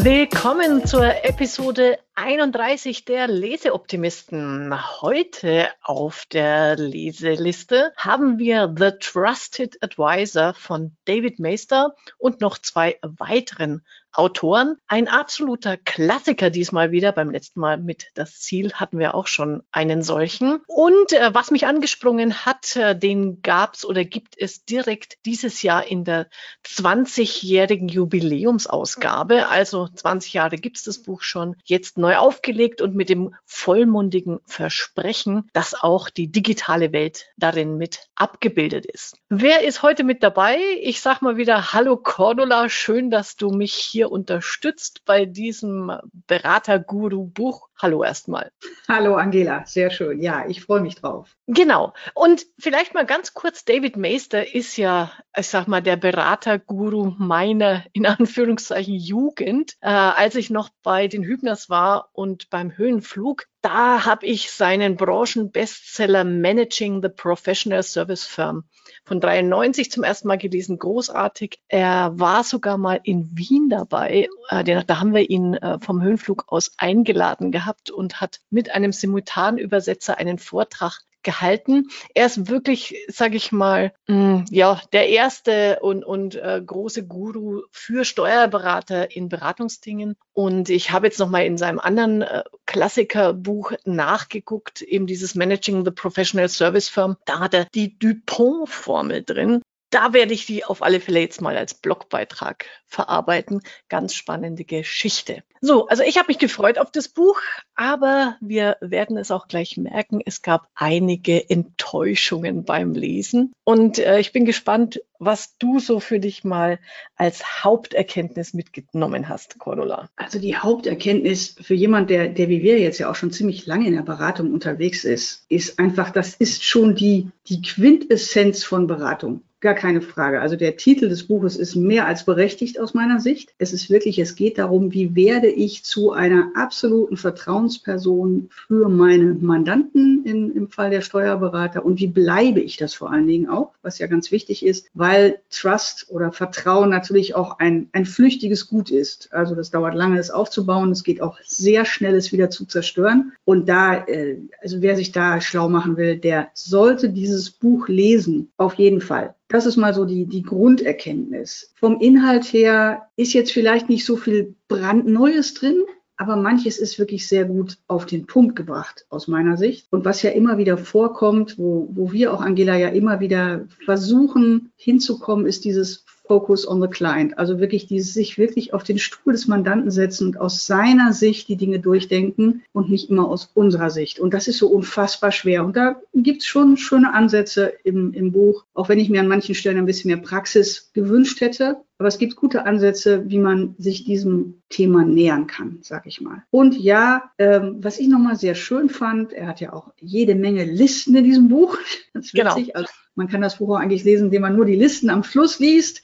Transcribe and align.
Willkommen 0.00 0.86
zur 0.86 1.24
Episode 1.24 1.98
31 2.20 3.04
der 3.04 3.28
Leseoptimisten. 3.28 4.74
Heute 5.00 5.68
auf 5.82 6.26
der 6.26 6.74
Leseliste 6.76 7.92
haben 7.96 8.40
wir 8.40 8.74
The 8.76 8.90
Trusted 8.98 9.80
Advisor 9.84 10.52
von 10.52 10.96
David 11.04 11.38
Meister 11.38 11.94
und 12.18 12.40
noch 12.40 12.58
zwei 12.58 12.98
weiteren 13.02 13.84
Autoren. 14.12 14.76
Ein 14.88 15.06
absoluter 15.06 15.76
Klassiker 15.76 16.50
diesmal 16.50 16.90
wieder. 16.90 17.12
Beim 17.12 17.30
letzten 17.30 17.60
Mal 17.60 17.76
mit 17.76 18.08
Das 18.14 18.40
Ziel 18.40 18.72
hatten 18.72 18.98
wir 18.98 19.14
auch 19.14 19.26
schon 19.26 19.62
einen 19.70 20.02
solchen. 20.02 20.60
Und 20.66 21.12
äh, 21.12 21.32
was 21.34 21.52
mich 21.52 21.66
angesprungen 21.66 22.44
hat, 22.44 22.74
äh, 22.74 22.98
den 22.98 23.42
gab's 23.42 23.84
oder 23.84 24.04
gibt 24.04 24.34
es 24.36 24.64
direkt 24.64 25.18
dieses 25.24 25.62
Jahr 25.62 25.86
in 25.86 26.04
der 26.04 26.28
20-jährigen 26.66 27.88
Jubiläumsausgabe. 27.88 29.48
Also 29.48 29.86
20 29.86 30.32
Jahre 30.32 30.56
gibt's 30.56 30.82
das 30.82 31.02
Buch 31.02 31.22
schon. 31.22 31.54
Jetzt 31.64 31.96
neu 32.08 32.16
aufgelegt 32.16 32.80
und 32.80 32.94
mit 32.94 33.10
dem 33.10 33.34
vollmundigen 33.44 34.40
Versprechen, 34.46 35.46
dass 35.52 35.74
auch 35.74 36.08
die 36.08 36.32
digitale 36.32 36.92
Welt 36.92 37.26
darin 37.36 37.76
mit 37.76 38.08
abgebildet 38.14 38.86
ist. 38.86 39.18
Wer 39.28 39.62
ist 39.62 39.82
heute 39.82 40.04
mit 40.04 40.22
dabei? 40.22 40.58
Ich 40.80 41.02
sag 41.02 41.20
mal 41.20 41.36
wieder 41.36 41.74
Hallo 41.74 41.98
Cordula, 41.98 42.70
schön, 42.70 43.10
dass 43.10 43.36
du 43.36 43.50
mich 43.50 43.74
hier 43.74 44.10
unterstützt 44.10 45.04
bei 45.04 45.26
diesem 45.26 45.92
Berater-Guru-Buch. 46.28 47.67
Hallo 47.80 48.02
erstmal. 48.02 48.50
Hallo 48.88 49.14
Angela, 49.14 49.64
sehr 49.64 49.90
schön. 49.90 50.20
Ja, 50.20 50.46
ich 50.48 50.62
freue 50.62 50.80
mich 50.80 50.96
drauf. 50.96 51.36
Genau. 51.46 51.92
Und 52.14 52.44
vielleicht 52.58 52.92
mal 52.92 53.06
ganz 53.06 53.34
kurz, 53.34 53.64
David 53.64 53.96
Meister 53.96 54.52
ist 54.52 54.76
ja, 54.76 55.12
ich 55.36 55.46
sag 55.46 55.68
mal, 55.68 55.80
der 55.80 55.96
Berater-Guru 55.96 57.14
meiner, 57.18 57.84
in 57.92 58.04
Anführungszeichen, 58.04 58.94
Jugend. 58.94 59.74
Äh, 59.80 59.90
als 59.90 60.34
ich 60.34 60.50
noch 60.50 60.70
bei 60.82 61.06
den 61.06 61.22
Hübners 61.22 61.70
war 61.70 62.10
und 62.12 62.50
beim 62.50 62.76
Höhenflug, 62.76 63.46
da 63.60 64.04
habe 64.04 64.26
ich 64.26 64.50
seinen 64.50 64.96
Branchenbestseller 64.96 66.24
Managing 66.24 67.02
the 67.02 67.08
Professional 67.08 67.82
Service 67.82 68.24
Firm 68.24 68.64
von 69.04 69.20
93 69.20 69.90
zum 69.90 70.04
ersten 70.04 70.28
Mal 70.28 70.38
gelesen, 70.38 70.78
großartig. 70.78 71.58
Er 71.68 72.12
war 72.18 72.44
sogar 72.44 72.78
mal 72.78 73.00
in 73.02 73.36
Wien 73.36 73.68
dabei. 73.68 74.28
Äh, 74.50 74.84
da 74.84 75.00
haben 75.00 75.14
wir 75.14 75.28
ihn 75.28 75.54
äh, 75.54 75.78
vom 75.80 76.02
Höhenflug 76.02 76.44
aus 76.48 76.72
eingeladen 76.76 77.50
gehabt 77.50 77.90
und 77.90 78.20
hat 78.20 78.40
mit 78.50 78.70
einem 78.70 78.92
Simultanübersetzer 78.92 80.18
einen 80.18 80.38
Vortrag 80.38 81.00
gehalten. 81.28 81.88
Er 82.14 82.24
ist 82.24 82.48
wirklich, 82.48 82.96
sage 83.08 83.36
ich 83.36 83.52
mal, 83.52 83.92
mh, 84.06 84.46
ja, 84.50 84.80
der 84.94 85.10
erste 85.10 85.78
und, 85.82 86.02
und 86.02 86.36
äh, 86.36 86.62
große 86.64 87.06
Guru 87.06 87.64
für 87.70 88.06
Steuerberater 88.06 89.14
in 89.14 89.28
Beratungsdingen. 89.28 90.16
Und 90.32 90.70
ich 90.70 90.90
habe 90.90 91.06
jetzt 91.06 91.18
noch 91.18 91.28
mal 91.28 91.44
in 91.44 91.58
seinem 91.58 91.80
anderen 91.80 92.22
äh, 92.22 92.44
Klassikerbuch 92.64 93.72
nachgeguckt, 93.84 94.80
eben 94.80 95.06
dieses 95.06 95.34
Managing 95.34 95.84
the 95.84 95.90
Professional 95.90 96.48
Service 96.48 96.88
Firm. 96.88 97.18
Da 97.26 97.40
hat 97.40 97.52
er 97.52 97.66
die 97.74 97.98
Dupont-Formel 97.98 99.22
drin 99.22 99.60
da 99.90 100.12
werde 100.12 100.34
ich 100.34 100.46
die 100.46 100.64
auf 100.64 100.82
alle 100.82 101.00
Fälle 101.00 101.20
jetzt 101.20 101.40
mal 101.40 101.56
als 101.56 101.74
Blogbeitrag 101.74 102.66
verarbeiten. 102.86 103.62
Ganz 103.88 104.14
spannende 104.14 104.64
Geschichte. 104.64 105.42
So, 105.60 105.88
also 105.88 106.02
ich 106.02 106.16
habe 106.18 106.28
mich 106.28 106.38
gefreut 106.38 106.78
auf 106.78 106.90
das 106.90 107.08
Buch, 107.08 107.40
aber 107.74 108.36
wir 108.40 108.76
werden 108.80 109.16
es 109.16 109.30
auch 109.30 109.48
gleich 109.48 109.76
merken. 109.76 110.20
Es 110.24 110.42
gab 110.42 110.68
einige 110.74 111.50
Enttäuschungen 111.50 112.64
beim 112.64 112.92
Lesen 112.92 113.52
und 113.64 113.98
äh, 113.98 114.20
ich 114.20 114.32
bin 114.32 114.44
gespannt, 114.44 115.00
was 115.18 115.56
du 115.58 115.80
so 115.80 115.98
für 115.98 116.20
dich 116.20 116.44
mal 116.44 116.78
als 117.16 117.64
Haupterkenntnis 117.64 118.54
mitgenommen 118.54 119.28
hast, 119.28 119.58
Cordula. 119.58 120.08
Also 120.14 120.38
die 120.38 120.56
Haupterkenntnis 120.56 121.56
für 121.60 121.74
jemand, 121.74 122.10
der, 122.10 122.28
der 122.28 122.48
wie 122.48 122.62
wir 122.62 122.78
jetzt 122.78 122.98
ja 122.98 123.10
auch 123.10 123.16
schon 123.16 123.32
ziemlich 123.32 123.66
lange 123.66 123.88
in 123.88 123.94
der 123.94 124.02
Beratung 124.02 124.52
unterwegs 124.52 125.04
ist, 125.04 125.44
ist 125.48 125.80
einfach, 125.80 126.10
das 126.10 126.34
ist 126.34 126.64
schon 126.64 126.94
die, 126.94 127.30
die 127.48 127.62
Quintessenz 127.62 128.62
von 128.62 128.86
Beratung. 128.86 129.42
Gar 129.60 129.74
keine 129.74 130.00
Frage. 130.02 130.40
Also 130.40 130.54
der 130.54 130.76
Titel 130.76 131.08
des 131.08 131.26
Buches 131.26 131.56
ist 131.56 131.74
mehr 131.74 132.06
als 132.06 132.24
berechtigt 132.24 132.78
aus 132.78 132.94
meiner 132.94 133.18
Sicht. 133.18 133.54
Es 133.58 133.72
ist 133.72 133.90
wirklich, 133.90 134.20
es 134.20 134.36
geht 134.36 134.56
darum, 134.56 134.92
wie 134.92 135.16
werde 135.16 135.48
ich 135.48 135.82
zu 135.82 136.12
einer 136.12 136.52
absoluten 136.54 137.16
Vertrauensperson 137.16 138.50
für 138.50 138.88
meine 138.88 139.34
Mandanten 139.34 140.24
in, 140.24 140.54
im 140.54 140.70
Fall 140.70 140.90
der 140.90 141.00
Steuerberater 141.00 141.84
und 141.84 141.98
wie 141.98 142.06
bleibe 142.06 142.60
ich 142.60 142.76
das 142.76 142.94
vor 142.94 143.10
allen 143.10 143.26
Dingen 143.26 143.48
auch, 143.48 143.72
was 143.82 143.98
ja 143.98 144.06
ganz 144.06 144.30
wichtig 144.30 144.64
ist, 144.64 144.90
weil 144.94 145.40
Trust 145.50 146.06
oder 146.08 146.30
Vertrauen 146.30 146.90
natürlich 146.90 147.34
auch 147.34 147.58
ein, 147.58 147.88
ein 147.90 148.06
flüchtiges 148.06 148.68
Gut 148.68 148.92
ist. 148.92 149.32
Also 149.32 149.56
das 149.56 149.72
dauert 149.72 149.96
lange, 149.96 150.20
es 150.20 150.30
aufzubauen. 150.30 150.92
Es 150.92 151.02
geht 151.02 151.20
auch 151.20 151.36
sehr 151.44 151.84
schnell, 151.84 152.14
es 152.14 152.30
wieder 152.30 152.48
zu 152.50 152.64
zerstören. 152.64 153.32
Und 153.44 153.68
da, 153.68 154.04
äh, 154.06 154.36
also 154.62 154.82
wer 154.82 154.94
sich 154.94 155.10
da 155.10 155.40
schlau 155.40 155.68
machen 155.68 155.96
will, 155.96 156.16
der 156.16 156.50
sollte 156.54 157.10
dieses 157.10 157.50
Buch 157.50 157.88
lesen, 157.88 158.52
auf 158.56 158.74
jeden 158.74 159.00
Fall. 159.00 159.34
Das 159.48 159.64
ist 159.64 159.76
mal 159.76 159.94
so 159.94 160.04
die, 160.04 160.26
die 160.26 160.42
Grunderkenntnis. 160.42 161.72
Vom 161.74 162.00
Inhalt 162.00 162.44
her 162.52 163.08
ist 163.16 163.32
jetzt 163.32 163.52
vielleicht 163.52 163.88
nicht 163.88 164.04
so 164.04 164.16
viel 164.16 164.54
brandneues 164.68 165.54
drin, 165.54 165.84
aber 166.18 166.36
manches 166.36 166.78
ist 166.78 166.98
wirklich 166.98 167.28
sehr 167.28 167.44
gut 167.44 167.78
auf 167.86 168.04
den 168.04 168.26
Punkt 168.26 168.56
gebracht 168.56 169.06
aus 169.08 169.28
meiner 169.28 169.56
Sicht. 169.56 169.86
Und 169.90 170.04
was 170.04 170.20
ja 170.22 170.30
immer 170.30 170.58
wieder 170.58 170.76
vorkommt, 170.76 171.58
wo, 171.58 171.88
wo 171.92 172.12
wir 172.12 172.34
auch, 172.34 172.40
Angela, 172.40 172.76
ja 172.76 172.88
immer 172.88 173.20
wieder 173.20 173.66
versuchen 173.84 174.72
hinzukommen, 174.76 175.46
ist 175.46 175.64
dieses 175.64 176.04
Focus 176.28 176.68
on 176.68 176.80
the 176.80 176.88
Client. 176.88 177.38
Also 177.38 177.58
wirklich 177.58 177.86
dieses 177.86 178.14
sich 178.14 178.38
wirklich 178.38 178.74
auf 178.74 178.84
den 178.84 178.98
Stuhl 178.98 179.32
des 179.32 179.48
Mandanten 179.48 179.90
setzen 179.90 180.28
und 180.28 180.40
aus 180.40 180.66
seiner 180.66 181.12
Sicht 181.12 181.48
die 181.48 181.56
Dinge 181.56 181.80
durchdenken 181.80 182.62
und 182.72 182.90
nicht 182.90 183.10
immer 183.10 183.28
aus 183.28 183.50
unserer 183.54 183.90
Sicht. 183.90 184.20
Und 184.20 184.34
das 184.34 184.46
ist 184.46 184.58
so 184.58 184.68
unfassbar 184.68 185.32
schwer. 185.32 185.64
Und 185.64 185.76
da 185.76 186.00
gibt 186.14 186.42
es 186.42 186.46
schon 186.46 186.76
schöne 186.76 187.12
Ansätze 187.14 187.72
im, 187.82 188.12
im 188.12 188.30
Buch, 188.30 188.64
auch 188.74 188.88
wenn 188.88 188.98
ich 188.98 189.08
mir 189.08 189.20
an 189.20 189.28
manchen 189.28 189.54
Stellen 189.54 189.78
ein 189.78 189.86
bisschen 189.86 190.08
mehr 190.08 190.22
Praxis 190.22 190.90
gewünscht 190.92 191.40
hätte. 191.40 191.78
Aber 191.98 192.06
es 192.06 192.18
gibt 192.18 192.36
gute 192.36 192.64
Ansätze, 192.64 193.28
wie 193.28 193.38
man 193.38 193.74
sich 193.78 194.04
diesem 194.04 194.62
Thema 194.68 195.04
nähern 195.04 195.48
kann, 195.48 195.78
sag 195.82 196.06
ich 196.06 196.20
mal. 196.20 196.44
Und 196.50 196.78
ja, 196.78 197.32
ähm, 197.38 197.78
was 197.80 197.98
ich 197.98 198.06
nochmal 198.06 198.36
sehr 198.36 198.54
schön 198.54 198.88
fand, 198.88 199.32
er 199.32 199.48
hat 199.48 199.60
ja 199.60 199.72
auch 199.72 199.92
jede 200.00 200.36
Menge 200.36 200.64
Listen 200.64 201.16
in 201.16 201.24
diesem 201.24 201.48
Buch. 201.48 201.76
Das 202.14 202.26
ist 202.26 202.34
witzig. 202.34 202.66
Genau. 202.68 202.78
Also 202.78 202.90
man 203.18 203.28
kann 203.28 203.40
das 203.40 203.58
Buch 203.58 203.70
auch 203.70 203.80
eigentlich 203.80 204.04
lesen, 204.04 204.26
indem 204.26 204.42
man 204.42 204.56
nur 204.56 204.64
die 204.64 204.76
Listen 204.76 205.10
am 205.10 205.24
Schluss 205.24 205.58
liest. 205.58 206.02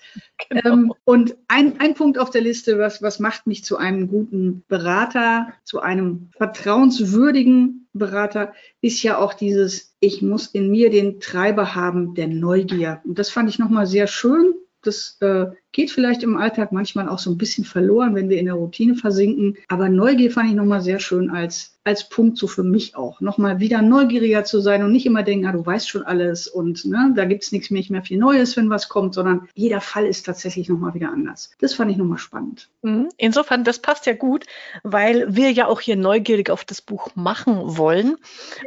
Genau. 0.50 0.72
Ähm, 0.72 0.92
und 1.04 1.36
ein, 1.46 1.78
ein 1.78 1.94
Punkt 1.94 2.18
auf 2.18 2.30
der 2.30 2.40
Liste, 2.40 2.78
was, 2.78 3.02
was 3.02 3.20
macht 3.20 3.46
mich 3.46 3.64
zu 3.64 3.76
einem 3.76 4.08
guten 4.08 4.64
Berater, 4.66 5.52
zu 5.62 5.80
einem 5.80 6.30
vertrauenswürdigen 6.36 7.86
Berater, 7.92 8.52
ist 8.80 9.00
ja 9.04 9.16
auch 9.18 9.32
dieses, 9.32 9.94
ich 10.00 10.22
muss 10.22 10.48
in 10.48 10.72
mir 10.72 10.90
den 10.90 11.20
Treiber 11.20 11.76
haben 11.76 12.14
der 12.14 12.26
Neugier. 12.26 13.00
Und 13.04 13.18
das 13.20 13.30
fand 13.30 13.48
ich 13.48 13.60
nochmal 13.60 13.86
sehr 13.86 14.08
schön. 14.08 14.52
Das 14.86 15.16
äh, 15.20 15.46
geht 15.74 15.90
vielleicht 15.90 16.22
im 16.22 16.36
Alltag 16.36 16.72
manchmal 16.72 17.08
auch 17.08 17.18
so 17.18 17.30
ein 17.30 17.36
bisschen 17.36 17.64
verloren, 17.64 18.14
wenn 18.14 18.28
wir 18.28 18.38
in 18.38 18.46
der 18.46 18.54
Routine 18.54 18.94
versinken. 18.94 19.56
Aber 19.68 19.88
Neugier 19.88 20.30
fand 20.30 20.48
ich 20.48 20.54
nochmal 20.54 20.80
sehr 20.80 21.00
schön 21.00 21.30
als, 21.30 21.78
als 21.82 22.08
Punkt 22.08 22.38
so 22.38 22.46
für 22.46 22.62
mich 22.62 22.96
auch. 22.96 23.20
Nochmal 23.20 23.58
wieder 23.58 23.82
neugieriger 23.82 24.44
zu 24.44 24.60
sein 24.60 24.84
und 24.84 24.92
nicht 24.92 25.04
immer 25.04 25.24
denken, 25.24 25.46
ah, 25.46 25.52
du 25.52 25.66
weißt 25.66 25.88
schon 25.88 26.04
alles 26.04 26.46
und 26.46 26.84
ne, 26.84 27.12
da 27.16 27.24
gibt's 27.24 27.50
nichts 27.50 27.70
mehr, 27.70 27.82
mehr 27.88 28.02
viel 28.02 28.18
Neues, 28.18 28.56
wenn 28.56 28.70
was 28.70 28.88
kommt, 28.88 29.14
sondern 29.14 29.48
jeder 29.54 29.80
Fall 29.80 30.06
ist 30.06 30.24
tatsächlich 30.24 30.68
nochmal 30.68 30.94
wieder 30.94 31.10
anders. 31.10 31.50
Das 31.58 31.74
fand 31.74 31.90
ich 31.90 31.96
nochmal 31.96 32.18
spannend. 32.18 32.70
Mhm. 32.82 33.08
Insofern, 33.16 33.64
das 33.64 33.80
passt 33.80 34.06
ja 34.06 34.14
gut, 34.14 34.46
weil 34.84 35.34
wir 35.34 35.50
ja 35.50 35.66
auch 35.66 35.80
hier 35.80 35.96
neugierig 35.96 36.50
auf 36.50 36.64
das 36.64 36.82
Buch 36.82 37.10
machen 37.16 37.76
wollen. 37.76 38.16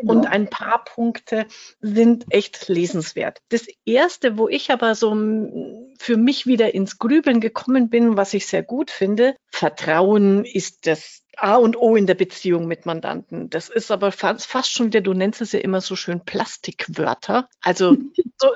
Genau. 0.01 0.13
Und 0.13 0.27
ein 0.27 0.50
paar 0.50 0.83
Punkte 0.83 1.45
sind 1.79 2.25
echt 2.31 2.67
lesenswert. 2.67 3.39
Das 3.47 3.66
erste, 3.85 4.38
wo 4.38 4.50
ich 4.50 4.72
aber 4.72 4.94
so 4.94 5.16
für 5.97 6.18
mich 6.18 6.46
wieder 6.46 6.74
ins 6.74 6.97
Grübeln 7.00 7.40
gekommen 7.41 7.90
bin, 7.90 8.18
was 8.18 8.33
ich 8.33 8.48
sehr 8.48 8.63
gut 8.63 8.92
finde. 8.92 9.36
Vertrauen 9.50 10.45
ist 10.45 10.88
das 10.88 11.24
A 11.38 11.56
und 11.56 11.77
O 11.77 11.95
in 11.95 12.07
der 12.07 12.16
Beziehung 12.16 12.68
mit 12.68 12.86
Mandanten. 12.86 13.50
Das 13.50 13.69
ist 13.69 13.92
aber 13.92 14.12
fast, 14.12 14.48
fast 14.48 14.71
schon 14.71 14.88
wieder, 14.88 15.01
du 15.01 15.13
nennst 15.13 15.42
es 15.42 15.51
ja 15.51 15.60
immer 15.60 15.81
so 15.81 15.95
schön 15.95 16.25
Plastikwörter. 16.25 17.48
Also 17.62 17.95
so, 18.38 18.50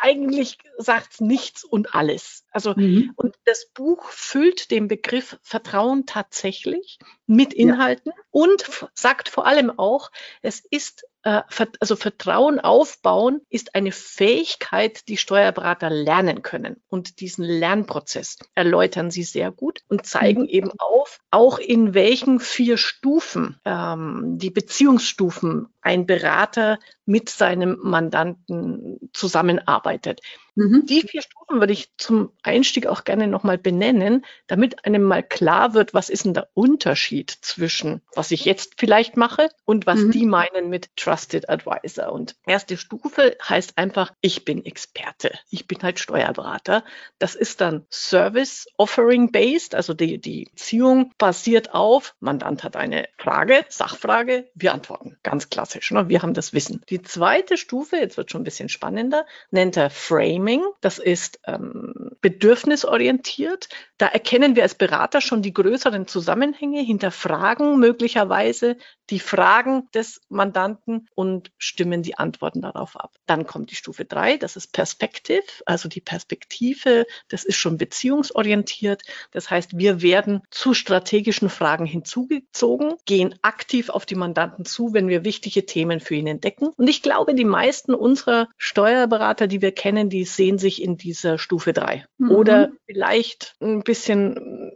eigentlich 0.00 0.58
sagt 0.76 1.20
nichts 1.20 1.64
und 1.64 1.94
alles. 1.94 2.44
Also, 2.52 2.74
mhm. 2.76 3.12
und 3.16 3.34
das 3.44 3.70
Buch 3.74 4.04
füllt 4.10 4.70
den 4.70 4.88
Begriff 4.88 5.38
Vertrauen 5.42 6.06
tatsächlich 6.06 6.98
mit 7.26 7.52
Inhalten 7.52 8.12
ja. 8.14 8.22
und 8.30 8.64
sagt 8.94 9.28
vor 9.28 9.46
allem 9.46 9.76
auch, 9.76 10.10
es 10.42 10.60
ist 10.70 11.04
also 11.22 11.96
Vertrauen 11.96 12.60
aufbauen 12.60 13.40
ist 13.50 13.74
eine 13.74 13.92
Fähigkeit, 13.92 15.08
die 15.08 15.16
Steuerberater 15.16 15.90
lernen 15.90 16.42
können. 16.42 16.82
Und 16.88 17.20
diesen 17.20 17.44
Lernprozess 17.44 18.38
erläutern 18.54 19.10
sie 19.10 19.24
sehr 19.24 19.50
gut 19.50 19.80
und 19.88 20.06
zeigen 20.06 20.42
mhm. 20.42 20.48
eben 20.48 20.70
auf, 20.78 21.20
auch 21.30 21.58
in 21.58 21.92
welchen 21.94 22.40
vier 22.40 22.76
Stufen, 22.76 23.60
ähm, 23.64 24.38
die 24.38 24.50
Beziehungsstufen 24.50 25.68
ein 25.80 26.06
Berater 26.06 26.78
mit 27.08 27.30
seinem 27.30 27.78
Mandanten 27.82 29.10
zusammenarbeitet. 29.14 30.20
Mhm. 30.58 30.86
Die 30.86 31.02
vier 31.02 31.22
Stufen 31.22 31.60
würde 31.60 31.72
ich 31.72 31.96
zum 31.98 32.32
Einstieg 32.42 32.88
auch 32.88 33.04
gerne 33.04 33.28
nochmal 33.28 33.58
benennen, 33.58 34.26
damit 34.48 34.84
einem 34.84 35.04
mal 35.04 35.22
klar 35.22 35.72
wird, 35.72 35.94
was 35.94 36.10
ist 36.10 36.24
denn 36.24 36.34
der 36.34 36.48
Unterschied 36.52 37.30
zwischen, 37.30 38.02
was 38.14 38.32
ich 38.32 38.44
jetzt 38.44 38.74
vielleicht 38.76 39.16
mache 39.16 39.50
und 39.64 39.86
was 39.86 40.00
mhm. 40.00 40.10
die 40.10 40.26
meinen 40.26 40.68
mit 40.68 40.94
Trusted 40.96 41.48
Advisor. 41.48 42.12
Und 42.12 42.34
erste 42.44 42.76
Stufe 42.76 43.36
heißt 43.42 43.78
einfach, 43.78 44.12
ich 44.20 44.44
bin 44.44 44.66
Experte. 44.66 45.30
Ich 45.48 45.68
bin 45.68 45.78
halt 45.82 46.00
Steuerberater. 46.00 46.84
Das 47.20 47.36
ist 47.36 47.60
dann 47.60 47.86
Service 47.90 48.66
Offering 48.76 49.30
Based, 49.30 49.76
also 49.76 49.94
die, 49.94 50.20
die 50.20 50.48
Beziehung 50.50 51.12
basiert 51.18 51.72
auf, 51.72 52.16
Mandant 52.18 52.64
hat 52.64 52.76
eine 52.76 53.08
Frage, 53.16 53.64
Sachfrage, 53.68 54.50
wir 54.54 54.74
antworten. 54.74 55.16
Ganz 55.22 55.48
klassisch. 55.48 55.92
Ne? 55.92 56.08
Wir 56.08 56.22
haben 56.22 56.34
das 56.34 56.52
Wissen. 56.52 56.82
Die 56.90 56.97
zweite 57.04 57.56
Stufe, 57.56 57.96
jetzt 57.96 58.16
wird 58.16 58.30
schon 58.30 58.42
ein 58.42 58.44
bisschen 58.44 58.68
spannender, 58.68 59.26
nennt 59.50 59.76
er 59.76 59.90
Framing. 59.90 60.28
Framing. 60.28 60.62
Das 60.80 60.98
ist 60.98 61.40
ähm, 61.46 62.10
bedürfnisorientiert. 62.20 63.68
Da 63.98 64.06
erkennen 64.06 64.56
wir 64.56 64.62
als 64.62 64.74
Berater 64.74 65.20
schon 65.20 65.42
die 65.42 65.52
größeren 65.52 66.06
Zusammenhänge, 66.06 66.80
hinterfragen 66.80 67.78
möglicherweise 67.78 68.76
die 69.10 69.20
Fragen 69.20 69.88
des 69.94 70.20
Mandanten 70.28 71.08
und 71.14 71.50
stimmen 71.56 72.02
die 72.02 72.18
Antworten 72.18 72.60
darauf 72.60 72.96
ab. 72.96 73.14
Dann 73.26 73.46
kommt 73.46 73.70
die 73.70 73.74
Stufe 73.74 74.04
drei, 74.04 74.36
das 74.36 74.56
ist 74.56 74.72
Perspective, 74.72 75.42
also 75.64 75.88
die 75.88 76.00
Perspektive, 76.00 77.06
das 77.28 77.44
ist 77.44 77.56
schon 77.56 77.78
beziehungsorientiert. 77.78 79.02
Das 79.30 79.50
heißt, 79.50 79.78
wir 79.78 80.02
werden 80.02 80.42
zu 80.50 80.74
strategischen 80.74 81.48
Fragen 81.48 81.86
hinzugezogen, 81.86 82.94
gehen 83.06 83.34
aktiv 83.42 83.88
auf 83.88 84.04
die 84.04 84.14
Mandanten 84.14 84.64
zu, 84.64 84.92
wenn 84.92 85.08
wir 85.08 85.24
wichtige 85.24 85.64
Themen 85.64 86.00
für 86.00 86.14
ihn 86.14 86.26
entdecken. 86.26 86.68
Und 86.76 86.87
ich 86.88 87.02
glaube, 87.02 87.34
die 87.34 87.44
meisten 87.44 87.94
unserer 87.94 88.48
Steuerberater, 88.56 89.46
die 89.46 89.62
wir 89.62 89.72
kennen, 89.72 90.10
die 90.10 90.24
sehen 90.24 90.58
sich 90.58 90.82
in 90.82 90.96
dieser 90.96 91.38
Stufe 91.38 91.72
drei 91.72 92.06
mhm. 92.18 92.30
oder 92.30 92.70
vielleicht 92.86 93.54
ein 93.60 93.82
bisschen 93.82 94.72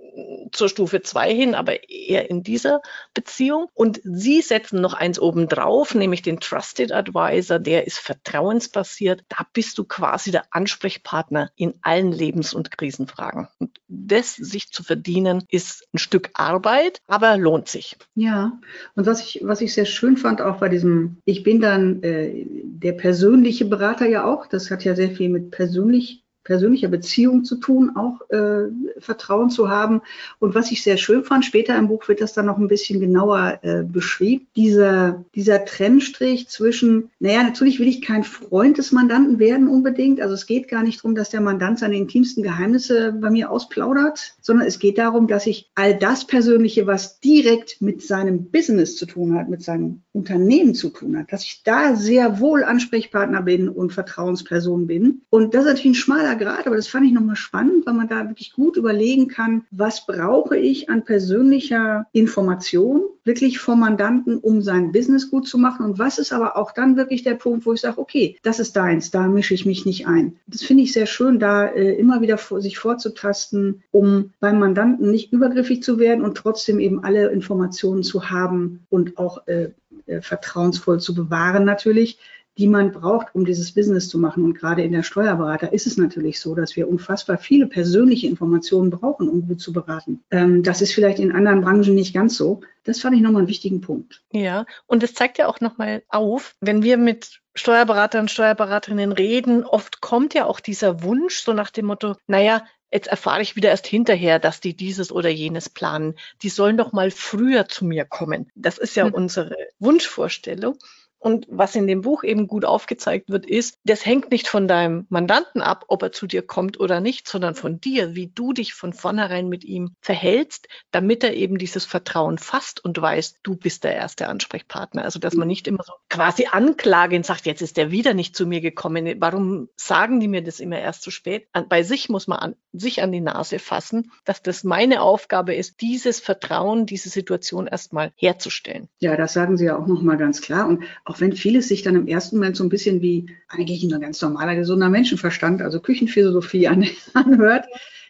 zur 0.52 0.68
Stufe 0.68 1.02
zwei 1.02 1.34
hin, 1.34 1.54
aber 1.54 1.88
eher 1.88 2.30
in 2.30 2.42
dieser 2.42 2.82
Beziehung. 3.14 3.68
Und 3.74 4.00
Sie 4.04 4.40
setzen 4.40 4.80
noch 4.80 4.94
eins 4.94 5.18
oben 5.18 5.48
drauf, 5.48 5.94
nämlich 5.94 6.22
den 6.22 6.40
Trusted 6.40 6.92
Advisor, 6.92 7.58
der 7.58 7.86
ist 7.86 7.98
vertrauensbasiert. 7.98 9.24
Da 9.28 9.46
bist 9.52 9.78
du 9.78 9.84
quasi 9.84 10.30
der 10.30 10.44
Ansprechpartner 10.50 11.50
in 11.56 11.74
allen 11.82 12.12
Lebens- 12.12 12.54
und 12.54 12.70
Krisenfragen. 12.70 13.48
Und 13.58 13.80
das 13.88 14.36
sich 14.36 14.70
zu 14.70 14.82
verdienen, 14.82 15.44
ist 15.48 15.88
ein 15.92 15.98
Stück 15.98 16.30
Arbeit, 16.34 17.00
aber 17.06 17.36
lohnt 17.36 17.68
sich. 17.68 17.96
Ja, 18.14 18.58
und 18.94 19.06
was 19.06 19.20
ich, 19.20 19.40
was 19.44 19.60
ich 19.60 19.74
sehr 19.74 19.86
schön 19.86 20.16
fand, 20.16 20.40
auch 20.40 20.58
bei 20.58 20.68
diesem, 20.68 21.18
ich 21.24 21.42
bin 21.42 21.60
dann 21.60 22.02
äh, 22.02 22.46
der 22.46 22.92
persönliche 22.92 23.64
Berater 23.64 24.08
ja 24.08 24.24
auch, 24.24 24.46
das 24.46 24.70
hat 24.70 24.84
ja 24.84 24.94
sehr 24.94 25.10
viel 25.10 25.28
mit 25.28 25.50
persönlich 25.50 26.21
persönlicher 26.44 26.88
Beziehung 26.88 27.44
zu 27.44 27.56
tun, 27.56 27.92
auch 27.96 28.20
äh, 28.30 28.68
Vertrauen 28.98 29.50
zu 29.50 29.70
haben. 29.70 30.02
Und 30.38 30.54
was 30.54 30.72
ich 30.72 30.82
sehr 30.82 30.96
schön 30.96 31.24
fand, 31.24 31.44
später 31.44 31.76
im 31.76 31.88
Buch 31.88 32.08
wird 32.08 32.20
das 32.20 32.32
dann 32.32 32.46
noch 32.46 32.58
ein 32.58 32.68
bisschen 32.68 33.00
genauer 33.00 33.58
äh, 33.62 33.82
beschrieben, 33.82 34.46
dieser, 34.56 35.24
dieser 35.34 35.64
Trennstrich 35.64 36.48
zwischen, 36.48 37.10
naja, 37.20 37.42
natürlich 37.42 37.78
will 37.78 37.88
ich 37.88 38.02
kein 38.02 38.24
Freund 38.24 38.78
des 38.78 38.92
Mandanten 38.92 39.38
werden 39.38 39.68
unbedingt. 39.68 40.20
Also 40.20 40.34
es 40.34 40.46
geht 40.46 40.68
gar 40.68 40.82
nicht 40.82 40.98
darum, 40.98 41.14
dass 41.14 41.30
der 41.30 41.40
Mandant 41.40 41.78
seine 41.78 41.96
intimsten 41.96 42.42
Geheimnisse 42.42 43.12
bei 43.12 43.30
mir 43.30 43.50
ausplaudert, 43.50 44.34
sondern 44.40 44.66
es 44.66 44.78
geht 44.78 44.98
darum, 44.98 45.28
dass 45.28 45.46
ich 45.46 45.70
all 45.74 45.96
das 45.96 46.26
Persönliche, 46.26 46.86
was 46.86 47.20
direkt 47.20 47.80
mit 47.80 48.02
seinem 48.02 48.50
Business 48.50 48.96
zu 48.96 49.06
tun 49.06 49.34
hat, 49.34 49.48
mit 49.48 49.62
seinem 49.62 50.02
Unternehmen 50.12 50.74
zu 50.74 50.90
tun 50.90 51.16
hat, 51.18 51.32
dass 51.32 51.44
ich 51.44 51.62
da 51.64 51.94
sehr 51.96 52.40
wohl 52.40 52.64
Ansprechpartner 52.64 53.42
bin 53.42 53.68
und 53.68 53.92
Vertrauensperson 53.92 54.86
bin. 54.86 55.22
Und 55.30 55.54
das 55.54 55.62
ist 55.62 55.68
natürlich 55.68 55.92
ein 55.92 55.94
schmaler 55.94 56.31
schmaler 56.32 56.36
Grad, 56.36 56.66
aber 56.66 56.76
das 56.76 56.88
fand 56.88 57.06
ich 57.06 57.12
nochmal 57.12 57.36
spannend, 57.36 57.86
weil 57.86 57.94
man 57.94 58.08
da 58.08 58.28
wirklich 58.28 58.52
gut 58.52 58.76
überlegen 58.76 59.28
kann, 59.28 59.64
was 59.70 60.06
brauche 60.06 60.56
ich 60.56 60.88
an 60.88 61.04
persönlicher 61.04 62.06
Information 62.12 63.02
wirklich 63.24 63.60
vom 63.60 63.80
Mandanten, 63.80 64.38
um 64.38 64.62
sein 64.62 64.90
Business 64.90 65.30
gut 65.30 65.46
zu 65.46 65.56
machen 65.56 65.86
und 65.86 65.98
was 65.98 66.18
ist 66.18 66.32
aber 66.32 66.56
auch 66.56 66.72
dann 66.72 66.96
wirklich 66.96 67.22
der 67.22 67.34
Punkt, 67.34 67.66
wo 67.66 67.72
ich 67.72 67.80
sage, 67.80 67.98
okay, 67.98 68.36
das 68.42 68.58
ist 68.58 68.74
deins, 68.74 69.10
da 69.10 69.28
mische 69.28 69.54
ich 69.54 69.64
mich 69.64 69.86
nicht 69.86 70.06
ein. 70.08 70.36
Das 70.48 70.62
finde 70.62 70.82
ich 70.82 70.92
sehr 70.92 71.06
schön, 71.06 71.38
da 71.38 71.66
äh, 71.66 71.94
immer 71.94 72.20
wieder 72.20 72.36
vor, 72.36 72.60
sich 72.60 72.78
vorzutasten, 72.78 73.82
um 73.92 74.32
beim 74.40 74.58
Mandanten 74.58 75.10
nicht 75.10 75.32
übergriffig 75.32 75.82
zu 75.82 75.98
werden 75.98 76.24
und 76.24 76.36
trotzdem 76.36 76.80
eben 76.80 77.04
alle 77.04 77.28
Informationen 77.28 78.02
zu 78.02 78.30
haben 78.30 78.80
und 78.90 79.18
auch 79.18 79.46
äh, 79.46 79.70
äh, 80.06 80.20
vertrauensvoll 80.20 80.98
zu 80.98 81.14
bewahren 81.14 81.64
natürlich 81.64 82.18
die 82.58 82.68
man 82.68 82.92
braucht, 82.92 83.34
um 83.34 83.44
dieses 83.44 83.72
Business 83.72 84.08
zu 84.08 84.18
machen. 84.18 84.44
Und 84.44 84.58
gerade 84.58 84.82
in 84.82 84.92
der 84.92 85.02
Steuerberater 85.02 85.72
ist 85.72 85.86
es 85.86 85.96
natürlich 85.96 86.40
so, 86.40 86.54
dass 86.54 86.76
wir 86.76 86.88
unfassbar 86.88 87.38
viele 87.38 87.66
persönliche 87.66 88.26
Informationen 88.26 88.90
brauchen, 88.90 89.28
um 89.28 89.46
gut 89.46 89.60
zu 89.60 89.72
beraten. 89.72 90.22
Ähm, 90.30 90.62
das 90.62 90.82
ist 90.82 90.92
vielleicht 90.92 91.18
in 91.18 91.32
anderen 91.32 91.62
Branchen 91.62 91.94
nicht 91.94 92.14
ganz 92.14 92.36
so. 92.36 92.60
Das 92.84 93.00
fand 93.00 93.16
ich 93.16 93.22
nochmal 93.22 93.40
einen 93.42 93.48
wichtigen 93.48 93.80
Punkt. 93.80 94.22
Ja, 94.32 94.66
und 94.86 95.02
es 95.02 95.14
zeigt 95.14 95.38
ja 95.38 95.46
auch 95.46 95.60
nochmal 95.60 96.02
auf, 96.08 96.54
wenn 96.60 96.82
wir 96.82 96.96
mit 96.98 97.40
Steuerberatern, 97.54 98.28
Steuerberaterinnen 98.28 99.12
reden, 99.12 99.64
oft 99.64 100.00
kommt 100.00 100.34
ja 100.34 100.46
auch 100.46 100.60
dieser 100.60 101.02
Wunsch 101.02 101.38
so 101.38 101.52
nach 101.52 101.70
dem 101.70 101.86
Motto, 101.86 102.16
naja, 102.26 102.62
Jetzt 102.94 103.06
erfahre 103.06 103.40
ich 103.40 103.56
wieder 103.56 103.70
erst 103.70 103.86
hinterher, 103.86 104.38
dass 104.38 104.60
die 104.60 104.76
dieses 104.76 105.10
oder 105.10 105.30
jenes 105.30 105.70
planen. 105.70 106.14
Die 106.42 106.50
sollen 106.50 106.76
doch 106.76 106.92
mal 106.92 107.10
früher 107.10 107.66
zu 107.66 107.86
mir 107.86 108.04
kommen. 108.04 108.50
Das 108.54 108.76
ist 108.76 108.96
ja 108.96 109.06
hm. 109.06 109.14
unsere 109.14 109.56
Wunschvorstellung. 109.78 110.76
Und 111.22 111.46
was 111.48 111.76
in 111.76 111.86
dem 111.86 112.00
Buch 112.00 112.24
eben 112.24 112.48
gut 112.48 112.64
aufgezeigt 112.64 113.30
wird, 113.30 113.46
ist, 113.46 113.78
das 113.84 114.04
hängt 114.04 114.32
nicht 114.32 114.48
von 114.48 114.66
deinem 114.66 115.06
Mandanten 115.08 115.62
ab, 115.62 115.84
ob 115.86 116.02
er 116.02 116.10
zu 116.10 116.26
dir 116.26 116.42
kommt 116.42 116.80
oder 116.80 117.00
nicht, 117.00 117.28
sondern 117.28 117.54
von 117.54 117.80
dir, 117.80 118.16
wie 118.16 118.26
du 118.26 118.52
dich 118.52 118.74
von 118.74 118.92
vornherein 118.92 119.48
mit 119.48 119.62
ihm 119.62 119.94
verhältst, 120.00 120.66
damit 120.90 121.22
er 121.22 121.34
eben 121.34 121.58
dieses 121.58 121.84
Vertrauen 121.84 122.38
fasst 122.38 122.84
und 122.84 123.00
weiß, 123.00 123.36
du 123.44 123.54
bist 123.54 123.84
der 123.84 123.94
erste 123.94 124.26
Ansprechpartner. 124.26 125.04
Also, 125.04 125.20
dass 125.20 125.34
man 125.34 125.46
nicht 125.46 125.68
immer 125.68 125.84
so 125.84 125.92
quasi 126.08 126.48
anklagend 126.50 127.24
sagt, 127.24 127.46
jetzt 127.46 127.62
ist 127.62 127.76
der 127.76 127.92
wieder 127.92 128.14
nicht 128.14 128.34
zu 128.34 128.44
mir 128.44 128.60
gekommen. 128.60 129.14
Warum 129.20 129.68
sagen 129.76 130.18
die 130.18 130.28
mir 130.28 130.42
das 130.42 130.58
immer 130.58 130.80
erst 130.80 131.02
zu 131.02 131.12
spät? 131.12 131.46
Bei 131.68 131.84
sich 131.84 132.08
muss 132.08 132.26
man 132.26 132.38
an, 132.40 132.56
sich 132.72 133.00
an 133.00 133.12
die 133.12 133.20
Nase 133.20 133.60
fassen, 133.60 134.10
dass 134.24 134.42
das 134.42 134.64
meine 134.64 135.02
Aufgabe 135.02 135.54
ist, 135.54 135.80
dieses 135.82 136.18
Vertrauen, 136.18 136.84
diese 136.84 137.10
Situation 137.10 137.68
erstmal 137.68 138.10
herzustellen. 138.16 138.88
Ja, 138.98 139.16
das 139.16 139.34
sagen 139.34 139.56
Sie 139.56 139.66
ja 139.66 139.78
auch 139.78 139.86
nochmal 139.86 140.16
ganz 140.16 140.42
klar. 140.42 140.66
Und 140.66 140.82
auch 141.12 141.20
wenn 141.20 141.32
vieles 141.32 141.68
sich 141.68 141.82
dann 141.82 141.94
im 141.94 142.08
ersten 142.08 142.36
Moment 142.36 142.56
so 142.56 142.64
ein 142.64 142.70
bisschen 142.70 143.02
wie 143.02 143.26
eigentlich 143.48 143.82
ein 143.82 144.00
ganz 144.00 144.22
normaler, 144.22 144.56
gesunder 144.56 144.88
Menschenverstand, 144.88 145.60
also 145.60 145.78
Küchenphilosophie 145.78 146.68
an, 146.68 146.86
anhört, 147.12 147.66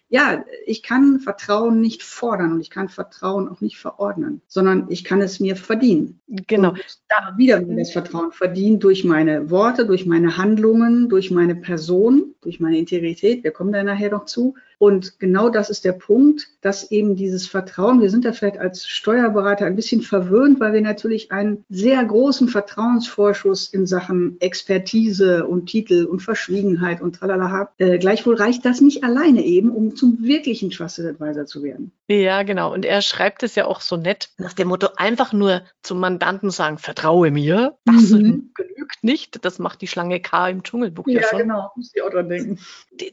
ja, 0.08 0.44
ich 0.66 0.82
kann 0.82 1.20
Vertrauen 1.20 1.80
nicht 1.80 2.02
fordern 2.02 2.52
und 2.52 2.60
ich 2.60 2.68
kann 2.68 2.90
Vertrauen 2.90 3.48
auch 3.48 3.62
nicht 3.62 3.78
verordnen, 3.78 4.42
sondern 4.46 4.86
ich 4.90 5.04
kann 5.04 5.22
es 5.22 5.40
mir 5.40 5.56
verdienen. 5.56 6.20
Genau. 6.28 6.74
Da 7.08 7.34
wieder 7.38 7.62
mir 7.62 7.78
das 7.78 7.92
Vertrauen 7.92 8.30
verdienen 8.30 8.78
durch 8.78 9.04
meine 9.04 9.50
Worte, 9.50 9.86
durch 9.86 10.04
meine 10.04 10.36
Handlungen, 10.36 11.08
durch 11.08 11.30
meine 11.30 11.54
Person, 11.54 12.34
durch 12.42 12.60
meine 12.60 12.78
Integrität. 12.78 13.42
Wir 13.42 13.52
kommen 13.52 13.72
da 13.72 13.82
nachher 13.82 14.10
noch 14.10 14.26
zu. 14.26 14.54
Und 14.82 15.20
genau 15.20 15.48
das 15.48 15.70
ist 15.70 15.84
der 15.84 15.92
Punkt, 15.92 16.48
dass 16.60 16.90
eben 16.90 17.14
dieses 17.14 17.46
Vertrauen, 17.46 18.00
wir 18.00 18.10
sind 18.10 18.24
da 18.24 18.32
vielleicht 18.32 18.58
als 18.58 18.84
Steuerberater 18.88 19.64
ein 19.64 19.76
bisschen 19.76 20.02
verwöhnt, 20.02 20.58
weil 20.58 20.72
wir 20.72 20.80
natürlich 20.80 21.30
einen 21.30 21.64
sehr 21.70 22.04
großen 22.04 22.48
Vertrauensvorschuss 22.48 23.68
in 23.68 23.86
Sachen 23.86 24.40
Expertise 24.40 25.46
und 25.46 25.66
Titel 25.66 26.02
und 26.02 26.18
Verschwiegenheit 26.18 27.00
und 27.00 27.14
tralala 27.14 27.50
haben. 27.52 27.68
Äh, 27.78 27.98
gleichwohl 27.98 28.34
reicht 28.34 28.64
das 28.64 28.80
nicht 28.80 29.04
alleine 29.04 29.44
eben, 29.44 29.70
um 29.70 29.94
zum 29.94 30.18
wirklichen 30.20 30.70
Trusted 30.70 31.06
Advisor 31.06 31.46
zu 31.46 31.62
werden. 31.62 31.92
Ja, 32.20 32.42
genau. 32.42 32.72
Und 32.72 32.84
er 32.84 33.00
schreibt 33.00 33.42
es 33.42 33.54
ja 33.54 33.64
auch 33.64 33.80
so 33.80 33.96
nett 33.96 34.30
nach 34.36 34.52
dem 34.52 34.68
Motto, 34.68 34.88
einfach 34.96 35.32
nur 35.32 35.62
zum 35.82 35.98
Mandanten 35.98 36.50
sagen, 36.50 36.76
vertraue 36.76 37.30
mir. 37.30 37.78
Das 37.86 38.10
mhm. 38.10 38.52
genügt 38.54 39.02
nicht. 39.02 39.44
Das 39.44 39.58
macht 39.58 39.80
die 39.80 39.86
Schlange 39.86 40.20
K 40.20 40.48
im 40.48 40.62
Dschungelbuch 40.62 41.06
ja, 41.06 41.20
ja 41.20 41.28
schon. 41.28 41.38
Ja, 41.38 41.44
genau. 41.44 41.72
Muss 41.74 41.92
ich 41.94 42.02
auch 42.02 42.10
dran 42.10 42.28
denken. 42.28 42.58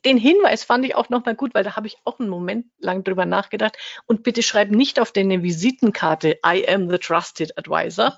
Den 0.05 0.17
Hinweis 0.17 0.63
fand 0.63 0.85
ich 0.85 0.95
auch 0.95 1.09
nochmal 1.09 1.35
gut, 1.35 1.53
weil 1.53 1.63
da 1.63 1.75
habe 1.75 1.87
ich 1.87 1.97
auch 2.03 2.19
einen 2.19 2.29
Moment 2.29 2.65
lang 2.79 3.03
drüber 3.05 3.25
nachgedacht. 3.25 3.77
Und 4.05 4.23
bitte 4.23 4.43
schreib 4.43 4.71
nicht 4.71 4.99
auf 4.99 5.11
deine 5.11 5.43
Visitenkarte, 5.43 6.39
I 6.45 6.67
am 6.67 6.89
the 6.89 6.97
trusted 6.97 7.57
advisor. 7.57 8.17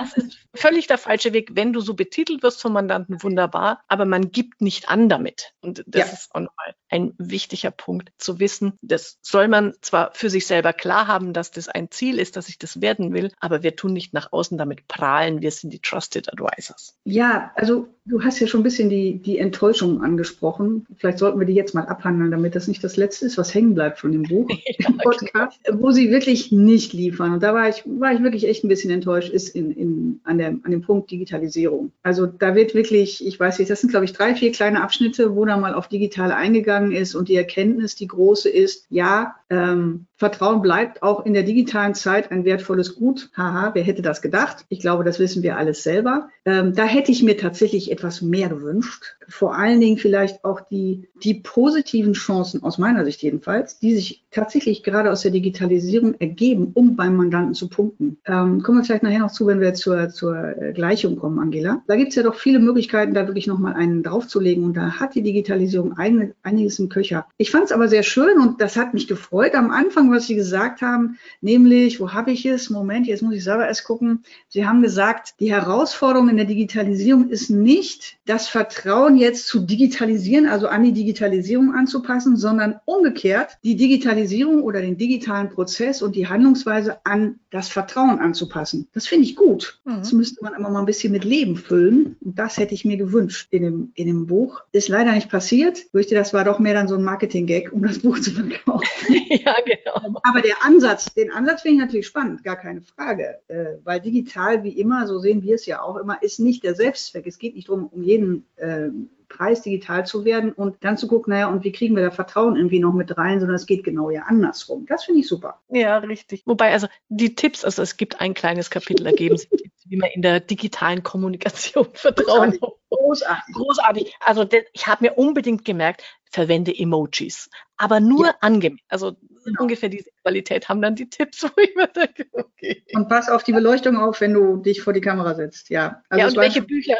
Das 0.00 0.16
ist 0.16 0.38
völlig 0.54 0.86
der 0.86 0.98
falsche 0.98 1.32
Weg. 1.32 1.50
Wenn 1.54 1.72
du 1.72 1.80
so 1.80 1.94
betitelt 1.94 2.42
wirst 2.42 2.60
vom 2.60 2.72
Mandanten, 2.72 3.22
wunderbar, 3.22 3.82
aber 3.88 4.04
man 4.04 4.30
gibt 4.30 4.60
nicht 4.60 4.88
an 4.88 5.08
damit. 5.08 5.52
Und 5.60 5.84
das 5.86 6.08
ja. 6.08 6.12
ist 6.12 6.34
auch 6.34 6.40
nochmal 6.40 6.74
ein 6.88 7.14
wichtiger 7.18 7.70
Punkt 7.70 8.10
zu 8.18 8.38
wissen. 8.38 8.74
Das 8.82 9.18
soll 9.22 9.48
man 9.48 9.74
zwar 9.80 10.12
für 10.12 10.30
sich 10.30 10.46
selber 10.46 10.72
klar 10.72 11.06
haben, 11.06 11.32
dass 11.32 11.50
das 11.50 11.68
ein 11.68 11.90
Ziel 11.90 12.18
ist, 12.18 12.36
dass 12.36 12.48
ich 12.48 12.58
das 12.58 12.80
werden 12.80 13.12
will, 13.12 13.32
aber 13.40 13.62
wir 13.62 13.76
tun 13.76 13.92
nicht 13.92 14.12
nach 14.12 14.32
außen 14.32 14.58
damit 14.58 14.88
prahlen, 14.88 15.42
wir 15.42 15.50
sind 15.50 15.72
die 15.72 15.80
Trusted 15.80 16.32
Advisors. 16.32 16.96
Ja, 17.04 17.52
also 17.54 17.88
Du 18.08 18.22
hast 18.22 18.38
ja 18.38 18.46
schon 18.46 18.60
ein 18.60 18.64
bisschen 18.64 18.88
die, 18.88 19.18
die 19.18 19.38
Enttäuschung 19.38 20.00
angesprochen. 20.00 20.86
Vielleicht 20.96 21.18
sollten 21.18 21.40
wir 21.40 21.46
die 21.46 21.54
jetzt 21.54 21.74
mal 21.74 21.86
abhandeln, 21.86 22.30
damit 22.30 22.54
das 22.54 22.68
nicht 22.68 22.84
das 22.84 22.96
Letzte 22.96 23.26
ist, 23.26 23.36
was 23.36 23.52
hängen 23.52 23.74
bleibt 23.74 23.98
von 23.98 24.12
dem 24.12 24.22
Buch 24.22 24.48
ja, 24.78 24.88
im 24.88 24.98
Podcast, 24.98 25.58
okay. 25.66 25.78
wo 25.80 25.90
sie 25.90 26.10
wirklich 26.12 26.52
nicht 26.52 26.92
liefern. 26.92 27.34
Und 27.34 27.42
da 27.42 27.52
war 27.52 27.68
ich, 27.68 27.82
war 27.84 28.12
ich 28.12 28.22
wirklich 28.22 28.46
echt 28.46 28.62
ein 28.62 28.68
bisschen 28.68 28.92
enttäuscht, 28.92 29.30
ist 29.30 29.48
in, 29.48 29.72
in, 29.72 30.20
an, 30.22 30.38
der, 30.38 30.48
an 30.48 30.70
dem 30.70 30.82
Punkt 30.82 31.10
Digitalisierung. 31.10 31.90
Also 32.04 32.26
da 32.26 32.54
wird 32.54 32.74
wirklich, 32.74 33.26
ich 33.26 33.40
weiß 33.40 33.58
nicht, 33.58 33.70
das 33.70 33.80
sind 33.80 33.90
glaube 33.90 34.04
ich 34.04 34.12
drei, 34.12 34.36
vier 34.36 34.52
kleine 34.52 34.84
Abschnitte, 34.84 35.34
wo 35.34 35.44
da 35.44 35.56
mal 35.56 35.74
auf 35.74 35.88
digital 35.88 36.30
eingegangen 36.30 36.92
ist 36.92 37.16
und 37.16 37.28
die 37.28 37.36
Erkenntnis, 37.36 37.96
die 37.96 38.06
große 38.06 38.48
ist, 38.48 38.86
ja, 38.88 39.34
ähm, 39.50 40.06
Vertrauen 40.16 40.62
bleibt 40.62 41.02
auch 41.02 41.26
in 41.26 41.34
der 41.34 41.42
digitalen 41.42 41.94
Zeit 41.94 42.30
ein 42.30 42.44
wertvolles 42.44 42.94
Gut. 42.96 43.30
Haha, 43.36 43.74
wer 43.74 43.82
hätte 43.82 44.00
das 44.00 44.22
gedacht? 44.22 44.64
Ich 44.70 44.80
glaube, 44.80 45.04
das 45.04 45.18
wissen 45.18 45.42
wir 45.42 45.58
alles 45.58 45.82
selber. 45.82 46.30
Ähm, 46.46 46.74
da 46.74 46.84
hätte 46.84 47.12
ich 47.12 47.22
mir 47.22 47.36
tatsächlich 47.36 47.90
etwas 47.96 48.22
mehr 48.22 48.48
gewünscht. 48.48 49.16
Vor 49.28 49.56
allen 49.56 49.80
Dingen 49.80 49.96
vielleicht 49.96 50.44
auch 50.44 50.60
die, 50.60 51.08
die 51.22 51.34
positiven 51.34 52.12
Chancen, 52.12 52.62
aus 52.62 52.78
meiner 52.78 53.04
Sicht 53.04 53.22
jedenfalls, 53.22 53.78
die 53.78 53.94
sich 53.94 54.24
tatsächlich 54.30 54.82
gerade 54.82 55.10
aus 55.10 55.22
der 55.22 55.30
Digitalisierung 55.30 56.14
ergeben, 56.20 56.70
um 56.74 56.94
beim 56.94 57.16
Mandanten 57.16 57.54
zu 57.54 57.68
punkten. 57.68 58.18
Ähm, 58.26 58.62
kommen 58.62 58.78
wir 58.78 58.84
vielleicht 58.84 59.02
nachher 59.02 59.20
noch 59.20 59.32
zu, 59.32 59.46
wenn 59.46 59.60
wir 59.60 59.74
zur, 59.74 60.10
zur 60.10 60.36
äh, 60.36 60.72
Gleichung 60.72 61.16
kommen, 61.16 61.38
Angela. 61.38 61.82
Da 61.86 61.96
gibt 61.96 62.10
es 62.10 62.16
ja 62.16 62.22
doch 62.22 62.34
viele 62.34 62.58
Möglichkeiten, 62.58 63.14
da 63.14 63.26
wirklich 63.26 63.46
nochmal 63.46 63.72
einen 63.74 64.02
draufzulegen. 64.02 64.64
Und 64.64 64.76
da 64.76 65.00
hat 65.00 65.14
die 65.14 65.22
Digitalisierung 65.22 65.94
ein, 65.96 66.34
einiges 66.42 66.78
im 66.78 66.90
Köcher. 66.90 67.26
Ich 67.38 67.50
fand 67.50 67.64
es 67.64 67.72
aber 67.72 67.88
sehr 67.88 68.02
schön 68.02 68.38
und 68.38 68.60
das 68.60 68.76
hat 68.76 68.92
mich 68.92 69.08
gefreut 69.08 69.54
am 69.54 69.70
Anfang, 69.70 70.10
was 70.12 70.26
Sie 70.26 70.34
gesagt 70.34 70.82
haben, 70.82 71.18
nämlich, 71.40 71.98
wo 71.98 72.12
habe 72.12 72.30
ich 72.30 72.44
es? 72.44 72.68
Moment, 72.68 73.06
jetzt 73.06 73.22
muss 73.22 73.34
ich 73.34 73.44
selber 73.44 73.66
erst 73.66 73.84
gucken. 73.84 74.22
Sie 74.48 74.66
haben 74.66 74.82
gesagt, 74.82 75.34
die 75.40 75.50
Herausforderung 75.50 76.28
in 76.28 76.36
der 76.36 76.46
Digitalisierung 76.46 77.30
ist 77.30 77.48
nicht, 77.48 77.85
das 78.24 78.48
Vertrauen 78.48 79.16
jetzt 79.16 79.46
zu 79.46 79.60
digitalisieren, 79.60 80.46
also 80.46 80.68
an 80.68 80.82
die 80.82 80.92
Digitalisierung 80.92 81.74
anzupassen, 81.74 82.36
sondern 82.36 82.80
umgekehrt 82.84 83.58
die 83.64 83.76
Digitalisierung 83.76 84.62
oder 84.62 84.80
den 84.80 84.96
digitalen 84.96 85.50
Prozess 85.50 86.02
und 86.02 86.16
die 86.16 86.28
Handlungsweise 86.28 86.98
an 87.04 87.38
das 87.50 87.68
Vertrauen 87.68 88.18
anzupassen. 88.18 88.88
Das 88.92 89.06
finde 89.06 89.24
ich 89.24 89.36
gut. 89.36 89.80
Mhm. 89.84 89.98
Das 89.98 90.12
müsste 90.12 90.42
man 90.42 90.54
immer 90.54 90.70
mal 90.70 90.80
ein 90.80 90.86
bisschen 90.86 91.12
mit 91.12 91.24
Leben 91.24 91.56
füllen. 91.56 92.16
Und 92.20 92.38
das 92.38 92.58
hätte 92.58 92.74
ich 92.74 92.84
mir 92.84 92.96
gewünscht 92.96 93.48
in 93.50 93.62
dem, 93.62 93.92
in 93.94 94.06
dem 94.06 94.26
Buch. 94.26 94.62
Ist 94.72 94.88
leider 94.88 95.12
nicht 95.12 95.30
passiert. 95.30 95.78
Ich 95.78 95.90
fürchte, 95.90 96.14
das 96.14 96.34
war 96.34 96.44
doch 96.44 96.58
mehr 96.58 96.74
dann 96.74 96.88
so 96.88 96.96
ein 96.96 97.04
Marketing-Gag, 97.04 97.72
um 97.72 97.82
das 97.82 98.00
Buch 98.00 98.18
zu 98.20 98.32
verkaufen. 98.32 98.86
ja, 99.28 99.54
genau. 99.64 100.20
Aber 100.22 100.42
der 100.42 100.64
Ansatz, 100.64 101.12
den 101.14 101.30
Ansatz 101.30 101.62
finde 101.62 101.76
ich 101.76 101.80
natürlich 101.82 102.06
spannend, 102.06 102.44
gar 102.44 102.56
keine 102.56 102.82
Frage. 102.82 103.38
Äh, 103.48 103.76
weil 103.84 104.00
digital, 104.00 104.64
wie 104.64 104.78
immer, 104.78 105.06
so 105.06 105.18
sehen 105.18 105.42
wir 105.42 105.54
es 105.54 105.66
ja 105.66 105.80
auch 105.82 105.96
immer, 105.96 106.22
ist 106.22 106.40
nicht 106.40 106.64
der 106.64 106.74
Selbstzweck. 106.74 107.26
Es 107.26 107.38
geht 107.38 107.54
nicht 107.54 107.68
darum, 107.68 107.75
um 107.84 108.02
jeden 108.02 108.46
äh, 108.56 108.88
Preis 109.28 109.62
digital 109.62 110.06
zu 110.06 110.24
werden 110.24 110.52
und 110.52 110.84
dann 110.84 110.96
zu 110.96 111.08
gucken, 111.08 111.32
naja, 111.32 111.48
und 111.48 111.64
wie 111.64 111.72
kriegen 111.72 111.96
wir 111.96 112.02
da 112.02 112.10
Vertrauen 112.10 112.56
irgendwie 112.56 112.78
noch 112.78 112.92
mit 112.92 113.16
rein, 113.18 113.40
sondern 113.40 113.56
es 113.56 113.66
geht 113.66 113.84
genau 113.84 114.10
ja 114.10 114.22
andersrum. 114.22 114.86
Das 114.86 115.04
finde 115.04 115.20
ich 115.20 115.28
super. 115.28 115.60
Ja, 115.68 115.98
richtig. 115.98 116.42
Wobei, 116.46 116.72
also 116.72 116.86
die 117.08 117.34
Tipps, 117.34 117.64
also 117.64 117.82
es 117.82 117.96
gibt 117.96 118.20
ein 118.20 118.34
kleines 118.34 118.70
Kapitel, 118.70 119.04
da 119.04 119.12
geben 119.12 119.36
sie 119.36 119.48
Tipps, 119.48 119.84
wie 119.86 119.96
man 119.96 120.10
in 120.14 120.22
der 120.22 120.40
digitalen 120.40 121.02
Kommunikation 121.02 121.86
Vertrauen 121.94 122.58
Großartig. 122.88 123.54
Großartig. 123.54 124.14
Also 124.20 124.46
ich 124.72 124.86
habe 124.86 125.04
mir 125.04 125.14
unbedingt 125.14 125.64
gemerkt, 125.64 126.04
verwende 126.36 126.78
Emojis. 126.78 127.48
Aber 127.78 127.98
nur 127.98 128.26
ja. 128.26 128.34
angemessen. 128.42 128.84
Also 128.88 129.16
genau. 129.46 129.62
ungefähr 129.62 129.88
diese 129.88 130.10
Qualität 130.22 130.68
haben 130.68 130.82
dann 130.82 130.94
die 130.94 131.08
Tipps, 131.08 131.42
wo 131.44 131.62
ich 131.62 131.74
mir 131.74 131.86
denke, 131.86 132.26
okay. 132.32 132.84
Und 132.92 133.08
pass 133.08 133.30
auf 133.30 133.42
die 133.42 133.52
Beleuchtung 133.52 133.96
auf, 133.96 134.20
wenn 134.20 134.34
du 134.34 134.58
dich 134.58 134.82
vor 134.82 134.92
die 134.92 135.00
Kamera 135.00 135.34
setzt. 135.34 135.70
Ja, 135.70 136.02
also 136.10 136.20
ja 136.20 136.28
und 136.28 136.36
welche 136.36 136.60
Bücher, 136.60 136.94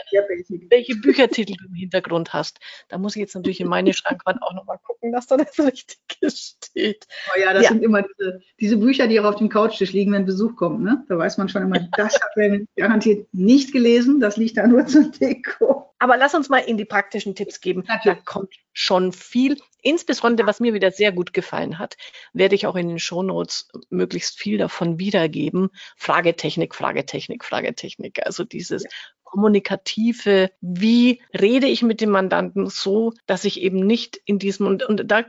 welche 0.71 0.97
Büchertitel 0.97 1.53
du 1.59 1.67
im 1.67 1.75
Hintergrund 1.75 2.33
hast. 2.33 2.61
Da 2.89 2.97
muss 2.97 3.15
ich 3.15 3.21
jetzt 3.21 3.35
natürlich 3.35 3.61
in 3.61 3.69
meine 3.69 3.93
Schrankwand 3.93 4.43
auch 4.43 4.55
nochmal 4.55 4.79
gucken, 4.83 5.13
dass 5.13 5.27
da 5.27 5.37
das 5.37 5.59
Richtige 5.59 6.31
steht. 6.31 7.07
Oh 7.35 7.39
ja, 7.39 7.53
das 7.53 7.65
ja. 7.65 7.69
sind 7.69 7.83
immer 7.83 8.03
diese, 8.03 8.41
diese, 8.59 8.79
Bücher, 8.79 9.07
die 9.07 9.21
auch 9.21 9.27
auf 9.27 9.37
dem 9.37 9.51
Couchtisch 9.51 9.93
liegen, 9.93 10.13
wenn 10.13 10.25
Besuch 10.25 10.57
kommt. 10.57 10.83
Ne? 10.83 11.05
Da 11.11 11.19
weiß 11.19 11.37
man 11.37 11.51
schon 11.51 11.63
immer, 11.63 11.79
das 11.99 12.15
hat 12.15 12.31
er 12.37 12.61
garantiert 12.75 13.29
nicht 13.33 13.73
gelesen, 13.73 14.19
das 14.19 14.39
liegt 14.39 14.57
da 14.57 14.67
nur 14.67 14.87
zur 14.87 15.11
Deko. 15.11 15.86
Aber 15.99 16.17
lass 16.17 16.35
uns 16.35 16.49
mal 16.49 16.59
in 16.59 16.77
die 16.77 16.85
praktischen 16.85 17.35
Tipps 17.35 17.61
geben. 17.61 17.85
Da 18.05 18.15
kommt 18.15 18.55
schon 18.73 19.13
viel. 19.13 19.57
Insbesondere, 19.87 20.49
was 20.49 20.59
mir 20.59 20.75
wieder 20.75 20.91
sehr 20.91 21.13
gut 21.13 21.33
gefallen 21.33 21.79
hat, 21.79 21.97
werde 22.33 22.57
ich 22.57 22.67
auch 22.67 22.75
in 22.75 22.89
den 22.89 22.99
Shownotes 22.99 23.69
möglichst 23.89 24.37
viel 24.37 24.59
davon 24.59 24.99
wiedergeben. 24.99 25.71
Fragetechnik, 25.97 26.75
Fragetechnik, 26.75 27.45
Fragetechnik. 27.45 28.27
Also 28.27 28.43
dieses 28.43 28.83
ja 28.83 28.91
kommunikative, 29.27 30.51
wie 30.63 31.21
rede 31.39 31.67
ich 31.67 31.83
mit 31.83 32.01
dem 32.01 32.11
Mandanten 32.11 32.71
so, 32.71 33.13
dass 33.27 33.45
ich 33.45 33.61
eben 33.61 33.85
nicht 33.85 34.19
in 34.25 34.39
diesem, 34.39 34.67
und, 34.67 34.83
und 34.85 35.11
da 35.11 35.25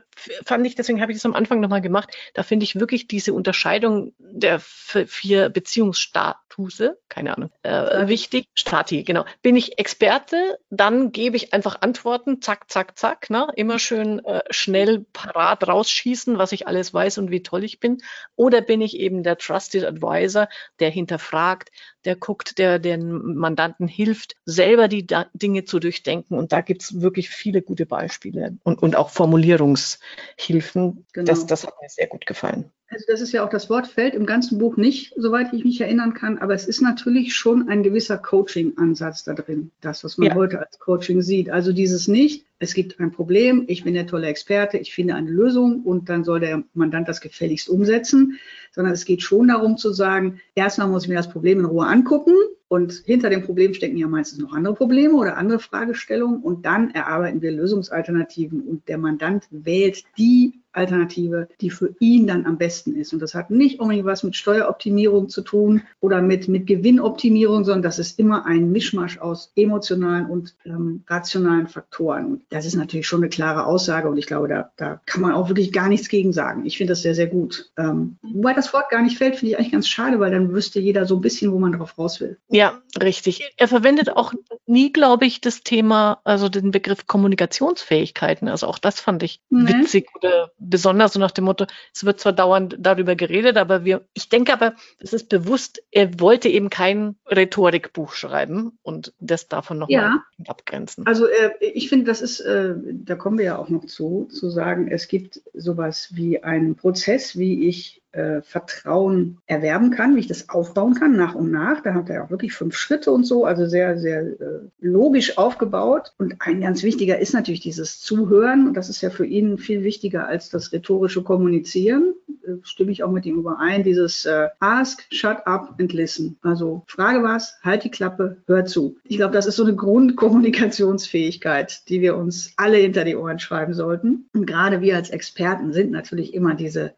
fand 0.45 0.65
ich, 0.65 0.75
deswegen 0.75 1.01
habe 1.01 1.11
ich 1.11 1.17
das 1.17 1.25
am 1.25 1.33
Anfang 1.33 1.59
nochmal 1.59 1.81
gemacht, 1.81 2.09
da 2.33 2.43
finde 2.43 2.63
ich 2.63 2.79
wirklich 2.79 3.07
diese 3.07 3.33
Unterscheidung 3.33 4.13
der 4.19 4.59
vier 4.59 5.49
Beziehungsstatuse, 5.49 6.97
keine 7.09 7.35
Ahnung, 7.35 7.49
äh, 7.63 8.07
wichtig. 8.07 8.47
Stati, 8.53 9.03
genau. 9.03 9.25
Bin 9.41 9.55
ich 9.55 9.77
Experte, 9.77 10.59
dann 10.69 11.11
gebe 11.11 11.35
ich 11.35 11.53
einfach 11.53 11.81
Antworten, 11.81 12.41
zack, 12.41 12.71
zack, 12.71 12.97
zack, 12.97 13.29
ne? 13.29 13.47
immer 13.55 13.79
schön 13.79 14.23
äh, 14.23 14.41
schnell 14.49 15.05
parat 15.13 15.67
rausschießen, 15.67 16.37
was 16.37 16.51
ich 16.51 16.67
alles 16.67 16.93
weiß 16.93 17.17
und 17.17 17.31
wie 17.31 17.43
toll 17.43 17.63
ich 17.63 17.79
bin. 17.79 17.97
Oder 18.35 18.61
bin 18.61 18.81
ich 18.81 18.97
eben 18.97 19.23
der 19.23 19.37
Trusted 19.37 19.85
Advisor, 19.85 20.47
der 20.79 20.89
hinterfragt, 20.89 21.71
der 22.07 22.15
guckt, 22.15 22.57
der 22.57 22.79
den 22.79 23.35
Mandanten 23.35 23.85
hilft, 23.89 24.37
selber 24.45 24.87
die 24.87 25.05
da 25.05 25.27
Dinge 25.33 25.65
zu 25.65 25.79
durchdenken. 25.79 26.37
Und 26.37 26.53
da 26.53 26.61
gibt 26.61 26.81
es 26.81 27.01
wirklich 27.01 27.29
viele 27.29 27.61
gute 27.61 27.85
Beispiele 27.85 28.57
und, 28.63 28.81
und 28.81 28.95
auch 28.95 29.09
Formulierungshilfen. 29.09 31.05
Genau. 31.11 31.25
Das, 31.25 31.45
das 31.45 31.67
hat 31.67 31.73
mir 31.81 31.89
sehr 31.89 32.07
gut 32.07 32.25
gefallen. 32.25 32.71
Also 32.89 33.03
das 33.09 33.19
ist 33.19 33.33
ja 33.33 33.43
auch 33.43 33.49
das 33.49 33.69
Wort 33.69 33.87
fällt 33.87 34.15
im 34.15 34.25
ganzen 34.25 34.59
Buch 34.59 34.77
nicht, 34.77 35.13
soweit 35.17 35.51
ich 35.51 35.65
mich 35.65 35.81
erinnern 35.81 36.13
kann, 36.13 36.37
aber 36.37 36.53
es 36.53 36.65
ist 36.65 36.81
natürlich 36.81 37.35
schon 37.35 37.67
ein 37.67 37.83
gewisser 37.83 38.17
Coaching-Ansatz 38.17 39.25
da 39.25 39.33
drin, 39.33 39.71
das, 39.81 40.05
was 40.05 40.17
man 40.17 40.29
ja. 40.29 40.35
heute 40.35 40.59
als 40.59 40.79
Coaching 40.79 41.21
sieht. 41.21 41.49
Also 41.49 41.73
dieses 41.73 42.07
nicht, 42.07 42.45
es 42.59 42.73
gibt 42.73 42.97
ein 43.01 43.11
Problem, 43.11 43.65
ich 43.67 43.83
bin 43.83 43.93
der 43.93 44.07
tolle 44.07 44.27
Experte, 44.27 44.77
ich 44.77 44.95
finde 44.95 45.15
eine 45.15 45.29
Lösung 45.29 45.81
und 45.83 46.07
dann 46.07 46.23
soll 46.23 46.39
der 46.39 46.63
Mandant 46.73 47.09
das 47.09 47.19
gefälligst 47.19 47.67
umsetzen, 47.67 48.39
sondern 48.71 48.93
es 48.93 49.03
geht 49.03 49.21
schon 49.21 49.49
darum 49.49 49.75
zu 49.75 49.91
sagen, 49.91 50.39
erstmal 50.55 50.87
muss 50.87 51.03
ich 51.03 51.09
mir 51.09 51.15
das 51.15 51.29
Problem 51.29 51.59
in 51.59 51.65
Ruhe 51.65 51.85
angucken 51.97 52.56
und 52.69 52.93
hinter 53.05 53.29
dem 53.29 53.43
Problem 53.43 53.73
stecken 53.73 53.97
ja 53.97 54.07
meistens 54.07 54.39
noch 54.39 54.53
andere 54.53 54.73
Probleme 54.73 55.15
oder 55.15 55.37
andere 55.37 55.59
Fragestellungen 55.59 56.41
und 56.41 56.65
dann 56.65 56.91
erarbeiten 56.91 57.41
wir 57.41 57.51
Lösungsalternativen 57.51 58.61
und 58.61 58.87
der 58.87 58.97
Mandant 58.97 59.47
wählt 59.51 60.03
die 60.17 60.61
Alternative, 60.77 61.49
die 61.59 61.69
für 61.69 61.95
ihn 61.99 62.27
dann 62.27 62.45
am 62.45 62.57
besten 62.57 62.95
ist. 62.95 63.11
Und 63.11 63.21
das 63.21 63.33
hat 63.33 63.49
nicht 63.49 63.79
unbedingt 63.79 64.05
was 64.05 64.23
mit 64.23 64.35
Steueroptimierung 64.35 65.27
zu 65.27 65.41
tun 65.41 65.81
oder 65.99 66.21
mit, 66.21 66.47
mit 66.47 66.67
Gewinnoptimierung, 66.67 67.65
sondern 67.65 67.81
das 67.81 67.99
ist 67.99 68.19
immer 68.19 68.45
ein 68.45 68.71
Mischmasch 68.71 69.17
aus 69.17 69.51
emotionalen 69.55 70.27
und 70.27 70.55
ähm, 70.65 71.03
rationalen 71.07 71.67
Faktoren. 71.67 72.25
Und 72.27 72.43
das 72.49 72.65
ist 72.65 72.75
natürlich 72.75 73.07
schon 73.07 73.21
eine 73.21 73.29
klare 73.29 73.65
Aussage 73.65 74.07
und 74.07 74.17
ich 74.17 74.27
glaube, 74.27 74.47
da, 74.47 74.71
da 74.77 75.01
kann 75.05 75.21
man 75.21 75.31
auch 75.31 75.49
wirklich 75.49 75.73
gar 75.73 75.89
nichts 75.89 76.09
gegen 76.09 76.31
sagen. 76.31 76.65
Ich 76.65 76.77
finde 76.77 76.91
das 76.91 77.01
sehr, 77.01 77.15
sehr 77.15 77.27
gut. 77.27 77.71
Ähm, 77.77 78.17
wobei 78.21 78.53
das 78.53 78.71
Wort 78.71 78.89
gar 78.89 79.01
nicht 79.01 79.17
fällt, 79.17 79.37
finde 79.37 79.51
ich 79.51 79.57
eigentlich 79.57 79.71
ganz 79.71 79.87
schade, 79.87 80.19
weil 80.19 80.31
dann 80.31 80.53
wüsste 80.53 80.79
jeder 80.79 81.05
so 81.05 81.15
ein 81.15 81.21
bisschen, 81.21 81.51
wo 81.51 81.59
man 81.59 81.71
drauf 81.71 81.97
raus 81.97 82.21
will. 82.21 82.37
Ja, 82.57 82.81
richtig. 82.99 83.53
Er 83.57 83.67
verwendet 83.67 84.09
auch 84.09 84.33
nie, 84.65 84.91
glaube 84.91 85.27
ich, 85.27 85.41
das 85.41 85.61
Thema, 85.61 86.21
also 86.23 86.49
den 86.49 86.71
Begriff 86.71 87.05
Kommunikationsfähigkeiten. 87.05 88.47
Also 88.47 88.65
auch 88.65 88.79
das 88.79 88.99
fand 88.99 89.21
ich 89.21 89.41
nee. 89.51 89.67
witzig 89.67 90.07
oder 90.15 90.51
besonders 90.57 91.13
so 91.13 91.19
nach 91.19 91.29
dem 91.29 91.45
Motto, 91.45 91.67
es 91.93 92.03
wird 92.03 92.19
zwar 92.19 92.33
dauernd 92.33 92.75
darüber 92.79 93.15
geredet, 93.15 93.57
aber 93.57 93.85
wir, 93.85 94.07
ich 94.15 94.29
denke 94.29 94.53
aber, 94.53 94.73
es 94.99 95.13
ist 95.13 95.29
bewusst, 95.29 95.83
er 95.91 96.19
wollte 96.19 96.49
eben 96.49 96.71
kein 96.71 97.15
Rhetorikbuch 97.27 98.13
schreiben 98.13 98.79
und 98.81 99.13
das 99.19 99.47
davon 99.47 99.77
nochmal 99.77 100.01
ja. 100.01 100.23
abgrenzen. 100.47 101.05
Also 101.05 101.27
äh, 101.27 101.51
ich 101.61 101.89
finde, 101.89 102.05
das 102.05 102.21
ist, 102.21 102.39
äh, 102.39 102.73
da 102.91 103.13
kommen 103.13 103.37
wir 103.37 103.45
ja 103.45 103.57
auch 103.59 103.69
noch 103.69 103.85
zu, 103.85 104.27
zu 104.31 104.49
sagen, 104.49 104.87
es 104.87 105.07
gibt 105.07 105.41
sowas 105.53 106.09
wie 106.13 106.43
einen 106.43 106.75
Prozess, 106.75 107.37
wie 107.37 107.67
ich 107.67 108.01
äh, 108.11 108.41
Vertrauen 108.41 109.37
erwerben 109.45 109.91
kann, 109.91 110.15
wie 110.15 110.21
ich 110.21 110.27
das 110.27 110.49
aufbauen 110.49 110.95
kann, 110.95 111.15
nach 111.15 111.35
und 111.35 111.51
nach. 111.51 111.81
Da 111.81 111.93
hat 111.93 112.09
er 112.09 112.23
auch 112.23 112.29
wirklich 112.29 112.53
fünf 112.53 112.75
Schritte 112.75 113.11
und 113.11 113.23
so, 113.23 113.45
also 113.45 113.65
sehr, 113.65 113.99
sehr 113.99 114.21
äh, 114.21 114.35
logisch 114.79 115.37
aufgebaut. 115.37 116.13
Und 116.17 116.35
ein 116.39 116.61
ganz 116.61 116.83
wichtiger 116.83 117.19
ist 117.19 117.33
natürlich 117.33 117.61
dieses 117.61 117.99
Zuhören. 117.99 118.67
Und 118.67 118.73
das 118.75 118.89
ist 118.89 119.01
ja 119.01 119.09
für 119.09 119.25
ihn 119.25 119.57
viel 119.57 119.83
wichtiger 119.83 120.27
als 120.27 120.49
das 120.49 120.71
rhetorische 120.71 121.23
Kommunizieren. 121.23 122.13
Äh, 122.47 122.57
stimme 122.63 122.91
ich 122.91 123.03
auch 123.03 123.11
mit 123.11 123.25
ihm 123.25 123.37
überein. 123.37 123.83
Dieses 123.83 124.25
äh, 124.25 124.47
Ask, 124.59 125.05
shut 125.11 125.45
up 125.45 125.75
and 125.79 125.93
listen. 125.93 126.37
Also 126.41 126.83
frage 126.87 127.23
was, 127.23 127.57
halt 127.63 127.83
die 127.83 127.91
Klappe, 127.91 128.37
hör 128.47 128.65
zu. 128.65 128.97
Ich 129.03 129.17
glaube, 129.17 129.33
das 129.33 129.45
ist 129.45 129.57
so 129.57 129.63
eine 129.63 129.75
Grundkommunikationsfähigkeit, 129.75 131.87
die 131.89 132.01
wir 132.01 132.17
uns 132.17 132.53
alle 132.57 132.77
hinter 132.77 133.03
die 133.03 133.15
Ohren 133.15 133.39
schreiben 133.39 133.73
sollten. 133.73 134.25
Und 134.33 134.45
gerade 134.45 134.81
wir 134.81 134.95
als 134.95 135.09
Experten 135.09 135.73
sind 135.73 135.91
natürlich 135.91 136.33
immer 136.33 136.55
diese 136.55 136.93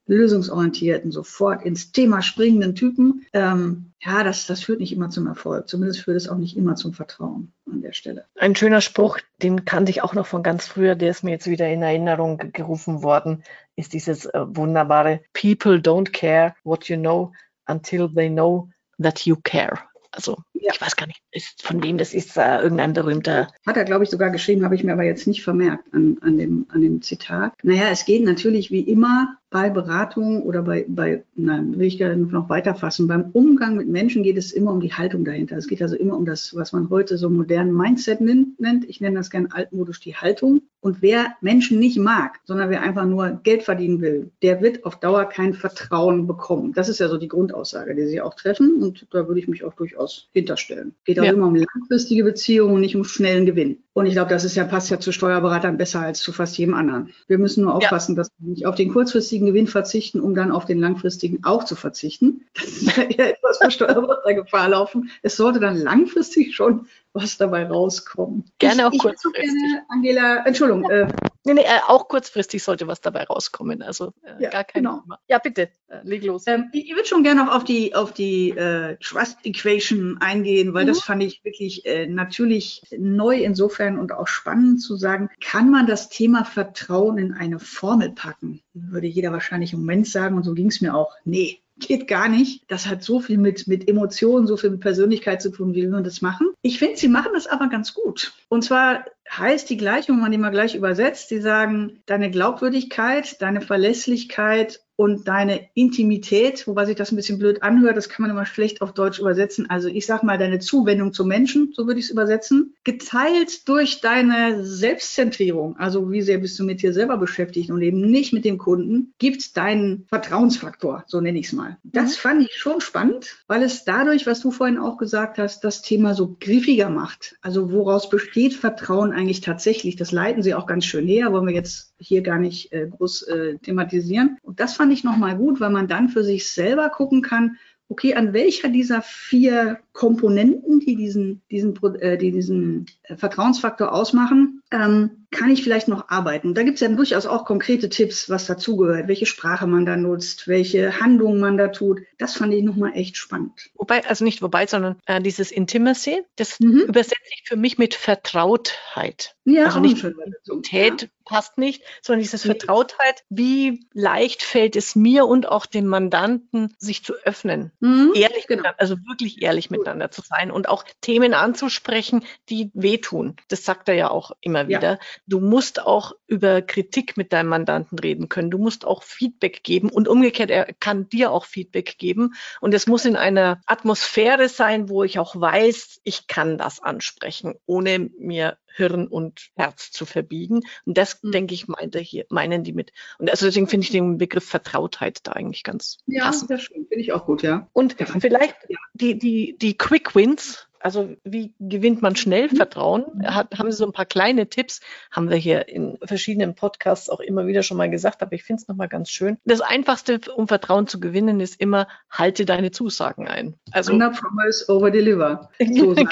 lösungsorientierten, 1.00 1.12
sofort 1.12 1.65
ins 1.65 1.91
Thema 1.91 2.22
springenden 2.22 2.75
Typen. 2.75 3.25
Ähm, 3.34 3.91
ja, 4.01 4.24
das, 4.24 4.48
das 4.48 4.63
führt 4.63 4.79
nicht 4.79 4.94
immer 4.94 5.10
zum 5.10 5.27
Erfolg. 5.27 5.68
Zumindest 5.68 6.01
führt 6.01 6.18
es 6.18 6.29
auch 6.29 6.38
nicht 6.38 6.56
immer 6.56 6.75
zum 6.75 6.94
Vertrauen. 6.94 7.51
an 7.70 7.82
der 7.82 7.94
Stelle. 7.94 8.25
Ein 8.36 8.56
schöner 8.56 8.82
Spruch, 8.82 9.20
den 9.41 9.65
kannte 9.65 9.91
ich 9.91 10.01
auch 10.01 10.13
noch 10.13 10.25
von 10.25 10.44
ganz 10.44 10.68
früher, 10.68 10.96
der 10.96 11.12
ist 11.12 11.24
mir 11.24 11.32
jetzt 11.32 11.48
wieder 11.48 11.70
in 11.70 11.82
Erinnerung 11.82 12.38
gerufen 12.53 13.03
worden, 13.03 13.44
ist 13.75 13.94
dieses 13.94 14.25
äh, 14.25 14.46
wunderbare 14.48 15.22
People 15.34 15.75
don't 15.75 16.12
care 16.12 16.56
what 16.63 16.86
you 16.86 16.98
know 16.98 17.32
until 17.68 18.10
they 18.13 18.29
know 18.29 18.70
that 19.01 19.25
you 19.25 19.36
care. 19.44 19.79
Also 20.12 20.38
ja. 20.53 20.72
ich 20.74 20.82
weiß 20.82 20.96
gar 20.96 21.06
nicht, 21.06 21.22
ist, 21.32 21.62
von 21.62 21.84
wem 21.84 21.98
das 21.98 22.13
ist, 22.13 22.36
äh, 22.36 22.62
irgendein 22.62 22.94
berühmter. 22.94 23.51
Hat 23.65 23.77
er, 23.77 23.86
glaube 23.86 24.03
ich, 24.03 24.10
sogar 24.10 24.32
geschrieben, 24.32 24.65
habe 24.65 24.75
ich 24.75 24.84
mir 24.84 24.94
aber 24.94 25.03
jetzt 25.03 25.27
nicht 25.27 25.44
vermerkt 25.44 25.94
an, 25.94 26.18
an, 26.22 26.38
dem, 26.38 26.65
an 26.70 26.82
dem 26.82 27.01
Zitat. 27.01 27.53
Naja, 27.63 27.89
es 27.91 28.06
geht 28.06 28.24
natürlich 28.24 28.72
wie 28.72 28.82
immer 28.82 29.38
bei 29.50 29.70
Beratung 29.70 30.44
oder 30.44 30.62
bei, 30.62 30.86
bei 30.88 31.24
nein, 31.36 31.77
will 31.77 31.88
ich 31.88 31.98
gerne 31.98 32.18
noch 32.18 32.50
weiter 32.50 32.75
fassen, 32.75 33.08
beim 33.08 33.32
Umgang 33.34 33.77
mit 33.77 33.88
Menschen 33.88 34.22
geht 34.22 34.38
es 34.38 34.51
immer 34.51 34.72
um 34.72 34.79
die 34.79 34.94
Haltung 34.94 35.25
dahinter. 35.25 35.58
Es 35.58 35.68
geht 35.68 35.82
also 35.82 35.96
immer 35.96 36.15
um 36.15 36.25
das, 36.25 36.56
was 36.56 36.72
man 36.72 36.89
heute 36.89 37.18
so 37.18 37.29
modernen 37.29 37.74
Mindset 37.74 38.22
nennt. 38.22 38.88
Ich 38.88 39.01
nenne 39.01 39.18
das 39.18 39.29
gerne 39.29 39.50
altmodisch 39.51 40.00
die 40.01 40.15
Haltung. 40.15 40.62
Und 40.82 41.01
wer 41.01 41.36
Menschen 41.41 41.77
nicht 41.79 41.98
mag, 41.98 42.39
sondern 42.46 42.70
wer 42.70 42.82
einfach 42.82 43.06
nur 43.06 43.41
Geld 43.44 43.63
verdienen 43.63 44.00
will, 44.00 44.32
der 44.41 44.62
wird 44.62 44.86
auf 44.86 44.98
Dauer 45.00 45.25
kein 45.25 45.53
Vertrauen 45.53 46.25
bekommen. 46.25 46.72
Das 46.74 46.88
ist 46.88 47.00
ja 47.00 47.10
so 47.10 47.18
die 47.18 47.27
Grundaussage, 47.27 47.96
die 47.96 48.06
sie 48.06 48.22
auch 48.22 48.34
treffen. 48.36 48.82
Und 48.82 49.06
da 49.12 49.27
würde 49.27 49.41
ich 49.41 49.50
mich 49.50 49.65
auch 49.65 49.74
durchaus 49.74 50.29
hinterstellen. 50.32 50.94
Geht 51.03 51.20
auch 51.20 51.25
ja. 51.25 51.34
immer 51.34 51.48
um 51.48 51.56
langfristige 51.56 52.24
Beziehungen 52.24 52.75
und 52.75 52.82
nicht 52.82 52.96
um 52.96 53.03
schnellen 53.03 53.46
Gewinn. 53.46 53.79
Und 53.91 54.06
ich 54.06 54.13
glaube, 54.13 54.29
das 54.29 54.46
ist 54.46 54.56
ja, 54.56 54.63
passt 54.63 54.89
ja 54.89 55.00
zu 55.00 55.12
Steuerberatern 55.12 55.75
besser 55.75 56.00
als 56.00 56.20
zu 56.20 56.32
fast 56.32 56.58
jedem 56.58 56.74
anderen. 56.74 57.10
Wir 57.27 57.38
müssen 57.38 57.65
nur 57.65 57.75
aufpassen, 57.75 58.13
ja. 58.13 58.18
dass 58.18 58.32
wir 58.38 58.50
nicht 58.51 58.65
auf 58.65 58.75
den 58.75 58.94
kurzfristigen 58.94 59.38
Gewinn 59.46 59.67
verzichten, 59.67 60.19
um 60.19 60.36
dann 60.36 60.51
auf 60.51 60.65
den 60.65 60.79
langfristigen 60.79 61.43
auch 61.43 61.63
zu 61.63 61.75
verzichten. 61.75 62.46
Das 62.55 62.65
ist 62.65 62.98
ja 62.98 63.25
etwas 63.25 63.60
für 63.62 63.72
Steuerberater 63.72 64.34
Gefahr 64.34 64.69
laufen. 64.69 65.10
Es 65.22 65.36
sollte 65.36 65.60
dann 65.60 65.77
langfristig 65.77 66.55
schon 66.55 66.88
was 67.13 67.37
dabei 67.37 67.65
rauskommen. 67.65 68.45
Gerne 68.59 68.87
auch 68.87 68.91
ich, 68.91 68.99
kurzfristig. 68.99 69.43
Gerne, 69.43 69.85
Angela, 69.89 70.45
Entschuldigung. 70.45 70.89
Äh, 70.89 71.07
nee, 71.43 71.53
nee, 71.53 71.61
äh, 71.61 71.79
auch 71.87 72.07
kurzfristig 72.07 72.63
sollte 72.63 72.87
was 72.87 73.01
dabei 73.01 73.23
rauskommen. 73.23 73.81
Also 73.81 74.13
äh, 74.23 74.43
ja, 74.43 74.49
gar 74.49 74.63
kein 74.63 74.83
genau. 74.83 74.99
Thema. 74.99 75.19
Ja, 75.27 75.39
bitte, 75.39 75.69
äh, 75.87 76.01
leg 76.03 76.23
los. 76.23 76.43
Ähm, 76.45 76.69
ich, 76.71 76.89
ich 76.89 76.95
würde 76.95 77.07
schon 77.07 77.23
gerne 77.23 77.45
noch 77.45 77.55
auf 77.55 77.63
die, 77.63 77.95
auf 77.95 78.13
die 78.13 78.51
äh, 78.51 78.97
Trust 78.97 79.39
Equation 79.43 80.17
eingehen, 80.19 80.73
weil 80.73 80.83
mhm. 80.83 80.89
das 80.89 81.01
fand 81.01 81.23
ich 81.23 81.43
wirklich 81.43 81.85
äh, 81.85 82.05
natürlich 82.05 82.83
neu 82.97 83.37
insofern 83.37 83.97
und 83.97 84.11
auch 84.11 84.27
spannend 84.27 84.81
zu 84.81 84.95
sagen, 84.95 85.29
kann 85.41 85.71
man 85.71 85.87
das 85.87 86.09
Thema 86.09 86.45
Vertrauen 86.45 87.17
in 87.17 87.33
eine 87.33 87.59
Formel 87.59 88.11
packen? 88.11 88.61
Würde 88.73 89.07
jeder 89.07 89.31
wahrscheinlich 89.31 89.73
im 89.73 89.79
Moment 89.79 90.07
sagen 90.07 90.37
und 90.37 90.43
so 90.43 90.53
ging 90.53 90.67
es 90.67 90.81
mir 90.81 90.95
auch. 90.95 91.15
Nee, 91.25 91.59
geht 91.79 92.07
gar 92.07 92.29
nicht. 92.29 92.63
Das 92.67 92.88
hat 92.88 93.03
so 93.03 93.19
viel 93.19 93.38
mit, 93.38 93.67
mit 93.67 93.88
Emotionen, 93.88 94.48
so 94.48 94.57
viel 94.57 94.71
mit 94.71 94.81
Persönlichkeit 94.81 95.41
zu 95.41 95.51
tun, 95.51 95.74
wie 95.74 95.88
wir 95.88 96.01
das 96.01 96.21
machen. 96.21 96.48
Ich 96.62 96.79
finde, 96.79 96.98
sie 96.98 97.07
machen 97.07 97.31
das 97.33 97.48
aber 97.48 97.67
ganz 97.67 97.93
gut. 97.93 98.33
Und 98.50 98.63
zwar 98.63 99.05
heißt 99.31 99.69
die 99.69 99.77
Gleichung, 99.77 100.17
wenn 100.17 100.24
man 100.24 100.31
die 100.31 100.38
mal 100.38 100.50
gleich 100.50 100.75
übersetzt, 100.75 101.31
die 101.31 101.41
sagen, 101.41 102.01
deine 102.05 102.31
Glaubwürdigkeit, 102.31 103.41
deine 103.41 103.62
Verlässlichkeit 103.62 104.81
und 105.00 105.29
deine 105.29 105.70
Intimität, 105.75 106.68
wobei 106.68 106.84
sich 106.84 106.98
das 106.98 107.13
ein 107.13 107.15
bisschen 107.15 107.39
blöd 107.39 107.63
anhört, 107.63 107.96
das 107.96 108.10
kann 108.10 108.24
man 108.24 108.32
immer 108.32 108.46
schlecht 108.46 108.82
auf 108.82 108.94
Deutsch 108.94 109.18
übersetzen. 109.18 109.70
Also 109.70 109.88
ich 109.88 110.06
sag 110.06 110.24
mal 110.24 110.38
deine 110.38 110.60
Zuwendung 110.60 111.13
zum 111.13 111.29
Menschen, 111.29 111.72
so 111.74 111.88
würde 111.88 112.01
ich 112.01 112.08
es 112.08 112.12
übersetzen, 112.12 112.75
geteilt 112.84 113.70
durch 113.70 114.01
deine 114.01 114.65
Selbstzentrierung, 114.65 115.77
also 115.77 116.12
wie 116.12 116.22
sehr 116.22 116.39
bist 116.39 116.60
du 116.60 116.65
mit 116.65 116.82
dir 116.82 116.91
selber 116.91 117.15
beschäftigt 117.15 117.72
und 117.72 117.82
eben 117.82 118.01
nicht 118.01 118.34
mit 118.34 118.44
dem 118.44 118.58
Kunden, 118.58 119.13
gibt 119.20 119.56
deinen 119.56 120.06
Vertrauensfaktor, 120.10 121.06
so 121.08 121.22
nenne 121.22 121.39
ich 121.39 121.46
es 121.46 121.53
mal. 121.53 121.77
Das 121.84 122.18
mhm. 122.18 122.20
fand 122.20 122.41
ich 122.50 122.58
schon 122.58 122.82
spannend, 122.82 123.38
weil 123.48 123.63
es 123.63 123.86
dadurch, 123.86 124.27
was 124.27 124.41
du 124.41 124.51
vorhin 124.51 124.77
auch 124.77 124.98
gesagt 124.98 125.38
hast, 125.38 125.63
das 125.63 125.82
Thema 125.82 126.13
so 126.13 126.36
griffiger 126.41 126.89
macht. 126.89 127.38
Also 127.41 127.72
woraus 127.72 128.10
besteht 128.10 128.53
Vertrauen 128.53 129.13
eigentlich 129.13 129.39
tatsächlich? 129.39 129.96
Das 129.96 130.12
leiten 130.12 130.44
sie 130.44 130.56
auch 130.56 130.65
ganz 130.65 130.84
schön 130.84 131.08
her, 131.08 131.32
wollen 131.32 131.48
wir 131.48 131.56
jetzt 131.56 131.88
hier 132.00 132.22
gar 132.22 132.39
nicht 132.39 132.72
äh, 132.72 132.88
groß 132.88 133.24
äh, 133.24 133.58
thematisieren. 133.58 134.38
Und 134.41 134.60
das 134.60 134.74
fand 134.74 134.91
ich 134.94 135.03
nochmal 135.03 135.38
gut, 135.38 135.60
weil 135.60 135.70
man 135.70 135.88
dann 135.88 136.10
für 136.10 136.24
sich 136.24 136.50
selber 136.50 136.89
gucken 136.89 137.22
kann, 137.22 137.58
okay, 137.89 138.13
an 138.13 138.34
welcher 138.34 138.70
dieser 138.70 139.01
vier 139.01 139.79
Komponenten, 139.94 140.79
die 140.79 140.96
diesen, 140.96 141.41
diesen, 141.51 141.75
äh, 142.00 142.18
die 142.18 142.32
diesen 142.32 142.86
äh, 143.03 143.18
Vertrauensfaktor 143.18 143.91
ausmachen, 143.91 144.62
ähm, 144.72 145.18
kann 145.31 145.51
ich 145.51 145.63
vielleicht 145.63 145.88
noch 145.88 146.09
arbeiten. 146.09 146.53
Da 146.53 146.63
gibt 146.63 146.75
es 146.75 146.81
ja 146.81 146.88
durchaus 146.88 147.25
auch 147.25 147.45
konkrete 147.45 147.89
Tipps, 147.89 148.29
was 148.29 148.48
dazugehört, 148.48 149.07
welche 149.07 149.25
Sprache 149.25 149.67
man 149.67 149.86
da 149.86 149.95
nutzt, 149.95 150.48
welche 150.48 151.00
Handlungen 151.00 151.39
man 151.39 151.57
da 151.57 151.67
tut. 151.67 152.00
Das 152.17 152.36
fand 152.36 152.53
ich 152.53 152.63
nochmal 152.63 152.94
echt 152.96 153.18
spannend. 153.18 153.70
Wobei, 153.75 154.05
also 154.07 154.24
nicht 154.24 154.42
wobei, 154.42 154.65
sondern 154.65 154.98
äh, 155.05 155.22
dieses 155.22 155.51
Intimacy, 155.51 156.24
das 156.35 156.59
mhm. 156.59 156.79
übersetze 156.87 157.22
ich 157.35 157.48
für 157.48 157.57
mich 157.57 157.77
mit 157.77 157.94
Vertrautheit. 157.94 159.35
Ja, 159.46 159.65
also 159.65 159.79
nicht 159.79 160.03
Intimität 160.03 161.01
ja. 161.03 161.07
passt 161.25 161.57
nicht, 161.57 161.83
sondern 162.01 162.22
dieses 162.22 162.46
nee. 162.46 162.51
Vertrautheit. 162.51 163.24
Wie 163.29 163.87
leicht 163.94 164.44
fällt 164.44 164.75
es 164.75 164.96
mir 164.96 165.25
und 165.25 165.48
auch 165.48 165.65
dem 165.65 165.87
Mandanten, 165.87 166.75
sich 166.77 167.03
zu 167.03 167.13
öffnen, 167.24 167.72
mhm. 167.79 168.13
ehrlich, 168.15 168.48
genau. 168.48 168.70
also 168.77 168.96
wirklich 169.07 169.42
ehrlich 169.42 169.70
miteinander 169.70 170.11
zu 170.11 170.22
sein 170.22 170.51
und 170.51 170.70
auch 170.70 170.83
Themen 171.01 171.33
anzusprechen, 171.33 172.24
die 172.50 172.72
wehtun. 172.74 173.35
Das 173.48 173.63
sagt 173.65 173.89
er 173.89 173.96
ja 173.96 174.11
auch 174.11 174.31
immer 174.42 174.68
wieder. 174.68 174.94
Ja. 174.94 175.00
Du 175.29 175.39
musst 175.39 175.81
auch 175.85 176.13
über 176.27 176.61
Kritik 176.61 177.18
mit 177.18 177.31
deinem 177.31 177.50
Mandanten 177.50 178.00
reden 178.00 178.29
können. 178.29 178.50
Du 178.50 178.57
musst 178.57 178.85
auch 178.85 179.03
Feedback 179.03 179.63
geben 179.63 179.89
und 179.89 180.07
umgekehrt, 180.07 180.50
er 180.50 180.74
kann 180.79 181.07
dir 181.07 181.31
auch 181.31 181.46
Feedback 181.46 181.98
geben. 182.00 182.33
Und 182.61 182.74
es 182.74 182.87
muss 182.87 183.05
in 183.05 183.15
einer 183.15 183.61
Atmosphäre 183.68 184.50
sein, 184.50 184.89
wo 184.89 185.03
ich 185.03 185.20
auch 185.20 185.39
weiß, 185.39 186.01
ich 186.03 186.27
kann 186.27 186.57
das 186.57 186.81
ansprechen, 186.81 187.53
ohne 187.68 188.09
mir 188.18 188.57
Hirn 188.75 189.07
und 189.07 189.50
Herz 189.55 189.92
zu 189.92 190.05
verbiegen. 190.05 190.61
Und 190.85 190.98
das, 190.98 191.22
mhm. 191.22 191.31
denke 191.31 191.53
ich, 191.53 191.68
meint 191.68 191.96
er 191.96 192.01
hier, 192.01 192.25
meinen 192.29 192.63
die 192.63 192.74
mit. 192.74 192.92
Und 193.18 193.29
also 193.29 193.46
deswegen 193.46 193.68
finde 193.68 193.83
ich 193.85 193.92
den 193.92 194.18
Begriff 194.18 194.46
Vertrautheit 194.46 195.20
da 195.24 195.33
eigentlich 195.33 195.63
ganz 195.63 195.98
ja, 196.07 196.25
passend. 196.25 196.50
Ja, 196.50 196.55
das 196.57 196.65
finde 196.65 196.87
ich 196.96 197.13
auch 197.13 197.25
gut, 197.25 197.44
ja. 197.44 197.68
Und 197.74 198.00
ja, 198.00 198.05
vielleicht 198.05 198.55
die, 198.94 199.20
die, 199.20 199.57
die 199.57 199.77
Quick 199.77 200.15
Wins, 200.15 200.69
also 200.79 201.15
wie 201.24 201.53
gewinnt 201.59 202.01
man 202.01 202.15
schnell 202.15 202.50
mhm. 202.50 202.55
Vertrauen? 202.55 203.05
Hat, 203.25 203.57
haben 203.57 203.72
Sie 203.72 203.77
so 203.77 203.85
ein 203.85 203.92
paar 203.92 204.05
kleine 204.05 204.48
Tipps? 204.48 204.81
Haben 205.11 205.29
wir 205.29 205.37
hier 205.37 205.68
in 205.68 205.98
verschiedenen 206.03 206.55
Podcasts 206.55 207.09
auch 207.09 207.20
immer 207.20 207.48
wieder 207.48 207.63
schon 207.63 207.77
mal 207.77 207.89
gesagt, 207.89 208.22
aber 208.22 208.33
ich 208.33 208.44
finde 208.44 208.61
es 208.61 208.68
nochmal 208.68 208.87
ganz 208.87 209.09
schön. 209.09 209.37
Das 209.46 209.61
Einfachste, 209.61 210.20
um 210.35 210.48
Vertrauen 210.48 210.87
zu 210.87 211.00
gewinnen, 211.00 211.39
ist 211.39 211.59
immer, 211.59 211.87
halte 212.09 212.46
deine 212.46 212.72
Zusagen 212.72 213.27
ein. 213.27 213.55
Also 213.72 213.94
Under 213.94 214.11
promise, 214.11 214.65
over 214.70 214.92
deliver. 214.92 215.50
So 215.79 215.94
genau. 215.94 216.09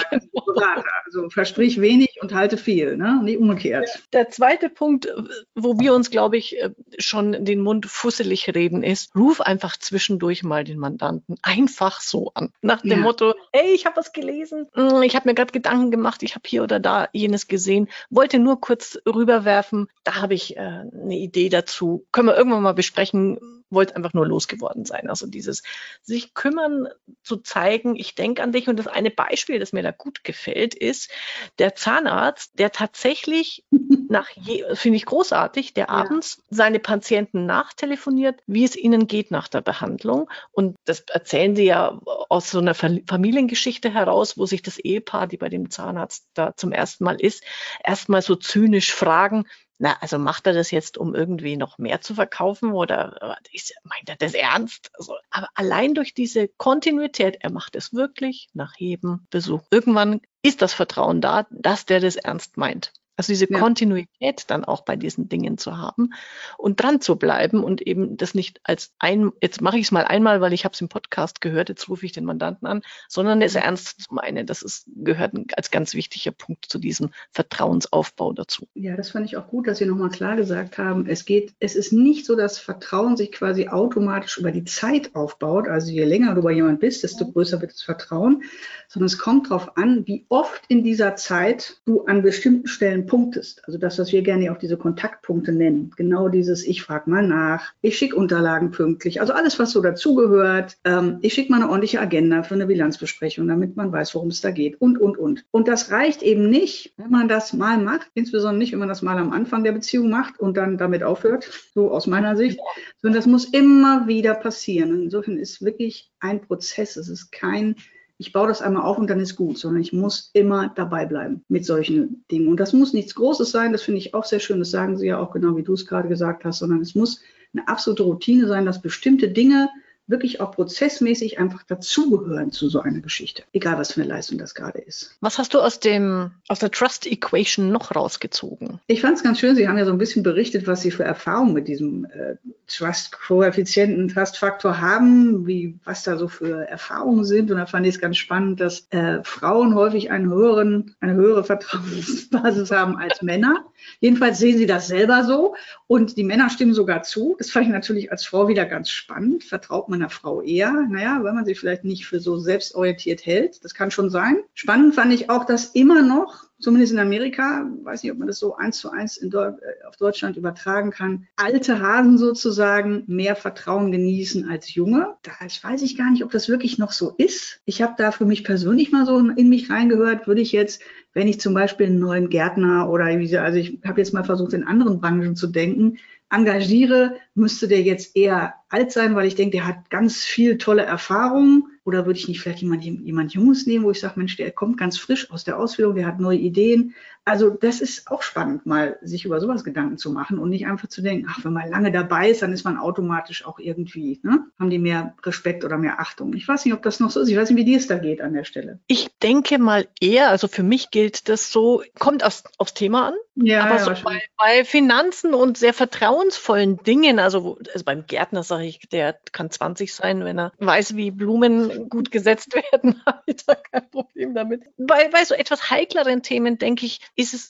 Also 1.06 1.30
versprich 1.30 1.80
wenig 1.82 2.20
und 2.22 2.34
halte 2.34 2.58
viel, 2.58 2.98
ne? 2.98 3.22
nicht 3.24 3.38
umgekehrt. 3.40 4.04
Der 4.14 4.30
zweite 4.30 4.70
Punkt, 4.70 5.08
wo 5.56 5.80
wir 5.80 5.94
uns, 5.94 6.10
glaube 6.10 6.38
ich, 6.38 6.58
äh, 6.60 6.72
schon 7.00 7.46
den 7.46 7.62
Mund 7.62 7.86
fusselig 7.86 8.54
reden, 8.54 8.84
ist, 8.84 9.16
ruf 9.16 9.42
einfach 9.42 9.78
zwischendurch 9.78 10.44
mal 10.44 10.64
den 10.64 10.80
Mandanten 10.80 11.38
einfach 11.42 12.02
so 12.02 12.32
an. 12.34 12.52
Nach 12.62 12.82
dem 12.82 12.92
ja. 12.92 12.98
Motto, 12.98 13.34
hey, 13.54 13.74
ich 13.74 13.86
habe 13.86 13.98
was 13.98 14.14
gelesen 14.14 14.57
gelesen. 14.66 14.92
Hm, 14.94 15.04
ich 15.04 15.16
habe 15.16 15.30
mir 15.30 15.36
gerade 15.36 15.52
Gedanken 15.52 15.92
gemacht, 15.92 16.24
ich 16.24 16.36
habe 16.36 16.48
hier 16.48 16.64
oder 16.64 16.80
da 16.80 17.10
jenes 17.14 17.48
gesehen, 17.48 17.90
wollte 18.10 18.40
nur 18.40 18.60
kurz 18.60 18.98
rüberwerfen. 19.06 19.88
Da 20.04 20.16
habe 20.16 20.34
ich 20.34 20.58
äh, 20.58 20.60
eine 20.60 21.18
Idee 21.18 21.50
dazu. 21.50 22.06
Können 22.12 22.28
wir 22.28 22.38
irgendwann 22.38 22.64
mal 22.64 22.74
besprechen. 22.74 23.40
Wollte 23.70 23.98
einfach 23.98 24.14
nur 24.14 24.26
losgeworden 24.26 24.86
sein. 24.86 25.10
Also 25.10 25.28
dieses 25.28 25.62
sich 26.02 26.34
kümmern, 26.34 26.88
zu 27.22 27.36
zeigen, 27.38 27.98
ich 27.98 28.16
denke 28.16 28.42
an 28.42 28.54
dich. 28.54 28.70
Und 28.70 28.80
das 28.80 28.88
eine 28.88 29.12
Beispiel, 29.12 29.60
das 29.60 29.74
mir 29.74 29.84
da 29.84 29.92
gut 29.92 30.24
gefällt, 30.24 30.74
ist 30.74 31.12
der 31.60 31.76
Zahnarzt, 31.76 32.58
der 32.60 32.72
tatsächlich 32.72 33.66
nach 34.10 34.30
finde 34.74 34.96
ich 34.96 35.06
großartig, 35.06 35.74
der 35.74 35.90
abends 35.90 36.42
seine 36.50 36.80
Patienten 36.80 37.46
nachtelefoniert, 37.46 38.40
wie 38.48 38.64
es 38.64 38.78
ihnen 38.78 39.08
geht 39.08 39.32
nach 39.32 39.50
der 39.50 39.62
Behandlung. 39.62 40.30
Und 40.52 40.78
das 40.86 41.02
erzählen 41.02 41.56
sie 41.56 41.66
ja 41.66 42.00
aus 42.30 42.52
so 42.52 42.60
einer 42.60 42.74
Familiengeschichte 42.74 43.94
heraus, 43.94 44.38
wo 44.38 44.46
sich 44.48 44.62
das 44.62 44.80
Ehepaar, 44.80 45.28
die 45.28 45.38
bei 45.38 45.50
dem 45.50 45.70
Zahnarzt 45.70 46.28
da 46.34 46.56
zum 46.56 46.72
ersten 46.72 47.04
Mal 47.04 47.22
ist, 47.22 47.44
erstmal 47.84 48.22
so 48.22 48.36
zynisch 48.36 48.94
fragen, 48.94 49.46
na, 49.80 49.96
also 50.02 50.18
macht 50.18 50.48
er 50.48 50.54
das 50.54 50.72
jetzt, 50.72 50.98
um 50.98 51.14
irgendwie 51.14 51.56
noch 51.56 51.78
mehr 51.78 52.02
zu 52.02 52.16
verkaufen 52.16 52.72
oder 52.72 53.22
äh, 53.22 53.60
meint 53.84 54.10
er 54.10 54.16
das 54.16 54.34
ernst? 54.34 54.90
Also, 54.98 55.16
aber 55.30 55.50
allein 55.54 55.94
durch 55.94 56.16
diese 56.16 56.48
Kontinuität, 56.48 57.38
er 57.42 57.52
macht 57.52 57.76
es 57.76 57.94
wirklich 57.94 58.50
nach 58.54 58.76
jedem 58.78 59.28
Besuch. 59.30 59.62
Irgendwann 59.70 60.22
ist 60.42 60.64
das 60.64 60.74
Vertrauen 60.74 61.22
da, 61.22 61.46
dass 61.52 61.86
der 61.86 62.00
das 62.00 62.16
ernst 62.16 62.58
meint. 62.58 62.92
Also 63.18 63.34
diese 63.34 63.52
ja. 63.52 63.60
Kontinuität 63.60 64.46
dann 64.48 64.64
auch 64.64 64.82
bei 64.82 64.96
diesen 64.96 65.28
Dingen 65.28 65.58
zu 65.58 65.78
haben 65.78 66.14
und 66.58 66.82
dran 66.82 67.02
zu 67.02 67.16
bleiben 67.16 67.64
und 67.64 67.82
eben 67.82 68.16
das 68.16 68.36
nicht 68.36 68.62
als 68.64 68.94
ein, 69.00 69.32
jetzt 69.42 69.62
mache 69.62 69.78
ich 69.78 69.88
es 69.88 69.92
mal 69.92 70.06
einmal, 70.06 70.40
weil 70.40 70.54
ich 70.54 70.66
habe 70.66 70.74
es 70.74 70.82
im 70.82 70.88
Podcast 70.88 71.42
gehört, 71.42 71.70
jetzt 71.70 71.90
rufe 71.90 72.06
ich 72.06 72.12
den 72.12 72.26
Mandanten 72.26 72.68
an, 72.68 72.84
sondern 73.10 73.42
es 73.42 73.56
ernst 73.56 74.02
zu 74.04 74.14
meinen. 74.14 74.46
Das 74.46 74.62
ist, 74.62 74.86
gehört 74.96 75.34
als 75.56 75.72
ganz 75.72 75.96
wichtiger 75.96 76.32
Punkt 76.32 76.66
zu 76.68 76.78
diesem 76.78 77.10
Vertrauensaufbau 77.32 78.34
dazu. 78.34 78.68
Ja, 78.76 78.96
das 78.96 79.10
fand 79.10 79.26
ich 79.26 79.36
auch 79.36 79.48
gut, 79.48 79.68
dass 79.68 79.80
Sie 79.80 79.86
nochmal 79.86 80.10
klar 80.10 80.36
gesagt 80.36 80.78
haben, 80.78 81.08
es 81.08 81.26
geht, 81.26 81.54
es 81.60 81.76
ist 81.76 81.92
nicht 81.92 82.26
so, 82.26 82.36
dass 82.36 82.60
Vertrauen 82.60 83.18
sich 83.18 83.32
quasi 83.32 83.68
automatisch 83.68 84.38
über 84.38 84.52
die 84.52 84.66
Zeit 84.66 85.16
aufbaut. 85.16 85.68
Also 85.68 85.92
je 85.92 86.04
länger 86.04 86.36
du 86.36 86.44
bei 86.44 86.52
jemand 86.52 86.80
bist, 86.80 87.04
desto 87.04 87.32
größer 87.32 87.60
wird 87.62 87.72
das 87.72 87.82
Vertrauen, 87.82 88.44
sondern 88.88 89.08
es 89.08 89.18
kommt 89.18 89.48
darauf 89.48 89.76
an, 89.76 90.06
wie 90.06 90.28
oft 90.30 90.62
in 90.68 90.84
dieser 90.84 91.16
Zeit 91.16 91.82
du 91.86 92.06
an 92.06 92.22
bestimmten 92.22 92.68
Stellen 92.68 93.07
punktest. 93.08 93.64
Also 93.66 93.80
das, 93.80 93.98
was 93.98 94.12
wir 94.12 94.22
gerne 94.22 94.52
auch 94.52 94.58
diese 94.58 94.78
Kontaktpunkte 94.78 95.52
nennen. 95.52 95.92
Genau 95.98 96.30
dieses, 96.30 96.66
ich 96.66 96.84
frage 96.84 97.10
mal 97.10 97.26
nach, 97.26 97.74
ich 97.82 97.98
schicke 97.98 98.16
Unterlagen 98.16 98.72
pünktlich, 98.72 99.20
also 99.22 99.34
alles, 99.34 99.58
was 99.58 99.72
so 99.72 99.82
dazugehört. 99.82 100.78
Ähm, 100.84 101.18
ich 101.22 101.34
schicke 101.34 101.52
mal 101.52 101.62
eine 101.62 101.70
ordentliche 101.70 102.00
Agenda 102.00 102.44
für 102.44 102.54
eine 102.54 102.68
Bilanzbesprechung, 102.68 103.48
damit 103.48 103.76
man 103.76 103.92
weiß, 103.92 104.14
worum 104.14 104.30
es 104.30 104.42
da 104.42 104.52
geht 104.52 104.80
und, 104.80 105.00
und, 105.00 105.18
und. 105.18 105.46
Und 105.52 105.68
das 105.68 105.92
reicht 105.92 106.22
eben 106.22 106.50
nicht, 106.50 106.94
wenn 106.98 107.10
man 107.10 107.28
das 107.28 107.54
mal 107.54 107.78
macht, 107.78 108.12
insbesondere 108.14 108.60
nicht, 108.60 108.72
wenn 108.74 108.80
man 108.80 108.90
das 108.90 109.02
mal 109.02 109.18
am 109.18 109.32
Anfang 109.32 109.64
der 109.64 109.72
Beziehung 109.72 110.10
macht 110.10 110.40
und 110.40 110.58
dann 110.58 110.78
damit 110.78 111.04
aufhört, 111.04 111.50
so 111.74 111.92
aus 111.92 112.06
meiner 112.06 112.36
Sicht, 112.36 112.60
sondern 113.02 113.18
das 113.18 113.28
muss 113.28 113.46
immer 113.46 114.08
wieder 114.08 114.36
passieren. 114.36 115.04
Insofern 115.04 115.38
ist 115.38 115.64
wirklich 115.64 116.12
ein 116.20 116.42
Prozess, 116.42 116.98
es 116.98 117.10
ist 117.10 117.32
kein 117.32 117.76
ich 118.20 118.32
baue 118.32 118.48
das 118.48 118.62
einmal 118.62 118.84
auf 118.84 118.98
und 118.98 119.10
dann 119.10 119.20
ist 119.20 119.36
gut, 119.36 119.58
sondern 119.58 119.82
ich 119.82 119.94
muss 119.94 120.32
immer 120.34 120.70
dabei 120.76 121.06
bleiben 121.06 121.44
mit 121.50 121.66
solchen 121.66 122.26
Dingen. 122.32 122.48
Und 122.48 122.60
das 122.60 122.74
muss 122.74 122.94
nichts 122.94 123.14
Großes 123.16 123.52
sein, 123.52 123.72
das 123.72 123.84
finde 123.84 124.00
ich 124.00 124.14
auch 124.14 124.26
sehr 124.26 124.40
schön, 124.40 124.60
das 124.60 124.72
sagen 124.72 124.98
Sie 124.98 125.08
ja 125.08 125.20
auch 125.20 125.32
genau, 125.32 125.56
wie 125.56 125.64
du 125.64 125.74
es 125.74 125.86
gerade 125.86 126.08
gesagt 126.08 126.44
hast, 126.44 126.60
sondern 126.60 126.82
es 126.82 126.96
muss 126.96 127.22
eine 127.54 127.68
absolute 127.68 128.04
Routine 128.04 128.48
sein, 128.48 128.66
dass 128.66 128.82
bestimmte 128.82 129.30
Dinge 129.30 129.70
wirklich 130.08 130.40
auch 130.40 130.52
prozessmäßig 130.52 131.38
einfach 131.40 131.64
dazugehören 131.64 132.52
zu 132.52 132.70
so 132.70 132.80
einer 132.80 133.00
Geschichte. 133.00 133.44
Egal, 133.54 133.78
was 133.78 133.94
für 133.94 134.02
eine 134.02 134.10
Leistung 134.10 134.38
das 134.38 134.56
gerade 134.56 134.80
ist. 134.80 135.16
Was 135.22 135.38
hast 135.38 135.54
du 135.54 135.60
aus 135.60 135.80
dem, 135.80 136.32
aus 136.48 136.60
der 136.60 136.72
Trust 136.72 137.06
Equation 137.06 137.72
noch 137.72 137.96
rausgezogen? 137.96 138.80
Ich 138.88 139.02
fand 139.02 139.18
es 139.18 139.24
ganz 139.24 139.40
schön. 139.40 139.56
Sie 139.56 139.68
haben 139.68 139.78
ja 139.78 139.86
so 139.86 139.92
ein 139.92 139.98
bisschen 139.98 140.24
berichtet, 140.24 140.66
was 140.66 140.82
Sie 140.82 140.92
für 140.92 141.04
Erfahrungen 141.04 141.54
mit 141.54 141.68
diesem 141.68 142.06
äh, 142.06 142.36
Trust-Koeffizienten, 142.68 144.08
Trust-Faktor 144.08 144.80
haben, 144.80 145.46
wie, 145.46 145.78
was 145.84 146.04
da 146.04 146.18
so 146.18 146.28
für 146.28 146.68
Erfahrungen 146.68 147.26
sind. 147.26 147.52
Und 147.52 147.58
da 147.58 147.66
fand 147.66 147.86
ich 147.86 147.96
es 147.96 148.02
ganz 148.02 148.18
spannend, 148.18 148.62
dass 148.62 148.88
äh, 148.92 149.24
Frauen 149.24 149.76
häufig 149.76 150.10
einen 150.12 150.30
höheren, 150.30 150.96
eine 151.02 151.16
höhere 151.16 151.44
Vertrauensbasis 151.44 152.72
haben 152.72 152.98
als 152.98 153.22
Männer. 153.22 153.66
Jedenfalls 154.00 154.40
sehen 154.40 154.58
sie 154.58 154.66
das 154.66 154.88
selber 154.88 155.26
so. 155.26 155.56
Und 155.88 156.16
die 156.16 156.24
Männer 156.24 156.50
stimmen 156.50 156.74
sogar 156.74 157.04
zu. 157.04 157.36
Das 157.38 157.52
fand 157.52 157.66
ich 157.66 157.72
natürlich 157.72 158.12
als 158.12 158.26
Frau 158.26 158.48
wieder 158.48 158.66
ganz 158.66 158.90
spannend. 158.90 159.44
Vertraut 159.44 159.90
man 159.90 159.98
meiner 159.98 160.10
Frau 160.10 160.42
eher. 160.42 160.88
Naja, 160.90 161.20
weil 161.24 161.34
man 161.34 161.46
sie 161.46 161.56
vielleicht 161.56 161.84
nicht 161.84 162.06
für 162.06 162.20
so 162.20 162.38
selbstorientiert 162.38 163.26
hält. 163.26 163.64
Das 163.64 163.74
kann 163.74 163.92
schon 163.92 164.10
sein. 164.10 164.38
Spannend 164.54 164.96
fand 164.96 165.14
ich 165.14 165.30
auch, 165.30 165.46
dass 165.46 165.66
immer 165.66 166.02
noch 166.02 166.46
zumindest 166.60 166.94
in 166.94 167.00
Amerika, 167.00 167.70
weiß 167.84 168.04
nicht, 168.04 168.12
ob 168.12 168.18
man 168.18 168.28
das 168.28 168.40
so 168.40 168.56
eins 168.56 168.78
zu 168.80 168.90
eins 168.90 169.18
in 169.18 169.30
Deu 169.30 169.48
äh, 169.48 169.86
auf 169.88 169.96
Deutschland 169.98 170.38
übertragen 170.38 170.92
kann, 170.92 171.28
alte 171.36 171.80
Hasen 171.80 172.18
sozusagen 172.18 173.04
mehr 173.08 173.36
Vertrauen 173.36 173.92
genießen 173.92 174.50
als 174.50 174.74
junge. 174.74 175.16
Da 175.24 175.32
weiß 175.42 175.82
ich 175.82 175.98
gar 175.98 176.12
nicht, 176.12 176.24
ob 176.24 176.32
das 176.32 176.50
wirklich 176.50 176.78
noch 176.78 176.92
so 176.92 177.14
ist. 177.18 177.62
Ich 177.66 177.82
habe 177.82 177.94
da 177.98 178.12
für 178.12 178.26
mich 178.26 178.44
persönlich 178.44 178.92
mal 178.92 179.06
so 179.06 179.18
in 179.20 179.50
mich 179.50 179.70
reingehört, 179.70 180.28
würde 180.28 180.42
ich 180.42 180.52
jetzt, 180.52 180.82
wenn 181.14 181.28
ich 181.28 181.40
zum 181.40 181.54
Beispiel 181.54 181.88
einen 181.88 182.00
neuen 182.00 182.30
Gärtner 182.30 182.90
oder 182.90 183.06
also 183.06 183.58
ich 183.58 183.80
habe 183.86 184.00
jetzt 184.00 184.14
mal 184.14 184.24
versucht, 184.24 184.54
in 184.54 184.64
anderen 184.64 185.00
Branchen 185.00 185.36
zu 185.36 185.48
denken, 185.48 185.98
engagiere, 186.30 187.16
müsste 187.36 187.68
der 187.68 187.82
jetzt 187.82 188.16
eher 188.16 188.56
alt 188.70 188.92
sein, 188.92 189.16
weil 189.16 189.28
ich 189.28 189.36
denke, 189.36 189.58
der 189.58 189.68
hat 189.68 189.90
ganz 189.90 190.24
viel 190.24 190.58
tolle 190.58 190.84
Erfahrungen. 190.84 191.64
Oder 191.86 192.06
würde 192.06 192.20
ich 192.20 192.28
nicht 192.28 192.42
vielleicht 192.42 192.60
jemand, 192.60 192.84
jemand 192.84 193.34
Junges 193.34 193.66
nehmen, 193.66 193.86
wo 193.86 193.92
ich 193.92 194.02
sage, 194.02 194.16
Mensch, 194.18 194.36
der 194.36 194.52
kommt 194.52 194.78
ganz 194.78 194.98
frisch 194.98 195.32
aus 195.32 195.46
der 195.46 195.58
Ausbildung, 195.58 195.96
der 195.96 196.06
hat 196.06 196.20
neue 196.20 196.38
Ideen. 196.38 196.94
Also 197.24 197.50
das 197.50 197.82
ist 197.82 198.10
auch 198.10 198.22
spannend, 198.22 198.66
mal 198.66 198.98
sich 199.02 199.26
über 199.26 199.40
sowas 199.40 199.64
Gedanken 199.66 199.98
zu 199.98 200.12
machen 200.12 200.38
und 200.38 200.50
nicht 200.50 200.66
einfach 200.66 200.88
zu 200.88 201.02
denken, 201.02 201.28
ach, 201.30 201.44
wenn 201.44 201.54
man 201.54 201.70
lange 201.70 201.92
dabei 201.92 202.30
ist, 202.30 202.42
dann 202.42 202.54
ist 202.54 202.64
man 202.64 202.78
automatisch 202.78 203.46
auch 203.46 203.60
irgendwie, 203.60 204.20
ne? 204.24 204.46
haben 204.60 204.70
die 204.70 204.80
mehr 204.80 205.14
Respekt 205.24 205.66
oder 205.66 205.78
mehr 205.78 206.00
Achtung. 206.00 206.34
Ich 206.34 206.48
weiß 206.48 206.64
nicht, 206.64 206.74
ob 206.74 206.84
das 206.84 207.02
noch 207.02 207.12
so 207.12 207.20
ist. 207.20 207.28
Ich 207.28 207.38
weiß 207.38 207.50
nicht, 207.50 207.58
wie 207.58 207.66
dir 207.66 207.78
es 207.78 207.88
da 207.88 207.98
geht 207.98 208.22
an 208.22 208.34
der 208.34 208.46
Stelle. 208.46 208.80
Ich 208.88 209.10
denke 209.22 209.60
mal 209.60 209.88
eher, 210.00 210.30
also 210.30 210.48
für 210.48 210.64
mich 210.64 210.90
gilt 210.90 211.28
das 211.28 211.52
so, 211.52 211.84
kommt 212.00 212.24
aufs, 212.24 212.46
aufs 212.58 212.74
Thema 212.74 213.10
an, 213.10 213.14
ja, 213.36 213.66
aber 213.66 213.76
ja, 213.76 213.96
so 213.96 214.04
bei, 214.04 214.22
bei, 214.38 214.66
Finanzen 214.66 215.34
und 215.34 215.58
sehr 215.58 215.74
vertrauensvollen 216.18 216.78
Dingen, 216.84 217.20
also, 217.20 217.58
also 217.74 217.86
beim 217.86 218.06
Gärtner 218.08 218.44
sage 218.44 218.66
ich, 218.66 218.80
der 218.90 219.14
kann 219.32 219.52
20 219.52 219.94
sein, 219.94 220.24
wenn 220.24 220.40
er 220.40 220.52
weiß, 220.58 220.96
wie 220.96 221.12
Blumen 221.12 221.90
gut 221.90 222.12
gesetzt 222.12 222.54
werden, 222.72 223.02
habe 223.06 223.24
ich 223.26 223.46
da 223.46 223.56
kein 223.56 223.90
Problem 223.90 224.34
damit. 224.34 224.64
Bei, 224.78 225.08
bei 225.10 225.24
so 225.26 225.36
etwas 225.36 225.70
heikleren 225.70 226.24
Themen, 226.24 226.58
denke 226.58 226.86
ich, 226.86 227.02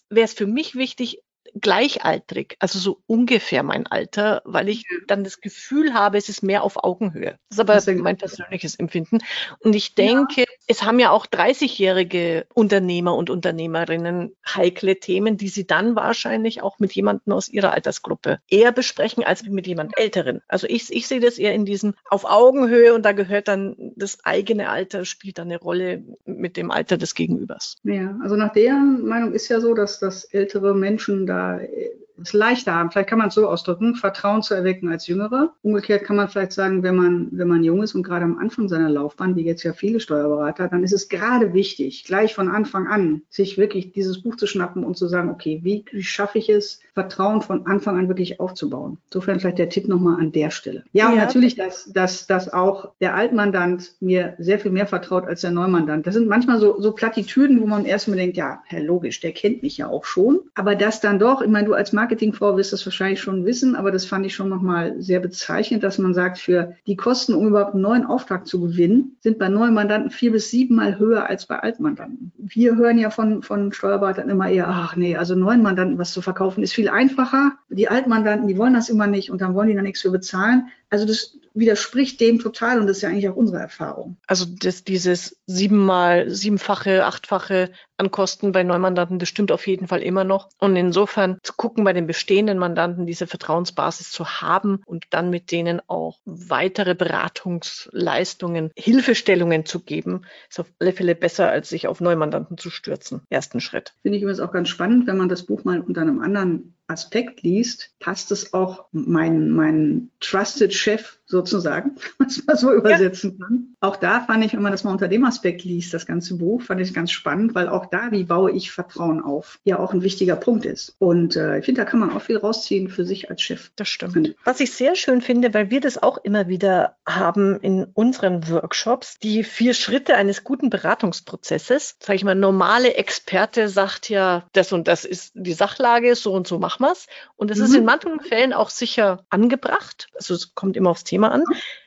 wäre 0.09 0.25
es 0.25 0.33
für 0.33 0.47
mich 0.47 0.75
wichtig, 0.75 1.23
gleichaltrig, 1.61 2.55
also 2.59 2.79
so 2.79 3.01
ungefähr 3.07 3.63
mein 3.63 3.87
Alter, 3.87 4.41
weil 4.45 4.69
ich 4.69 4.85
dann 5.07 5.23
das 5.23 5.41
Gefühl 5.41 5.93
habe, 5.93 6.17
es 6.17 6.29
ist 6.29 6.43
mehr 6.43 6.63
auf 6.63 6.83
Augenhöhe. 6.83 7.37
Das 7.49 7.57
ist 7.57 7.59
aber 7.59 7.73
das 7.73 7.87
mein 7.87 8.17
persönliches 8.17 8.75
Empfinden. 8.75 9.19
Und 9.59 9.75
ich 9.75 9.95
denke, 9.95 10.41
ja. 10.41 10.45
es 10.67 10.83
haben 10.83 10.99
ja 10.99 11.11
auch 11.11 11.25
30-jährige 11.25 12.45
Unternehmer 12.53 13.15
und 13.15 13.29
Unternehmerinnen 13.29 14.35
heikle 14.45 14.99
Themen, 14.99 15.37
die 15.37 15.49
sie 15.49 15.65
dann 15.65 15.95
wahrscheinlich 15.95 16.61
auch 16.61 16.79
mit 16.79 16.93
jemandem 16.93 17.33
aus 17.33 17.49
ihrer 17.49 17.71
Altersgruppe 17.71 18.39
eher 18.49 18.71
besprechen 18.71 19.23
als 19.23 19.43
mit 19.43 19.67
jemand 19.67 19.97
Älteren. 19.97 20.41
Also 20.47 20.67
ich, 20.67 20.91
ich 20.93 21.07
sehe 21.07 21.19
das 21.19 21.37
eher 21.37 21.53
in 21.53 21.65
diesem 21.65 21.93
auf 22.09 22.25
Augenhöhe 22.25 22.93
und 22.93 23.03
da 23.03 23.11
gehört 23.11 23.47
dann 23.47 23.75
das 23.95 24.19
eigene 24.23 24.69
Alter, 24.69 25.05
spielt 25.05 25.37
dann 25.37 25.47
eine 25.47 25.59
Rolle 25.59 26.03
mit 26.25 26.57
dem 26.57 26.71
Alter 26.71 26.97
des 26.97 27.15
Gegenübers. 27.15 27.77
Ja, 27.83 28.17
also 28.21 28.35
nach 28.35 28.53
der 28.53 28.73
Meinung 28.73 29.33
ist 29.33 29.47
ja 29.49 29.59
so, 29.59 29.73
dass, 29.73 29.99
dass 29.99 30.25
ältere 30.25 30.75
Menschen 30.75 31.25
da 31.25 31.46
uh, 31.47 32.06
es 32.21 32.33
leichter 32.33 32.73
haben. 32.73 32.91
Vielleicht 32.91 33.09
kann 33.09 33.19
man 33.19 33.29
es 33.29 33.35
so 33.35 33.47
ausdrücken, 33.47 33.95
Vertrauen 33.95 34.41
zu 34.41 34.53
erwecken 34.53 34.89
als 34.89 35.07
Jüngere. 35.07 35.53
Umgekehrt 35.61 36.03
kann 36.03 36.15
man 36.15 36.27
vielleicht 36.27 36.51
sagen, 36.51 36.83
wenn 36.83 36.95
man, 36.95 37.27
wenn 37.31 37.47
man 37.47 37.63
jung 37.63 37.83
ist 37.83 37.95
und 37.95 38.03
gerade 38.03 38.25
am 38.25 38.37
Anfang 38.37 38.67
seiner 38.67 38.89
Laufbahn, 38.89 39.35
wie 39.35 39.45
jetzt 39.45 39.63
ja 39.63 39.73
viele 39.73 39.99
Steuerberater, 39.99 40.67
dann 40.67 40.83
ist 40.83 40.93
es 40.93 41.09
gerade 41.09 41.53
wichtig, 41.53 42.03
gleich 42.05 42.33
von 42.33 42.49
Anfang 42.49 42.87
an, 42.87 43.21
sich 43.29 43.57
wirklich 43.57 43.91
dieses 43.91 44.21
Buch 44.21 44.35
zu 44.35 44.47
schnappen 44.47 44.83
und 44.83 44.97
zu 44.97 45.07
sagen, 45.07 45.29
okay, 45.29 45.59
wie 45.63 45.85
schaffe 46.01 46.37
ich 46.37 46.49
es, 46.49 46.79
Vertrauen 46.93 47.41
von 47.41 47.67
Anfang 47.67 47.97
an 47.97 48.07
wirklich 48.07 48.39
aufzubauen? 48.39 48.97
Insofern 49.05 49.39
vielleicht 49.39 49.59
der 49.59 49.69
Tipp 49.69 49.87
nochmal 49.87 50.19
an 50.19 50.31
der 50.31 50.49
Stelle. 50.49 50.83
Ja, 50.93 51.09
und 51.09 51.15
ja. 51.15 51.25
natürlich, 51.25 51.55
dass, 51.55 51.85
dass, 51.91 52.27
dass 52.27 52.51
auch 52.51 52.91
der 52.99 53.15
Altmandant 53.15 53.93
mir 53.99 54.35
sehr 54.39 54.59
viel 54.59 54.71
mehr 54.71 54.87
vertraut 54.87 55.25
als 55.25 55.41
der 55.41 55.51
Neumandant. 55.51 56.07
Das 56.07 56.15
sind 56.15 56.27
manchmal 56.27 56.59
so, 56.59 56.79
so 56.81 56.91
Plattitüden, 56.91 57.61
wo 57.61 57.67
man 57.67 57.85
erstmal 57.85 58.17
denkt, 58.17 58.37
ja, 58.37 58.63
Herr, 58.65 58.81
logisch, 58.81 59.19
der 59.19 59.31
kennt 59.31 59.61
mich 59.61 59.77
ja 59.77 59.87
auch 59.87 60.05
schon. 60.05 60.39
Aber 60.55 60.75
das 60.75 61.01
dann 61.01 61.19
doch, 61.19 61.41
ich 61.41 61.49
meine, 61.49 61.67
du 61.67 61.73
als 61.73 61.93
Markt 61.93 62.06
Marketingfrau 62.07 62.55
wirst 62.55 62.71
das 62.71 62.85
wahrscheinlich 62.85 63.19
schon 63.19 63.43
wissen, 63.43 63.75
aber 63.75 63.91
das 63.91 64.05
fand 64.05 64.25
ich 64.25 64.33
schon 64.33 64.47
nochmal 64.47 64.95
sehr 65.01 65.19
bezeichnend, 65.19 65.83
dass 65.83 65.97
man 65.97 66.13
sagt, 66.13 66.37
für 66.37 66.73
die 66.87 66.95
Kosten, 66.95 67.33
um 67.33 67.47
überhaupt 67.47 67.73
einen 67.73 67.81
neuen 67.81 68.05
Auftrag 68.05 68.47
zu 68.47 68.61
gewinnen, 68.61 69.17
sind 69.19 69.37
bei 69.37 69.49
neuen 69.49 69.73
Mandanten 69.73 70.09
vier 70.09 70.31
bis 70.31 70.49
siebenmal 70.49 70.99
höher 70.99 71.27
als 71.27 71.47
bei 71.47 71.59
Altmandanten. 71.59 72.31
Wir 72.37 72.77
hören 72.77 72.97
ja 72.97 73.09
von, 73.09 73.43
von 73.43 73.73
Steuerberatern 73.73 74.29
immer 74.29 74.47
eher, 74.47 74.69
ach 74.69 74.95
nee, 74.95 75.17
also 75.17 75.35
neuen 75.35 75.61
Mandanten 75.61 75.97
was 75.97 76.13
zu 76.13 76.21
verkaufen 76.21 76.63
ist 76.63 76.73
viel 76.73 76.87
einfacher. 76.87 77.51
Die 77.67 77.89
Altmandanten, 77.89 78.47
die 78.47 78.57
wollen 78.57 78.73
das 78.73 78.87
immer 78.87 79.07
nicht 79.07 79.29
und 79.29 79.41
dann 79.41 79.53
wollen 79.53 79.67
die 79.67 79.75
da 79.75 79.81
nichts 79.81 80.01
für 80.01 80.11
bezahlen. 80.11 80.69
Also 80.89 81.05
das 81.05 81.37
widerspricht 81.59 82.19
dem 82.19 82.39
total 82.39 82.79
und 82.79 82.87
das 82.87 82.97
ist 82.97 83.03
ja 83.03 83.09
eigentlich 83.09 83.29
auch 83.29 83.35
unsere 83.35 83.59
Erfahrung. 83.59 84.17
Also 84.27 84.45
das, 84.45 84.83
dieses 84.83 85.41
siebenmal, 85.45 86.29
siebenfache, 86.29 87.05
achtfache 87.05 87.71
an 87.97 88.11
Kosten 88.11 88.51
bei 88.51 88.63
Neumandanten, 88.63 89.19
das 89.19 89.29
stimmt 89.29 89.51
auf 89.51 89.65
jeden 89.67 89.87
Fall 89.87 90.01
immer 90.01 90.23
noch. 90.23 90.49
Und 90.59 90.75
insofern 90.75 91.39
zu 91.41 91.53
gucken, 91.53 91.83
bei 91.83 91.93
den 91.93 92.07
bestehenden 92.07 92.59
Mandanten 92.59 93.05
diese 93.05 93.27
Vertrauensbasis 93.27 94.11
zu 94.11 94.41
haben 94.41 94.81
und 94.85 95.05
dann 95.09 95.29
mit 95.29 95.51
denen 95.51 95.81
auch 95.87 96.19
weitere 96.25 96.93
Beratungsleistungen, 96.93 98.71
Hilfestellungen 98.75 99.65
zu 99.65 99.79
geben, 99.79 100.21
ist 100.49 100.59
auf 100.59 100.71
alle 100.79 100.93
Fälle 100.93 101.15
besser, 101.15 101.49
als 101.49 101.69
sich 101.69 101.87
auf 101.87 102.01
Neumandanten 102.01 102.57
zu 102.57 102.69
stürzen. 102.69 103.21
Ersten 103.29 103.59
Schritt. 103.59 103.93
Finde 104.03 104.17
ich 104.17 104.23
übrigens 104.23 104.41
auch 104.41 104.51
ganz 104.51 104.69
spannend, 104.69 105.07
wenn 105.07 105.17
man 105.17 105.29
das 105.29 105.43
Buch 105.43 105.63
mal 105.63 105.81
unter 105.81 106.01
einem 106.01 106.21
anderen 106.21 106.76
Aspekt 106.87 107.43
liest, 107.43 107.91
passt 107.99 108.31
es 108.31 108.53
auch 108.53 108.85
mein, 108.91 109.49
mein 109.49 110.09
Trusted 110.19 110.73
Chef 110.73 111.19
sozusagen, 111.25 111.95
was 112.17 112.43
man 112.45 112.57
so 112.57 112.73
übersetzen 112.73 113.37
ja. 113.37 113.45
kann. 113.45 113.75
Auch 113.81 113.97
da 113.97 114.21
fand 114.21 114.45
ich, 114.45 114.53
wenn 114.53 114.61
man 114.61 114.71
das 114.71 114.83
mal 114.83 114.91
unter 114.91 115.07
dem 115.07 115.25
Aspekt 115.25 115.63
liest, 115.63 115.93
das 115.93 116.05
ganze 116.05 116.37
Buch, 116.37 116.61
fand 116.61 116.81
ich 116.81 116.93
ganz 116.93 117.11
spannend, 117.11 117.53
weil 117.53 117.67
auch 117.67 117.87
da, 117.87 118.11
wie 118.11 118.23
baue 118.23 118.51
ich 118.51 118.71
Vertrauen 118.71 119.21
auf, 119.21 119.59
ja 119.65 119.79
auch 119.79 119.93
ein 119.93 120.01
wichtiger 120.01 120.37
Punkt 120.37 120.65
ist. 120.65 120.95
Und 120.99 121.35
äh, 121.35 121.59
ich 121.59 121.65
finde, 121.65 121.81
da 121.81 121.85
kann 121.85 121.99
man 121.99 122.11
auch 122.11 122.21
viel 122.21 122.37
rausziehen 122.37 122.87
für 122.87 123.05
sich 123.05 123.29
als 123.29 123.41
Chef. 123.41 123.71
Das 123.75 123.89
stimmt. 123.89 124.35
Was 124.45 124.59
ich 124.61 124.71
sehr 124.71 124.95
schön 124.95 125.21
finde, 125.21 125.53
weil 125.53 125.69
wir 125.69 125.81
das 125.81 126.01
auch 126.01 126.17
immer 126.17 126.47
wieder 126.47 126.95
haben 127.05 127.59
in 127.59 127.83
unseren 127.83 128.49
Workshops, 128.49 129.19
die 129.19 129.43
vier 129.43 129.73
Schritte 129.73 130.15
eines 130.15 130.43
guten 130.43 130.69
Beratungsprozesses. 130.69 131.97
Sag 131.99 132.15
ich 132.15 132.23
mal, 132.23 132.35
normale 132.35 132.93
Experte 132.93 133.67
sagt 133.67 134.09
ja, 134.09 134.45
das 134.53 134.71
und 134.71 134.87
das 134.87 135.03
ist 135.03 135.33
die 135.35 135.53
Sachlage, 135.53 136.15
so 136.15 136.31
und 136.33 136.47
so 136.47 136.57
machen 136.59 136.76
wir's. 136.79 137.07
Und 137.35 137.51
es 137.51 137.59
mhm. 137.59 137.65
ist 137.65 137.75
in 137.75 137.85
manchen 137.85 138.19
Fällen 138.19 138.53
auch 138.53 138.69
sicher 138.69 139.25
angebracht. 139.29 140.07
Also 140.15 140.33
es 140.33 140.55
kommt 140.55 140.77
immer 140.77 140.91
aufs 140.91 141.03
Thema 141.03 141.31
an. 141.31 141.43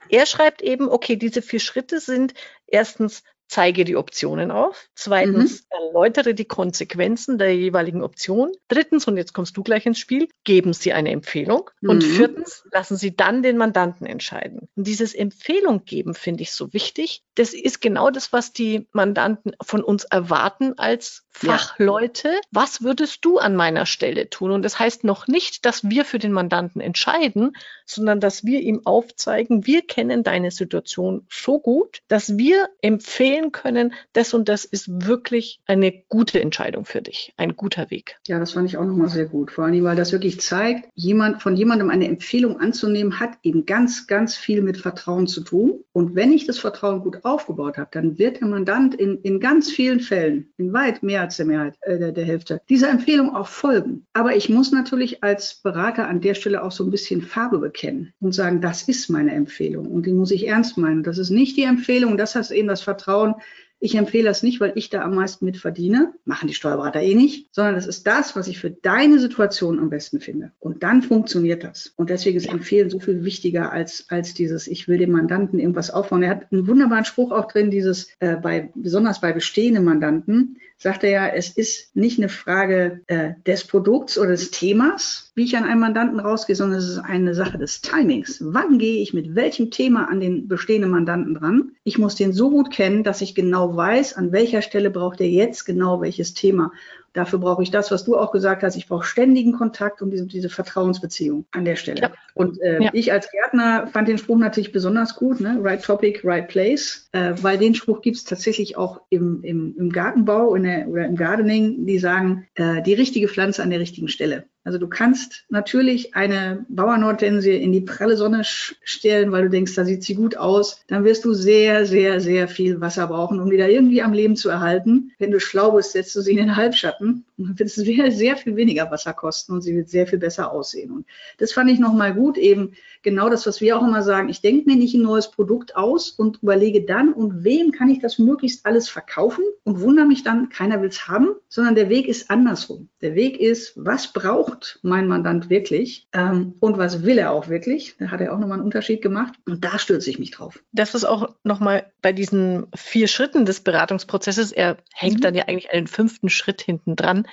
Er 0.08 0.26
schreibt 0.26 0.62
eben, 0.62 0.88
okay, 0.88 1.16
diese 1.16 1.42
vier 1.42 1.60
Schritte 1.60 2.00
sind 2.00 2.34
erstens 2.66 3.22
zeige 3.50 3.84
die 3.84 3.96
Optionen 3.96 4.52
auf. 4.52 4.88
Zweitens, 4.94 5.62
mhm. 5.62 5.86
erläutere 5.86 6.34
die 6.34 6.44
Konsequenzen 6.44 7.36
der 7.36 7.54
jeweiligen 7.54 8.02
Option. 8.02 8.52
Drittens, 8.68 9.08
und 9.08 9.16
jetzt 9.16 9.32
kommst 9.34 9.56
du 9.56 9.64
gleich 9.64 9.86
ins 9.86 9.98
Spiel, 9.98 10.28
geben 10.44 10.72
Sie 10.72 10.92
eine 10.92 11.10
Empfehlung. 11.10 11.68
Mhm. 11.80 11.90
Und 11.90 12.04
viertens, 12.04 12.64
lassen 12.70 12.96
Sie 12.96 13.16
dann 13.16 13.42
den 13.42 13.56
Mandanten 13.56 14.06
entscheiden. 14.06 14.68
Und 14.76 14.86
dieses 14.86 15.14
Empfehlung 15.14 15.84
geben 15.84 16.14
finde 16.14 16.44
ich 16.44 16.52
so 16.52 16.72
wichtig. 16.72 17.24
Das 17.34 17.52
ist 17.52 17.80
genau 17.80 18.10
das, 18.10 18.32
was 18.32 18.52
die 18.52 18.86
Mandanten 18.92 19.52
von 19.60 19.82
uns 19.82 20.04
erwarten 20.04 20.78
als 20.78 21.24
Fachleute. 21.32 22.28
Ja. 22.28 22.40
Was 22.52 22.82
würdest 22.82 23.24
du 23.24 23.38
an 23.38 23.56
meiner 23.56 23.86
Stelle 23.86 24.30
tun? 24.30 24.50
Und 24.50 24.62
das 24.62 24.78
heißt 24.78 25.04
noch 25.04 25.26
nicht, 25.26 25.64
dass 25.64 25.88
wir 25.88 26.04
für 26.04 26.18
den 26.18 26.32
Mandanten 26.32 26.80
entscheiden, 26.80 27.56
sondern 27.84 28.20
dass 28.20 28.44
wir 28.44 28.60
ihm 28.60 28.82
aufzeigen, 28.84 29.66
wir 29.66 29.82
kennen 29.82 30.22
deine 30.22 30.50
Situation 30.50 31.26
so 31.30 31.58
gut, 31.58 32.00
dass 32.08 32.36
wir 32.36 32.68
empfehlen, 32.82 33.39
sehen 33.40 33.52
können, 33.52 33.92
das 34.12 34.34
und 34.34 34.48
das 34.48 34.64
ist 34.64 35.06
wirklich 35.06 35.60
eine 35.66 35.92
gute 36.08 36.40
Entscheidung 36.40 36.84
für 36.84 37.02
dich, 37.02 37.32
ein 37.36 37.56
guter 37.56 37.90
Weg. 37.90 38.16
Ja, 38.26 38.38
das 38.38 38.52
fand 38.52 38.68
ich 38.68 38.76
auch 38.76 38.84
nochmal 38.84 39.08
sehr 39.08 39.26
gut. 39.26 39.50
Vor 39.50 39.64
allem, 39.64 39.84
weil 39.84 39.96
das 39.96 40.12
wirklich 40.12 40.40
zeigt, 40.40 40.88
jemand, 40.94 41.42
von 41.42 41.56
jemandem 41.56 41.90
eine 41.90 42.06
Empfehlung 42.06 42.60
anzunehmen, 42.60 43.20
hat 43.20 43.38
eben 43.42 43.66
ganz, 43.66 44.06
ganz 44.06 44.36
viel 44.36 44.62
mit 44.62 44.76
Vertrauen 44.76 45.26
zu 45.26 45.42
tun. 45.42 45.80
Und 45.92 46.14
wenn 46.14 46.32
ich 46.32 46.46
das 46.46 46.58
Vertrauen 46.58 47.00
gut 47.00 47.24
aufgebaut 47.24 47.78
habe, 47.78 47.88
dann 47.92 48.18
wird 48.18 48.40
der 48.40 48.48
Mandant 48.48 48.94
in, 48.94 49.18
in 49.22 49.40
ganz 49.40 49.70
vielen 49.70 50.00
Fällen, 50.00 50.52
in 50.56 50.72
weit 50.72 51.02
mehr 51.02 51.22
als 51.22 51.36
der 51.36 51.46
Mehrheit 51.46 51.76
äh, 51.82 51.98
der, 51.98 52.12
der 52.12 52.24
Hälfte, 52.24 52.60
dieser 52.68 52.90
Empfehlung 52.90 53.34
auch 53.34 53.48
folgen. 53.48 54.06
Aber 54.12 54.36
ich 54.36 54.48
muss 54.48 54.72
natürlich 54.72 55.22
als 55.22 55.60
Berater 55.62 56.08
an 56.08 56.20
der 56.20 56.34
Stelle 56.34 56.62
auch 56.62 56.72
so 56.72 56.84
ein 56.84 56.90
bisschen 56.90 57.22
Farbe 57.22 57.58
bekennen 57.58 58.12
und 58.20 58.34
sagen, 58.34 58.60
das 58.60 58.82
ist 58.82 59.08
meine 59.08 59.32
Empfehlung 59.32 59.86
und 59.86 60.06
die 60.06 60.12
muss 60.12 60.30
ich 60.30 60.46
ernst 60.46 60.78
meinen. 60.78 61.02
Das 61.02 61.18
ist 61.18 61.30
nicht 61.30 61.56
die 61.56 61.64
Empfehlung, 61.64 62.16
das 62.16 62.34
heißt 62.34 62.50
eben 62.50 62.68
das 62.68 62.82
Vertrauen, 62.82 63.29
comme 63.34 63.42
ich 63.80 63.94
empfehle 63.96 64.24
das 64.24 64.42
nicht, 64.42 64.60
weil 64.60 64.72
ich 64.74 64.90
da 64.90 65.00
am 65.02 65.14
meisten 65.14 65.46
mit 65.46 65.56
verdiene. 65.56 66.12
Machen 66.26 66.48
die 66.48 66.54
Steuerberater 66.54 67.00
eh 67.00 67.14
nicht, 67.14 67.48
sondern 67.50 67.74
das 67.74 67.86
ist 67.86 68.06
das, 68.06 68.36
was 68.36 68.46
ich 68.46 68.58
für 68.58 68.70
deine 68.70 69.18
Situation 69.18 69.78
am 69.78 69.88
besten 69.88 70.20
finde. 70.20 70.52
Und 70.58 70.82
dann 70.82 71.02
funktioniert 71.02 71.64
das. 71.64 71.92
Und 71.96 72.10
deswegen 72.10 72.36
ist 72.36 72.48
Empfehlen 72.48 72.90
so 72.90 73.00
viel 73.00 73.24
wichtiger 73.24 73.72
als, 73.72 74.04
als 74.10 74.34
dieses, 74.34 74.66
ich 74.66 74.86
will 74.86 74.98
dem 74.98 75.12
Mandanten 75.12 75.58
irgendwas 75.58 75.90
aufbauen. 75.90 76.22
Er 76.22 76.30
hat 76.30 76.52
einen 76.52 76.66
wunderbaren 76.66 77.06
Spruch 77.06 77.32
auch 77.32 77.50
drin, 77.50 77.70
dieses, 77.70 78.08
äh, 78.20 78.36
bei, 78.36 78.70
besonders 78.74 79.20
bei 79.22 79.32
bestehenden 79.32 79.84
Mandanten, 79.84 80.58
sagt 80.80 81.04
er 81.04 81.10
ja, 81.10 81.28
es 81.28 81.50
ist 81.50 81.94
nicht 81.94 82.18
eine 82.18 82.30
Frage 82.30 83.02
äh, 83.06 83.34
des 83.46 83.64
Produkts 83.64 84.16
oder 84.16 84.30
des 84.30 84.50
Themas, 84.50 85.30
wie 85.34 85.44
ich 85.44 85.56
an 85.56 85.64
einen 85.64 85.80
Mandanten 85.80 86.18
rausgehe, 86.18 86.56
sondern 86.56 86.78
es 86.78 86.88
ist 86.88 86.98
eine 86.98 87.34
Sache 87.34 87.58
des 87.58 87.82
Timings. 87.82 88.38
Wann 88.40 88.78
gehe 88.78 89.02
ich 89.02 89.12
mit 89.12 89.34
welchem 89.34 89.70
Thema 89.70 90.08
an 90.08 90.20
den 90.20 90.48
bestehenden 90.48 90.90
Mandanten 90.90 91.34
dran? 91.34 91.72
Ich 91.84 91.98
muss 91.98 92.14
den 92.14 92.32
so 92.32 92.50
gut 92.50 92.70
kennen, 92.70 93.04
dass 93.04 93.20
ich 93.20 93.34
genau 93.34 93.69
weiß, 93.76 94.16
an 94.16 94.32
welcher 94.32 94.62
Stelle 94.62 94.90
braucht 94.90 95.20
er 95.20 95.28
jetzt 95.28 95.64
genau 95.64 96.00
welches 96.00 96.34
Thema. 96.34 96.72
Dafür 97.12 97.40
brauche 97.40 97.62
ich 97.62 97.72
das, 97.72 97.90
was 97.90 98.04
du 98.04 98.16
auch 98.16 98.30
gesagt 98.30 98.62
hast. 98.62 98.76
Ich 98.76 98.86
brauche 98.86 99.04
ständigen 99.04 99.52
Kontakt 99.52 100.00
und 100.00 100.10
diese, 100.10 100.26
diese 100.26 100.48
Vertrauensbeziehung 100.48 101.44
an 101.50 101.64
der 101.64 101.74
Stelle. 101.74 102.02
Ja. 102.02 102.12
Und 102.34 102.60
äh, 102.60 102.84
ja. 102.84 102.90
ich 102.92 103.12
als 103.12 103.28
Gärtner 103.32 103.88
fand 103.88 104.06
den 104.06 104.18
Spruch 104.18 104.38
natürlich 104.38 104.70
besonders 104.70 105.16
gut, 105.16 105.40
ne? 105.40 105.58
right 105.60 105.82
topic, 105.82 106.20
right 106.22 106.46
place, 106.46 107.08
äh, 107.10 107.32
weil 107.40 107.58
den 107.58 107.74
Spruch 107.74 108.00
gibt 108.00 108.16
es 108.16 108.24
tatsächlich 108.24 108.76
auch 108.76 109.00
im, 109.10 109.42
im, 109.42 109.74
im 109.76 109.90
Gartenbau 109.90 110.54
in 110.54 110.62
der, 110.62 110.86
oder 110.86 111.06
im 111.06 111.16
Gardening, 111.16 111.84
die 111.84 111.98
sagen, 111.98 112.46
äh, 112.54 112.80
die 112.82 112.94
richtige 112.94 113.26
Pflanze 113.26 113.62
an 113.62 113.70
der 113.70 113.80
richtigen 113.80 114.08
Stelle. 114.08 114.44
Also 114.62 114.78
du 114.78 114.88
kannst 114.88 115.46
natürlich 115.48 116.14
eine 116.14 116.66
Bauernhortensie 116.68 117.56
in 117.56 117.72
die 117.72 117.80
pralle 117.80 118.16
Sonne 118.18 118.42
stellen, 118.44 119.32
weil 119.32 119.44
du 119.44 119.50
denkst, 119.50 119.74
da 119.74 119.86
sieht 119.86 120.02
sie 120.02 120.14
gut 120.14 120.36
aus. 120.36 120.84
Dann 120.86 121.04
wirst 121.04 121.24
du 121.24 121.32
sehr, 121.32 121.86
sehr, 121.86 122.20
sehr 122.20 122.46
viel 122.46 122.78
Wasser 122.80 123.06
brauchen, 123.06 123.40
um 123.40 123.48
die 123.48 123.56
da 123.56 123.66
irgendwie 123.66 124.02
am 124.02 124.12
Leben 124.12 124.36
zu 124.36 124.50
erhalten. 124.50 125.12
Wenn 125.18 125.30
du 125.30 125.40
schlau 125.40 125.72
bist, 125.72 125.92
setzt 125.92 126.14
du 126.14 126.20
sie 126.20 126.32
in 126.32 126.36
den 126.36 126.56
Halbschatten 126.56 127.24
und 127.38 127.48
dann 127.48 127.58
wird 127.58 127.70
es 127.70 127.74
sehr, 127.74 128.12
sehr 128.12 128.36
viel 128.36 128.54
weniger 128.54 128.90
Wasser 128.90 129.14
kosten 129.14 129.54
und 129.54 129.62
sie 129.62 129.74
wird 129.74 129.88
sehr 129.88 130.06
viel 130.06 130.18
besser 130.18 130.52
aussehen. 130.52 130.90
Und 130.90 131.06
das 131.38 131.52
fand 131.52 131.70
ich 131.70 131.78
nochmal 131.78 132.12
gut, 132.12 132.36
eben 132.36 132.72
genau 133.02 133.28
das, 133.28 133.46
was 133.46 133.60
wir 133.60 133.76
auch 133.76 133.82
immer 133.82 134.02
sagen. 134.02 134.28
Ich 134.28 134.40
denke 134.40 134.68
mir 134.68 134.76
nicht 134.76 134.94
ein 134.94 135.02
neues 135.02 135.30
Produkt 135.30 135.76
aus 135.76 136.10
und 136.10 136.42
überlege 136.42 136.84
dann, 136.84 137.12
und 137.12 137.44
wem 137.44 137.72
kann 137.72 137.88
ich 137.88 138.00
das 138.00 138.18
möglichst 138.18 138.66
alles 138.66 138.88
verkaufen 138.88 139.44
und 139.64 139.80
wundere 139.80 140.06
mich 140.06 140.22
dann, 140.22 140.48
keiner 140.48 140.80
will 140.82 140.88
es 140.88 141.08
haben, 141.08 141.34
sondern 141.48 141.74
der 141.74 141.88
Weg 141.88 142.08
ist 142.08 142.30
andersrum. 142.30 142.88
Der 143.00 143.14
Weg 143.14 143.40
ist, 143.40 143.72
was 143.76 144.12
braucht 144.12 144.78
mein 144.82 145.08
Mandant 145.08 145.50
wirklich 145.50 146.08
ähm, 146.12 146.54
und 146.60 146.78
was 146.78 147.04
will 147.04 147.18
er 147.18 147.32
auch 147.32 147.48
wirklich. 147.48 147.96
Da 147.98 148.10
hat 148.10 148.20
er 148.20 148.34
auch 148.34 148.38
nochmal 148.38 148.58
einen 148.58 148.64
Unterschied 148.64 149.02
gemacht 149.02 149.34
und 149.46 149.64
da 149.64 149.78
stürze 149.78 150.10
ich 150.10 150.18
mich 150.18 150.30
drauf. 150.30 150.62
Das 150.72 150.94
ist 150.94 151.04
auch 151.04 151.34
nochmal 151.42 151.90
bei 152.02 152.12
diesen 152.12 152.66
vier 152.74 153.08
Schritten 153.08 153.44
des 153.44 153.60
Beratungsprozesses. 153.60 154.52
Er 154.52 154.76
hängt 154.94 155.18
mhm. 155.18 155.22
dann 155.22 155.34
ja 155.34 155.44
eigentlich 155.46 155.70
einen 155.70 155.86
fünften 155.86 156.28
Schritt 156.28 156.62
hinten 156.62 156.96
dran, 156.96 157.26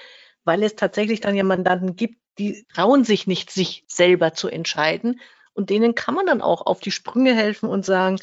weil 0.43 0.63
es 0.63 0.75
tatsächlich 0.75 1.19
dann 1.19 1.35
ja 1.35 1.43
Mandanten 1.43 1.95
gibt, 1.95 2.15
die 2.37 2.65
trauen 2.73 3.03
sich 3.03 3.27
nicht, 3.27 3.51
sich 3.51 3.83
selber 3.87 4.33
zu 4.33 4.47
entscheiden. 4.47 5.19
Und 5.57 5.71
denen 5.71 5.95
kann 5.95 6.13
man 6.13 6.27
dann 6.27 6.41
auch 6.41 6.67
auf 6.67 6.81
die 6.81 6.91
Sprünge 6.91 7.33
helfen 7.33 7.67
und 7.67 7.83
sagen, 7.83 8.19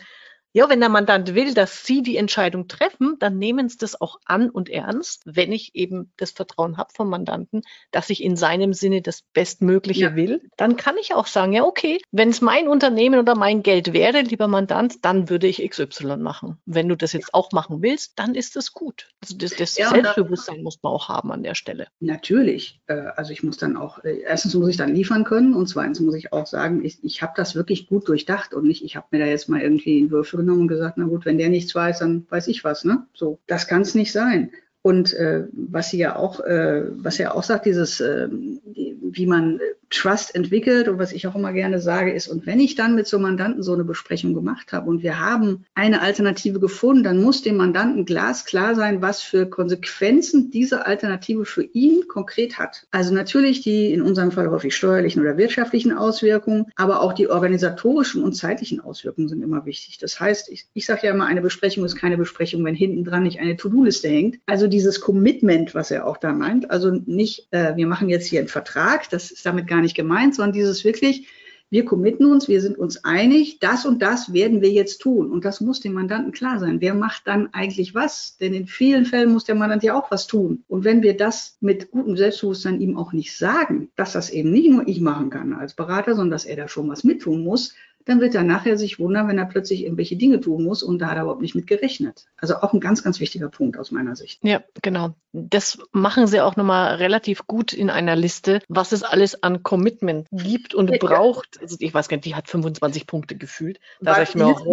ja, 0.56 0.68
wenn 0.68 0.78
der 0.78 0.88
Mandant 0.88 1.34
will, 1.34 1.52
dass 1.52 1.84
Sie 1.84 2.00
die 2.02 2.16
Entscheidung 2.16 2.68
treffen, 2.68 3.16
dann 3.18 3.38
nehmen 3.38 3.68
Sie 3.68 3.76
das 3.76 4.00
auch 4.00 4.20
an 4.24 4.50
und 4.50 4.70
ernst, 4.70 5.22
wenn 5.24 5.50
ich 5.50 5.74
eben 5.74 6.12
das 6.16 6.30
Vertrauen 6.30 6.76
habe 6.76 6.92
vom 6.94 7.10
Mandanten, 7.10 7.62
dass 7.90 8.08
ich 8.08 8.22
in 8.22 8.36
seinem 8.36 8.72
Sinne 8.72 9.02
das 9.02 9.22
Bestmögliche 9.32 10.00
ja. 10.00 10.14
will. 10.14 10.48
Dann 10.56 10.76
kann 10.76 10.94
ich 11.00 11.12
auch 11.12 11.26
sagen, 11.26 11.54
ja, 11.54 11.64
okay, 11.64 12.00
wenn 12.12 12.28
es 12.28 12.40
mein 12.40 12.68
Unternehmen 12.68 13.18
oder 13.18 13.34
mein 13.34 13.64
Geld 13.64 13.92
wäre, 13.92 14.20
lieber 14.20 14.46
Mandant, 14.46 15.04
dann 15.04 15.28
würde 15.28 15.48
ich 15.48 15.68
XY 15.68 16.18
machen. 16.18 16.58
Wenn 16.66 16.88
du 16.88 16.96
das 16.96 17.14
jetzt 17.14 17.34
auch 17.34 17.50
machen 17.50 17.82
willst, 17.82 18.12
dann 18.20 18.36
ist 18.36 18.54
das 18.54 18.72
gut. 18.72 19.08
Also 19.24 19.36
das, 19.36 19.56
das 19.56 19.76
ja, 19.76 19.90
Selbstbewusstsein 19.90 20.62
muss 20.62 20.78
man 20.84 20.92
auch 20.92 21.08
haben 21.08 21.32
an 21.32 21.42
der 21.42 21.56
Stelle. 21.56 21.88
Natürlich. 21.98 22.80
Äh, 22.86 22.94
also 23.16 23.32
ich 23.32 23.42
muss 23.42 23.56
dann 23.56 23.76
auch, 23.76 24.04
äh, 24.04 24.20
erstens 24.20 24.54
muss 24.54 24.68
ich 24.68 24.76
dann 24.76 24.94
liefern 24.94 25.24
können 25.24 25.54
und 25.54 25.66
zweitens 25.66 25.98
muss 25.98 26.14
ich 26.14 26.32
auch 26.32 26.46
sagen, 26.46 26.84
ich, 26.84 27.02
ich 27.02 27.22
habe 27.22 27.32
das 27.36 27.56
wirklich 27.56 27.88
gut 27.88 28.06
durchdacht 28.06 28.54
und 28.54 28.68
nicht, 28.68 28.84
ich 28.84 28.94
habe 28.94 29.08
mir 29.10 29.18
da 29.18 29.26
jetzt 29.26 29.48
mal 29.48 29.60
irgendwie 29.60 29.98
einen 29.98 30.12
Würfel 30.12 30.43
genommen 30.44 30.62
und 30.62 30.68
gesagt, 30.68 30.98
na 30.98 31.04
gut, 31.04 31.24
wenn 31.24 31.38
der 31.38 31.48
nichts 31.48 31.74
weiß, 31.74 32.00
dann 32.00 32.26
weiß 32.28 32.48
ich 32.48 32.64
was. 32.64 32.85
Ne? 32.85 33.07
So, 33.14 33.38
das 33.46 33.66
kann 33.66 33.83
es 33.83 33.94
nicht 33.94 34.12
sein. 34.12 34.50
Und 34.86 35.14
äh, 35.14 35.44
was 35.52 35.88
sie 35.88 35.96
ja 35.96 36.14
auch, 36.14 36.40
äh, 36.40 36.82
was 36.90 37.18
er 37.18 37.34
auch 37.34 37.42
sagt, 37.42 37.64
dieses, 37.64 38.00
äh, 38.00 38.28
wie 38.30 39.26
man 39.26 39.58
Trust 39.88 40.34
entwickelt 40.34 40.88
und 40.88 40.98
was 40.98 41.12
ich 41.12 41.26
auch 41.26 41.36
immer 41.36 41.52
gerne 41.52 41.80
sage 41.80 42.12
ist, 42.12 42.28
und 42.28 42.46
wenn 42.46 42.60
ich 42.60 42.74
dann 42.74 42.94
mit 42.94 43.06
so 43.06 43.18
Mandanten 43.18 43.62
so 43.62 43.72
eine 43.72 43.84
Besprechung 43.84 44.34
gemacht 44.34 44.72
habe 44.72 44.90
und 44.90 45.02
wir 45.02 45.20
haben 45.20 45.64
eine 45.74 46.02
Alternative 46.02 46.58
gefunden, 46.58 47.04
dann 47.04 47.22
muss 47.22 47.42
dem 47.42 47.56
Mandanten 47.56 48.04
glasklar 48.04 48.74
sein, 48.74 49.00
was 49.00 49.22
für 49.22 49.46
Konsequenzen 49.46 50.50
diese 50.50 50.84
Alternative 50.84 51.44
für 51.44 51.62
ihn 51.62 52.06
konkret 52.08 52.58
hat. 52.58 52.86
Also 52.90 53.14
natürlich 53.14 53.62
die 53.62 53.92
in 53.92 54.02
unserem 54.02 54.32
Fall 54.32 54.50
häufig 54.50 54.74
steuerlichen 54.74 55.22
oder 55.22 55.38
wirtschaftlichen 55.38 55.92
Auswirkungen, 55.92 56.66
aber 56.76 57.00
auch 57.00 57.12
die 57.12 57.28
organisatorischen 57.28 58.22
und 58.22 58.34
zeitlichen 58.34 58.80
Auswirkungen 58.80 59.28
sind 59.28 59.42
immer 59.42 59.64
wichtig. 59.64 59.98
Das 59.98 60.18
heißt, 60.18 60.50
ich, 60.50 60.66
ich 60.74 60.86
sage 60.86 61.06
ja 61.06 61.14
immer, 61.14 61.26
eine 61.26 61.40
Besprechung 61.40 61.84
ist 61.84 61.96
keine 61.96 62.18
Besprechung, 62.18 62.64
wenn 62.64 62.74
hinten 62.74 63.04
dran 63.04 63.22
nicht 63.22 63.40
eine 63.40 63.56
To-Do-Liste 63.56 64.08
hängt. 64.08 64.40
Also 64.46 64.66
dieses 64.74 65.00
Commitment, 65.00 65.72
was 65.72 65.92
er 65.92 66.04
auch 66.04 66.16
da 66.16 66.32
meint, 66.32 66.68
also 66.68 66.90
nicht, 66.90 67.46
äh, 67.52 67.76
wir 67.76 67.87
machen 67.87 68.08
jetzt 68.08 68.26
hier 68.26 68.40
einen 68.40 68.48
Vertrag, 68.48 69.08
das 69.08 69.30
ist 69.30 69.46
damit 69.46 69.68
gar 69.68 69.80
nicht 69.80 69.94
gemeint, 69.94 70.34
sondern 70.34 70.52
dieses 70.52 70.84
wirklich, 70.84 71.28
wir 71.70 71.84
committen 71.84 72.26
uns, 72.26 72.48
wir 72.48 72.60
sind 72.60 72.76
uns 72.76 73.04
einig, 73.04 73.60
das 73.60 73.87
und 73.87 74.02
das 74.02 74.32
werden 74.32 74.62
wir 74.62 74.70
jetzt 74.70 74.98
tun. 74.98 75.30
Und 75.30 75.44
das 75.44 75.60
muss 75.60 75.80
dem 75.80 75.92
Mandanten 75.92 76.32
klar 76.32 76.58
sein. 76.58 76.80
Wer 76.80 76.94
macht 76.94 77.22
dann 77.26 77.52
eigentlich 77.52 77.94
was? 77.94 78.37
Denn 78.37 78.52
in 78.52 78.66
vielen 78.66 79.06
Fällen 79.06 79.32
muss 79.32 79.44
der 79.44 79.54
Mandant 79.54 79.84
ja 79.84 79.96
auch 79.96 80.10
was 80.10 80.26
tun. 80.26 80.64
Und 80.68 80.84
wenn 80.84 81.02
wir 81.02 81.16
das 81.16 81.56
mit 81.60 81.92
gutem 81.92 82.16
Selbstbewusstsein 82.16 82.80
ihm 82.80 82.96
auch 82.96 83.12
nicht 83.12 83.37
sagen, 83.37 83.90
dass 83.96 84.12
das 84.12 84.30
eben 84.30 84.50
nicht 84.50 84.70
nur 84.70 84.87
ich 84.88 85.00
machen 85.00 85.30
kann 85.30 85.52
als 85.52 85.74
Berater, 85.74 86.16
sondern 86.16 86.32
dass 86.32 86.44
er 86.44 86.56
da 86.56 86.68
schon 86.68 86.88
was 86.88 87.04
mittun 87.04 87.44
muss, 87.44 87.74
dann 88.04 88.20
wird 88.20 88.34
er 88.34 88.42
nachher 88.42 88.76
sich 88.76 88.98
wundern, 88.98 89.28
wenn 89.28 89.38
er 89.38 89.46
plötzlich 89.46 89.84
irgendwelche 89.84 90.16
Dinge 90.16 90.40
tun 90.40 90.64
muss 90.64 90.82
und 90.82 90.98
da 90.98 91.08
hat 91.08 91.16
er 91.16 91.22
überhaupt 91.22 91.42
nicht 91.42 91.54
mit 91.54 91.66
gerechnet. 91.66 92.26
Also 92.36 92.56
auch 92.56 92.72
ein 92.72 92.80
ganz, 92.80 93.02
ganz 93.02 93.20
wichtiger 93.20 93.48
Punkt 93.48 93.78
aus 93.78 93.90
meiner 93.90 94.14
Sicht. 94.14 94.44
Ja, 94.44 94.62
genau. 94.82 95.14
Das 95.32 95.78
machen 95.92 96.26
sie 96.26 96.40
auch 96.40 96.56
nochmal 96.56 96.96
relativ 96.96 97.46
gut 97.46 97.72
in 97.72 97.90
einer 97.90 98.14
Liste, 98.14 98.60
was 98.68 98.92
es 98.92 99.02
alles 99.02 99.42
an 99.42 99.62
Commitment 99.62 100.28
gibt 100.30 100.74
und 100.74 100.90
ja. 100.90 100.98
braucht. 100.98 101.58
Also 101.60 101.76
ich 101.80 101.92
weiß 101.92 102.08
gar 102.08 102.16
nicht, 102.16 102.26
die 102.26 102.34
hat 102.34 102.48
25 102.48 103.06
Punkte 103.06 103.36
gefühlt. 103.36 103.80
Da 104.00 104.14
sage 104.14 104.28
ich 104.28 104.34
mir 104.34 104.46
auch, 104.46 104.64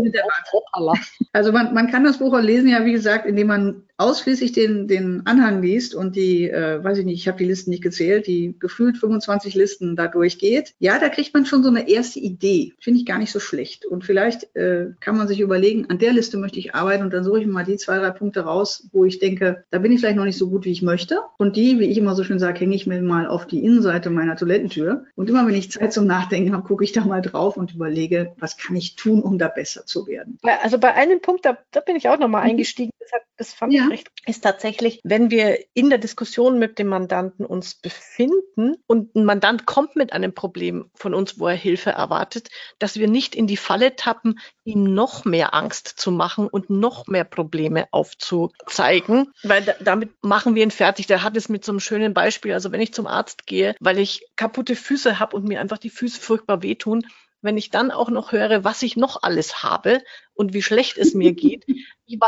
also 1.32 1.52
man, 1.52 1.74
man 1.74 1.89
kann 1.89 2.04
das 2.04 2.20
Buch 2.20 2.34
auch 2.34 2.41
lesen, 2.41 2.70
ja, 2.70 2.86
wie 2.86 2.91
gesagt, 2.91 3.26
indem 3.26 3.48
man 3.48 3.84
ausschließlich 4.02 4.52
den, 4.52 4.88
den 4.88 5.22
Anhang 5.26 5.62
liest 5.62 5.96
und 5.96 6.16
die, 6.16 6.50
äh, 6.50 6.84
weiß 6.84 6.98
ich 6.98 7.06
nicht, 7.06 7.20
ich 7.20 7.28
habe 7.28 7.38
die 7.38 7.46
Listen 7.46 7.70
nicht 7.70 7.84
gezählt, 7.84 8.28
die 8.28 8.56
gefühlt 8.60 8.98
25 8.98 9.56
Listen 9.56 9.96
da 9.96 10.08
durchgeht, 10.08 10.74
ja, 10.80 11.00
da 11.00 11.10
kriegt 11.10 11.34
man 11.34 11.46
schon 11.46 11.64
so 11.64 11.70
eine 11.70 11.88
erste 11.88 12.20
Idee. 12.20 12.74
Finde 12.80 13.00
ich 13.00 13.06
gar 13.06 13.20
nicht 13.20 13.32
so 13.32 13.40
schlecht. 13.40 13.86
Und 13.86 14.04
vielleicht 14.04 14.56
äh, 14.56 14.88
kann 15.00 15.18
man 15.18 15.28
sich 15.28 15.40
überlegen, 15.40 15.90
an 15.90 16.00
der 16.00 16.14
Liste 16.14 16.38
möchte 16.38 16.60
ich 16.60 16.74
arbeiten 16.74 17.04
und 17.04 17.14
dann 17.14 17.24
suche 17.24 17.42
ich 17.42 17.46
mir 17.46 17.54
mal 17.54 17.64
die 17.64 17.78
zwei, 17.78 18.00
drei 18.00 18.10
Punkte 18.10 18.42
raus, 18.42 18.88
wo 18.92 19.06
ich 19.06 19.20
denke, 19.20 19.64
da 19.70 19.80
bin 19.80 19.92
ich 19.92 20.00
vielleicht 20.00 20.18
noch 20.18 20.26
nicht 20.26 20.38
so 20.38 20.50
gut, 20.50 20.66
wie 20.66 20.72
ich 20.72 20.82
möchte. 20.82 21.20
Und 21.38 21.56
die, 21.56 21.80
wie 21.80 21.86
ich 21.86 21.98
immer 21.98 22.16
so 22.16 22.24
schön 22.24 22.40
sage, 22.40 22.60
hänge 22.60 22.76
ich 22.76 22.88
mir 22.88 23.02
mal 23.02 23.28
auf 23.28 23.46
die 23.46 23.64
Innenseite 23.64 24.10
meiner 24.10 24.36
Toilettentür. 24.36 25.06
Und 25.16 25.30
immer 25.30 25.46
wenn 25.46 25.56
ich 25.56 25.72
Zeit 25.72 25.94
zum 25.94 26.08
Nachdenken 26.08 26.54
habe, 26.54 26.68
gucke 26.68 26.84
ich 26.84 26.92
da 26.92 27.06
mal 27.06 27.22
drauf 27.22 27.56
und 27.56 27.76
überlege, 27.76 28.34
was 28.40 28.58
kann 28.58 28.76
ich 28.76 28.96
tun, 28.96 29.22
um 29.22 29.38
da 29.38 29.48
besser 29.48 29.86
zu 29.86 30.08
werden. 30.08 30.40
Also 30.64 30.80
bei 30.80 30.94
einem 30.94 31.22
Punkt, 31.22 31.46
da, 31.46 31.58
da 31.72 31.82
bin 31.82 31.96
ich 31.96 32.10
auch 32.10 32.18
nochmal 32.18 32.44
mhm. 32.44 32.52
eingestiegen. 32.52 32.92
Das, 33.02 33.14
hat, 33.14 33.22
das 33.38 33.54
fand 33.54 33.74
ja. 33.74 33.86
ich 33.86 33.90
recht, 33.90 34.12
ist 34.28 34.44
tatsächlich, 34.44 35.00
wenn 35.04 35.32
wir 35.32 35.58
in 35.74 35.90
der 35.90 35.98
Diskussion 35.98 36.60
mit 36.60 36.78
dem 36.78 36.88
Mandanten 36.88 37.48
uns 37.48 37.74
befinden 37.74 38.76
und 38.86 39.16
ein 39.16 39.26
Mandant 39.26 39.66
kommt 39.66 39.96
mit 39.96 40.14
einem 40.14 40.36
Problem 40.36 40.92
von 40.94 41.16
uns, 41.16 41.40
wo 41.40 41.48
er 41.48 41.56
Hilfe 41.56 41.90
erwartet, 41.90 42.50
dass 42.78 42.98
wir 42.98 43.08
nicht 43.08 43.34
in 43.34 43.48
die 43.48 43.58
Falle 43.58 43.96
tappen, 43.96 44.40
ihm 44.66 44.84
noch 44.84 45.26
mehr 45.26 45.56
Angst 45.56 45.88
zu 45.88 46.12
machen 46.12 46.48
und 46.48 46.70
noch 46.70 47.08
mehr 47.08 47.24
Probleme 47.24 47.88
aufzuzeigen, 47.92 49.32
weil 49.42 49.64
da, 49.64 49.74
damit 49.80 50.12
machen 50.22 50.54
wir 50.54 50.62
ihn 50.62 50.70
fertig. 50.70 51.08
Der 51.08 51.24
hat 51.24 51.36
es 51.36 51.50
mit 51.50 51.66
so 51.66 51.72
einem 51.72 51.80
schönen 51.80 52.14
Beispiel. 52.14 52.54
Also 52.54 52.72
wenn 52.72 52.82
ich 52.82 52.94
zum 52.94 53.08
Arzt 53.08 53.48
gehe, 53.48 53.76
weil 53.80 53.98
ich 53.98 54.28
kaputte 54.36 54.76
Füße 54.76 55.18
habe 55.20 55.36
und 55.36 55.48
mir 55.48 55.60
einfach 55.60 55.80
die 55.80 55.90
Füße 55.90 56.22
furchtbar 56.22 56.62
wehtun, 56.62 57.08
wenn 57.42 57.58
ich 57.58 57.72
dann 57.72 57.92
auch 57.92 58.10
noch 58.10 58.32
höre, 58.32 58.64
was 58.64 58.84
ich 58.84 58.96
noch 58.96 59.24
alles 59.24 59.64
habe 59.64 60.02
und 60.42 60.56
wie 60.56 60.64
schlecht 60.64 60.98
es 60.98 61.14
mir 61.14 61.34
geht. 61.34 61.66